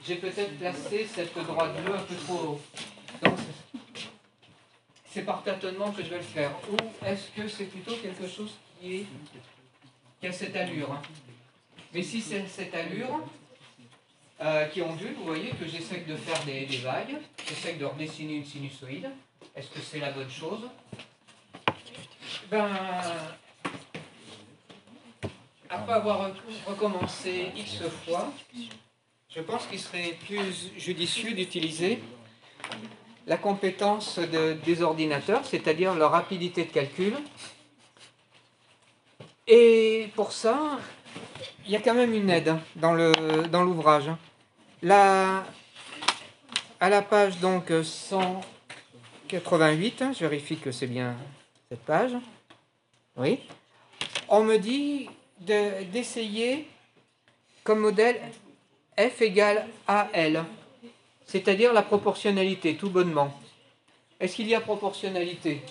j'ai 0.03 0.15
peut-être 0.15 0.57
placé 0.57 1.05
cette 1.05 1.37
droite 1.37 1.81
bleue 1.83 1.95
un 1.95 1.99
peu 1.99 2.15
trop 2.15 2.33
haut. 2.33 2.61
C'est 5.09 5.21
par 5.21 5.43
tâtonnement 5.43 5.91
que 5.91 6.03
je 6.03 6.09
vais 6.09 6.17
le 6.17 6.23
faire. 6.23 6.51
Ou 6.71 7.05
est-ce 7.05 7.29
que 7.31 7.47
c'est 7.47 7.65
plutôt 7.65 7.95
quelque 7.95 8.27
chose 8.27 8.51
qui, 8.79 8.95
est, 8.95 9.05
qui 10.19 10.27
a 10.27 10.31
cette 10.31 10.55
allure 10.55 10.91
hein? 10.91 11.01
Mais 11.93 12.03
si 12.03 12.19
c'est 12.21 12.45
cette 12.47 12.75
allure 12.75 13.21
euh, 14.41 14.65
qui 14.65 14.81
ondule, 14.81 15.13
vous 15.17 15.23
voyez 15.23 15.51
que 15.51 15.65
j'essaie 15.65 16.01
de 16.01 16.15
faire 16.17 16.43
des, 16.43 16.65
des 16.65 16.77
vagues, 16.79 17.15
j'essaie 17.47 17.75
de 17.75 17.85
redessiner 17.85 18.35
une 18.35 18.45
sinusoïde. 18.45 19.09
Est-ce 19.55 19.69
que 19.69 19.79
c'est 19.79 19.99
la 19.99 20.11
bonne 20.11 20.29
chose? 20.29 20.67
Ben, 22.51 22.67
après 25.69 25.93
avoir 25.93 26.31
recommencé 26.67 27.51
X 27.57 27.81
fois, 28.05 28.31
je 29.29 29.41
pense 29.41 29.65
qu'il 29.67 29.79
serait 29.79 30.17
plus 30.25 30.71
judicieux 30.77 31.33
d'utiliser 31.33 32.01
la 33.27 33.37
compétence 33.37 34.19
de- 34.19 34.53
des 34.63 34.81
ordinateurs, 34.81 35.45
c'est-à-dire 35.45 35.95
leur 35.95 36.11
rapidité 36.11 36.63
de 36.65 36.71
calcul. 36.71 37.15
Et 39.47 40.09
pour 40.15 40.31
ça, 40.31 40.79
il 41.65 41.71
y 41.71 41.75
a 41.75 41.79
quand 41.79 41.93
même 41.95 42.13
une 42.13 42.29
aide 42.29 42.55
dans 42.75 42.93
l'ouvrage. 43.63 44.11
À 46.79 46.89
la 46.89 47.01
page 47.01 47.39
donc 47.39 47.71
188, 47.83 50.01
hein, 50.03 50.11
je 50.13 50.19
vérifie 50.25 50.57
que 50.57 50.71
c'est 50.71 50.87
bien 50.87 51.15
cette 51.69 51.83
page. 51.83 52.11
Oui. 53.17 53.39
On 54.29 54.43
me 54.43 54.57
dit 54.57 55.09
de- 55.41 55.83
d'essayer 55.85 56.67
comme 57.63 57.79
modèle 57.79 58.19
F 58.97 59.21
égale 59.21 59.67
AL, 59.87 60.45
c'est-à-dire 61.25 61.73
la 61.73 61.81
proportionnalité, 61.81 62.75
tout 62.75 62.89
bonnement. 62.89 63.33
Est-ce 64.19 64.35
qu'il 64.35 64.47
y 64.47 64.55
a 64.55 64.61
proportionnalité? 64.61 65.61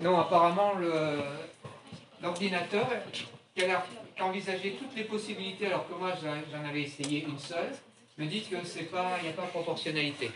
Non, 0.00 0.18
apparemment, 0.18 0.72
l'ordinateur 2.22 2.86
qui 3.54 3.62
a 3.64 3.66
l'air 3.66 3.84
d'envisager 4.18 4.72
toutes 4.72 4.94
les 4.96 5.04
possibilités, 5.04 5.66
alors 5.66 5.86
que 5.88 5.94
moi 5.94 6.12
j'en 6.22 6.34
j'en 6.50 6.64
avais 6.68 6.82
essayé 6.82 7.24
une 7.24 7.38
seule, 7.38 7.72
me 8.18 8.26
dit 8.26 8.42
que 8.42 8.56
c'est 8.64 8.84
pas, 8.84 9.16
il 9.20 9.24
n'y 9.24 9.28
a 9.30 9.32
pas 9.32 9.46
proportionnalité. 9.46 10.30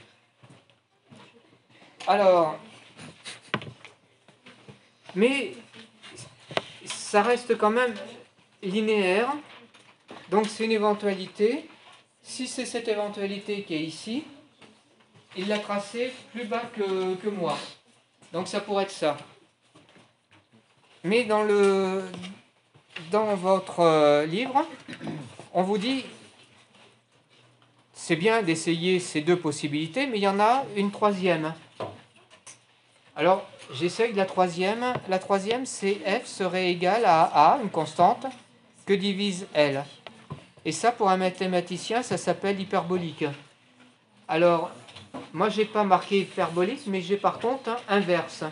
Alors, 2.06 2.58
mais 5.14 5.52
ça 7.10 7.22
reste 7.22 7.58
quand 7.58 7.70
même 7.70 7.92
linéaire, 8.62 9.34
donc 10.30 10.46
c'est 10.46 10.64
une 10.64 10.70
éventualité. 10.70 11.68
Si 12.22 12.46
c'est 12.46 12.64
cette 12.64 12.86
éventualité 12.86 13.64
qui 13.64 13.74
est 13.74 13.82
ici, 13.82 14.22
il 15.36 15.48
l'a 15.48 15.58
tracé 15.58 16.12
plus 16.32 16.44
bas 16.44 16.62
que, 16.72 17.16
que 17.16 17.28
moi. 17.28 17.58
Donc 18.32 18.46
ça 18.46 18.60
pourrait 18.60 18.84
être 18.84 18.92
ça. 18.92 19.16
Mais 21.02 21.24
dans, 21.24 21.42
le, 21.42 22.04
dans 23.10 23.34
votre 23.34 23.80
euh, 23.80 24.24
livre, 24.24 24.64
on 25.52 25.64
vous 25.64 25.78
dit, 25.78 26.04
c'est 27.92 28.14
bien 28.14 28.40
d'essayer 28.42 29.00
ces 29.00 29.20
deux 29.20 29.36
possibilités, 29.36 30.06
mais 30.06 30.18
il 30.18 30.22
y 30.22 30.28
en 30.28 30.38
a 30.38 30.64
une 30.76 30.92
troisième. 30.92 31.54
Alors, 33.16 33.49
j'essaye 33.72 34.12
la 34.12 34.26
troisième. 34.26 34.94
La 35.08 35.18
troisième, 35.18 35.66
c'est 35.66 35.94
f 35.94 36.26
serait 36.26 36.70
égal 36.70 37.04
à 37.04 37.22
a, 37.22 37.58
une 37.62 37.70
constante, 37.70 38.26
que 38.86 38.94
divise 38.94 39.46
L. 39.54 39.84
Et 40.64 40.72
ça, 40.72 40.92
pour 40.92 41.08
un 41.08 41.16
mathématicien, 41.16 42.02
ça 42.02 42.18
s'appelle 42.18 42.60
hyperbolique. 42.60 43.24
Alors, 44.28 44.70
moi, 45.32 45.48
j'ai 45.48 45.64
pas 45.64 45.84
marqué 45.84 46.20
hyperbolique, 46.20 46.82
mais 46.86 47.00
j'ai 47.00 47.16
par 47.16 47.38
contre 47.38 47.76
inverse. 47.88 48.44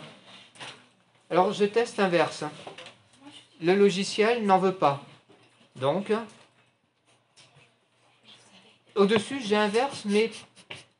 Alors, 1.29 1.53
je 1.53 1.65
teste 1.65 1.99
inverse. 1.99 2.43
Le 3.61 3.75
logiciel 3.75 4.45
n'en 4.45 4.57
veut 4.57 4.73
pas. 4.73 5.03
Donc, 5.75 6.11
au-dessus, 8.95 9.41
j'ai 9.41 9.55
inverse, 9.55 10.03
mais 10.05 10.31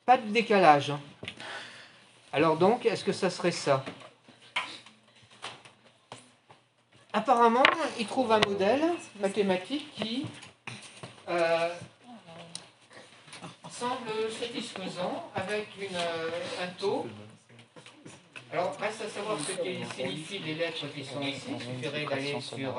pas 0.06 0.18
de 0.18 0.28
décalage. 0.30 0.94
Alors 2.32 2.58
donc, 2.58 2.86
est-ce 2.86 3.04
que 3.04 3.12
ça 3.12 3.30
serait 3.30 3.52
ça? 3.52 3.84
Apparemment, 7.12 7.64
il 8.00 8.06
trouve 8.06 8.32
un 8.32 8.40
modèle 8.40 8.84
mathématique 9.20 9.92
qui 9.96 10.28
euh, 11.28 11.70
semble 13.72 14.32
satisfaisant 14.32 15.32
avec 15.34 15.70
une, 15.80 15.96
euh, 15.96 16.30
un 16.64 16.68
taux. 16.80 17.08
Alors, 18.52 18.78
reste 18.80 19.02
à 19.02 19.10
savoir 19.10 19.40
ce 19.40 19.54
que 19.54 19.96
signifient 19.96 20.40
les 20.40 20.56
lettres 20.56 20.86
qui 20.94 21.04
sont 21.04 21.22
ici. 21.22 21.48
Il 21.50 21.62
suffirait 21.62 22.06
d'aller 22.06 22.40
sur 22.42 22.78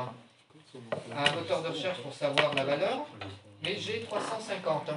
un 1.17 1.35
moteur 1.35 1.63
de 1.63 1.69
recherche 1.69 1.99
pour 1.99 2.15
savoir 2.15 2.55
la 2.55 2.65
valeur. 2.65 3.07
Mais 3.65 3.77
j'ai 3.79 4.03
350. 4.03 4.91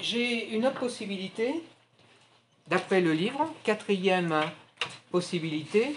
J'ai 0.00 0.50
une 0.50 0.66
autre 0.66 0.80
possibilité, 0.80 1.62
d'après 2.66 3.00
le 3.00 3.12
livre, 3.12 3.48
quatrième 3.62 4.42
possibilité. 5.10 5.96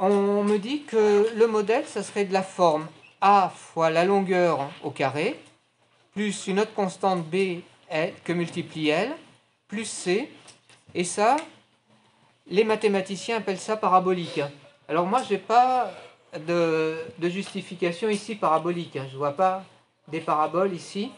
On 0.00 0.44
me 0.44 0.58
dit 0.58 0.82
que 0.82 1.28
le 1.34 1.46
modèle, 1.48 1.84
ça 1.84 2.04
serait 2.04 2.24
de 2.24 2.32
la 2.32 2.44
forme 2.44 2.86
A 3.20 3.52
fois 3.54 3.90
la 3.90 4.04
longueur 4.04 4.70
au 4.84 4.90
carré, 4.90 5.40
plus 6.14 6.46
une 6.46 6.60
autre 6.60 6.72
constante 6.72 7.24
B 7.24 7.62
L, 7.88 8.14
que 8.22 8.32
multiplie 8.32 8.90
L, 8.90 9.10
plus 9.66 9.86
C. 9.86 10.30
Et 10.94 11.02
ça, 11.02 11.36
les 12.46 12.62
mathématiciens 12.62 13.38
appellent 13.38 13.58
ça 13.58 13.76
parabolique. 13.76 14.40
Alors 14.88 15.06
moi, 15.06 15.20
je 15.24 15.34
n'ai 15.34 15.40
pas 15.40 15.90
de, 16.46 16.96
de 17.18 17.28
justification 17.28 18.08
ici 18.08 18.36
parabolique. 18.36 18.94
Je 18.94 19.14
ne 19.14 19.18
vois 19.18 19.32
pas 19.32 19.64
des 20.06 20.20
paraboles 20.20 20.72
ici, 20.72 21.10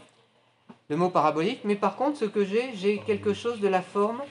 le 0.89 0.97
mot 0.97 1.11
parabolique. 1.11 1.61
Mais 1.65 1.77
par 1.77 1.97
contre, 1.97 2.19
ce 2.19 2.25
que 2.25 2.47
j'ai, 2.47 2.75
j'ai 2.77 2.99
quelque 3.01 3.35
chose 3.35 3.61
de 3.61 3.69
la 3.69 3.83
forme. 3.83 4.23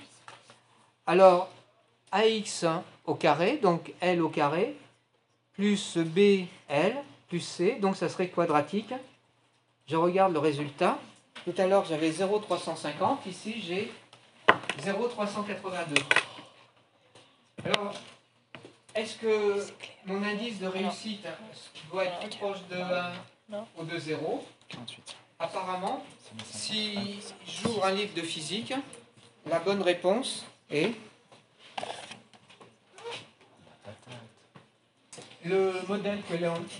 Alors, 1.05 1.49
AX 2.11 2.65
au 3.05 3.15
carré, 3.15 3.57
donc 3.57 3.93
L 4.01 4.21
au 4.21 4.29
carré, 4.29 4.75
plus 5.53 5.97
BL, 5.97 6.47
plus 7.27 7.39
C, 7.39 7.77
donc 7.81 7.95
ça 7.95 8.09
serait 8.09 8.29
quadratique. 8.29 8.93
Je 9.87 9.95
regarde 9.95 10.33
le 10.33 10.39
résultat. 10.39 10.99
Tout 11.45 11.53
à 11.57 11.65
l'heure, 11.65 11.85
j'avais 11.85 12.11
0,350. 12.11 13.25
Ici, 13.25 13.61
j'ai 13.61 13.91
0,382. 14.81 16.01
Alors, 17.65 17.93
est-ce 18.95 19.17
que 19.17 19.65
mon 20.05 20.23
indice 20.23 20.59
de 20.59 20.67
réussite 20.67 21.27
doit 21.91 22.05
être 22.05 22.19
plus 22.19 22.37
proche 22.37 22.59
de 22.69 22.77
1 23.53 23.65
ou 23.77 23.83
de 23.83 23.97
0 23.97 24.45
48. 24.69 25.15
Apparemment, 25.39 26.03
si 26.45 27.19
j'ouvre 27.47 27.85
un 27.85 27.91
livre 27.91 28.13
de 28.13 28.21
physique, 28.21 28.73
la 29.45 29.59
bonne 29.59 29.81
réponse 29.81 30.45
est 30.69 30.91
le 35.45 35.73
modèle 35.87 36.19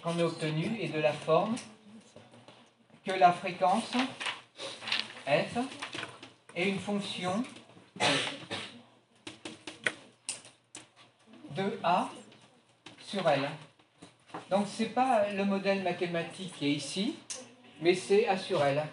qu'on 0.03 0.20
a 0.20 0.24
obtenu 0.24 0.78
est 0.82 0.89
de 0.89 0.99
la 0.99 1.14
forme 1.14 1.55
que 3.05 3.12
la 3.12 3.32
fréquence 3.32 3.91
f 5.26 5.57
est 6.55 6.70
une 6.70 6.80
fonction 6.80 7.43
de 11.55 11.80
a 11.84 12.10
sur 13.05 13.28
L. 13.30 13.49
Donc 14.49 14.68
ce 14.68 14.84
n'est 14.84 14.89
pas 14.89 15.30
le 15.32 15.45
modèle 15.45 15.84
mathématique 15.84 16.53
qui 16.57 16.68
est 16.68 16.74
ici, 16.74 17.16
mais 17.82 17.95
c'est 17.95 18.28
a 18.28 18.38
sur 18.38 18.64
L. 18.64 18.84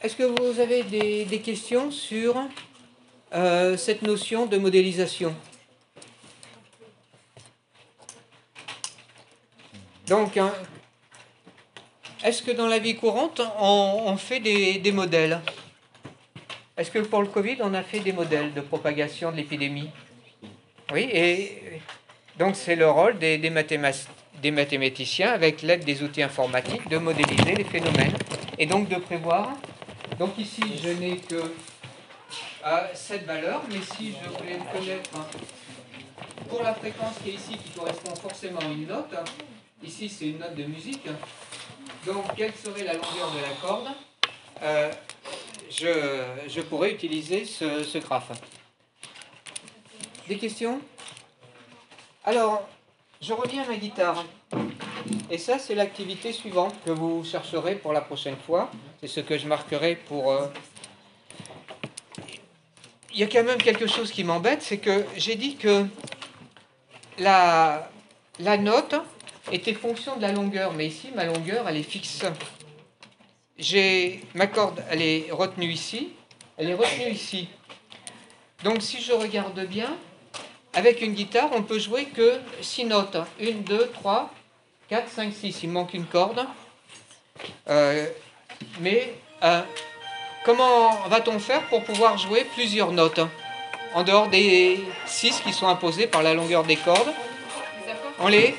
Est-ce 0.00 0.14
que 0.14 0.22
vous 0.22 0.60
avez 0.60 0.84
des, 0.84 1.24
des 1.24 1.40
questions 1.40 1.90
sur 1.90 2.36
euh, 3.34 3.76
cette 3.76 4.02
notion 4.02 4.46
de 4.46 4.56
modélisation? 4.56 5.34
Donc, 10.08 10.36
hein, 10.38 10.52
est-ce 12.24 12.42
que 12.42 12.50
dans 12.50 12.66
la 12.66 12.78
vie 12.78 12.96
courante, 12.96 13.42
on, 13.60 14.16
fait 14.16 14.40
des, 14.40 14.92
modèles? 14.92 15.40
Est-ce 16.76 16.90
que 16.90 17.00
pour 17.00 17.22
le 17.22 17.28
Covid, 17.28 17.58
on 17.60 17.74
a 17.74 17.82
fait 17.82 18.00
des 18.00 18.12
modèles 18.12 18.54
de 18.54 18.60
propagation 18.60 19.30
de 19.30 19.36
l'épidémie? 19.36 19.90
Oui, 20.92 21.08
et 21.12 21.80
donc 22.38 22.56
c'est 22.56 22.76
le 22.76 22.88
rôle 22.88 23.18
des, 23.18 23.36
des, 23.36 23.50
mathéma- 23.50 24.06
des 24.40 24.50
mathématiciens, 24.50 25.32
avec 25.32 25.60
l'aide 25.60 25.84
des 25.84 26.02
outils 26.02 26.22
informatiques, 26.22 26.88
de 26.88 26.96
modéliser 26.96 27.54
les 27.54 27.64
phénomènes 27.64 28.16
et 28.58 28.64
donc 28.64 28.88
de 28.88 28.96
prévoir. 28.96 29.52
Donc 30.18 30.38
ici, 30.38 30.62
je 30.82 30.88
n'ai 30.88 31.18
que 31.18 31.52
cette 32.94 33.26
valeur, 33.26 33.62
mais 33.70 33.80
si 33.96 34.12
je 34.12 34.28
voulais 34.30 34.58
connaître 34.72 35.10
pour 36.48 36.62
la 36.62 36.74
fréquence 36.74 37.14
qui 37.22 37.30
est 37.30 37.34
ici, 37.34 37.58
qui 37.58 37.70
correspond 37.70 38.14
forcément 38.16 38.60
à 38.60 38.64
une 38.64 38.86
note, 38.86 39.14
ici 39.82 40.08
c'est 40.08 40.26
une 40.28 40.38
note 40.38 40.54
de 40.54 40.64
musique, 40.64 41.06
donc 42.06 42.24
quelle 42.36 42.54
serait 42.54 42.84
la 42.84 42.94
longueur 42.94 43.30
de 43.36 43.40
la 43.42 43.54
corde 43.60 43.88
Euh, 44.60 44.90
je, 45.70 46.24
je 46.48 46.60
pourrais 46.62 46.90
utiliser 46.90 47.44
ce, 47.44 47.84
ce 47.84 47.98
graphe. 47.98 48.32
Des 50.26 50.36
questions? 50.36 50.80
Alors, 52.24 52.68
je 53.22 53.32
reviens 53.32 53.62
à 53.62 53.68
ma 53.68 53.76
guitare. 53.76 54.24
Et 55.30 55.38
ça, 55.38 55.60
c'est 55.60 55.76
l'activité 55.76 56.32
suivante 56.32 56.74
que 56.84 56.90
vous 56.90 57.24
chercherez 57.24 57.76
pour 57.76 57.92
la 57.92 58.00
prochaine 58.00 58.36
fois. 58.46 58.68
C'est 59.00 59.06
ce 59.06 59.20
que 59.20 59.38
je 59.38 59.46
marquerai 59.46 59.94
pour... 59.94 60.32
euh, 60.32 60.48
Il 63.12 63.20
y 63.20 63.22
a 63.22 63.28
quand 63.28 63.44
même 63.44 63.62
quelque 63.62 63.86
chose 63.86 64.10
qui 64.10 64.24
m'embête, 64.24 64.62
c'est 64.62 64.78
que 64.78 65.04
j'ai 65.16 65.36
dit 65.36 65.54
que 65.56 65.86
la, 67.18 67.88
la 68.40 68.56
note 68.56 68.96
était 69.52 69.74
fonction 69.74 70.16
de 70.16 70.22
la 70.22 70.32
longueur, 70.32 70.72
mais 70.72 70.86
ici, 70.86 71.10
ma 71.14 71.24
longueur, 71.24 71.68
elle 71.68 71.76
est 71.76 71.82
fixe. 71.82 72.24
J'ai 73.58 74.20
ma 74.34 74.46
corde, 74.46 74.84
elle 74.90 75.02
est 75.02 75.30
retenue 75.30 75.70
ici, 75.72 76.10
elle 76.56 76.70
est 76.70 76.74
retenue 76.74 77.10
ici. 77.10 77.48
Donc 78.62 78.82
si 78.82 79.00
je 79.00 79.12
regarde 79.12 79.60
bien, 79.66 79.96
avec 80.74 81.02
une 81.02 81.14
guitare, 81.14 81.50
on 81.52 81.62
peut 81.62 81.78
jouer 81.78 82.04
que 82.04 82.38
6 82.60 82.84
notes. 82.84 83.16
1, 83.40 83.62
2, 83.66 83.90
3, 83.94 84.32
4, 84.88 85.08
5, 85.08 85.32
6. 85.32 85.62
Il 85.64 85.70
manque 85.70 85.94
une 85.94 86.04
corde. 86.04 86.46
Euh, 87.68 88.06
mais 88.80 89.14
euh, 89.42 89.62
comment 90.44 90.90
va-t-on 91.08 91.38
faire 91.38 91.62
pour 91.68 91.84
pouvoir 91.84 92.18
jouer 92.18 92.44
plusieurs 92.54 92.92
notes 92.92 93.20
en 93.94 94.02
dehors 94.02 94.28
des 94.28 94.84
6 95.06 95.40
qui 95.40 95.52
sont 95.52 95.68
imposées 95.68 96.06
par 96.06 96.22
la 96.22 96.34
longueur 96.34 96.64
des 96.64 96.76
cordes? 96.76 97.12
On 98.20 98.28
les... 98.28 98.54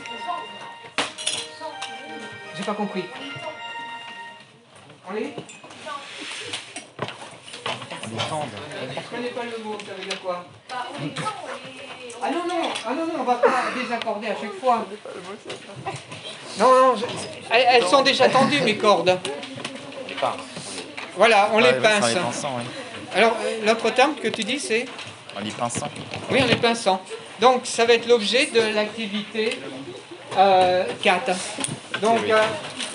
J'ai 2.59 2.65
pas 2.65 2.73
compris. 2.73 3.05
On 5.09 5.13
les... 5.13 5.33
Je 8.11 9.15
connais 9.15 9.29
pas 9.29 9.43
le 9.43 9.63
mot, 9.63 9.77
ça 9.79 9.93
veut 9.97 10.05
dire 10.05 10.21
quoi? 10.21 10.45
Ah 12.21 12.29
non, 12.31 12.45
non, 12.47 12.69
ah 12.85 12.89
non, 12.93 13.05
non, 13.05 13.13
on 13.21 13.23
va 13.23 13.35
pas 13.35 13.49
désaccorder 13.81 14.27
à 14.27 14.35
chaque 14.35 14.59
fois. 14.59 14.85
Non, 16.59 16.67
non, 16.79 16.95
je- 16.97 17.05
elles, 17.51 17.65
elles 17.75 17.85
sont 17.87 18.01
déjà 18.01 18.27
tendues, 18.27 18.59
mes 18.61 18.75
cordes. 18.77 19.17
Voilà, 21.15 21.49
on 21.53 21.59
les 21.59 21.73
pince. 21.73 22.15
En. 22.43 23.15
Alors, 23.15 23.35
euh, 23.41 23.65
l'autre 23.65 23.89
terme 23.91 24.15
que 24.15 24.27
tu 24.27 24.43
dis, 24.43 24.59
c'est? 24.59 24.85
En 25.37 25.39
les 25.39 25.51
pinçant. 25.51 25.87
Oui, 26.29 26.39
on 26.43 26.47
les 26.47 26.55
pinçant. 26.57 27.01
Donc, 27.39 27.61
ça 27.65 27.85
va 27.85 27.93
être 27.93 28.05
l'objet 28.07 28.47
de 28.47 28.59
l'activité 28.75 29.57
euh, 30.37 30.83
4. 31.01 31.31
Donc, 32.01 32.29
euh, 32.29 32.41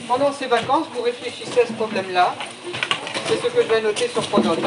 pendant 0.09 0.33
ces 0.33 0.47
vacances, 0.47 0.87
vous 0.95 1.03
réfléchissez 1.03 1.61
à 1.61 1.67
ce 1.67 1.73
problème-là. 1.73 2.35
C'est 3.27 3.37
ce 3.37 3.49
que 3.49 3.63
je 3.63 3.69
vais 3.69 3.81
noter 3.81 4.09
sur 4.09 4.23
Pronote. 4.29 4.61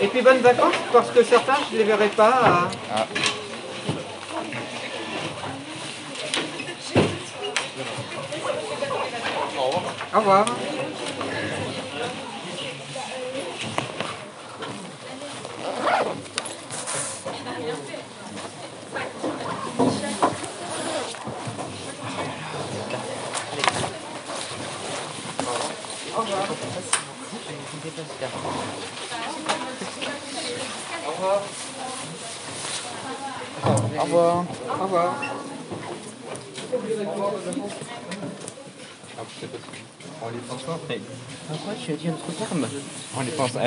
Et 0.00 0.06
puis, 0.06 0.22
bonnes 0.22 0.38
vacances, 0.38 0.74
parce 0.92 1.10
que 1.10 1.24
certains, 1.24 1.58
je 1.68 1.74
ne 1.74 1.78
les 1.78 1.84
verrai 1.84 2.08
pas. 2.08 2.68
Ah. 2.94 3.06
Au 9.56 9.66
revoir. 9.66 9.82
Au 10.14 10.18
revoir. 10.20 10.46
Au 31.06 31.10
revoir. 31.10 31.42
Au 33.64 34.02
revoir. 34.02 34.44
Au 34.68 34.82
revoir. 34.84 35.14
Pourquoi 41.48 41.74
tu 41.74 41.92
as 41.92 41.96
dit 41.96 42.08
un 42.08 42.12
autre 42.12 42.32
terme? 42.38 42.68
On 43.16 43.20
les 43.22 43.30
pense. 43.32 43.50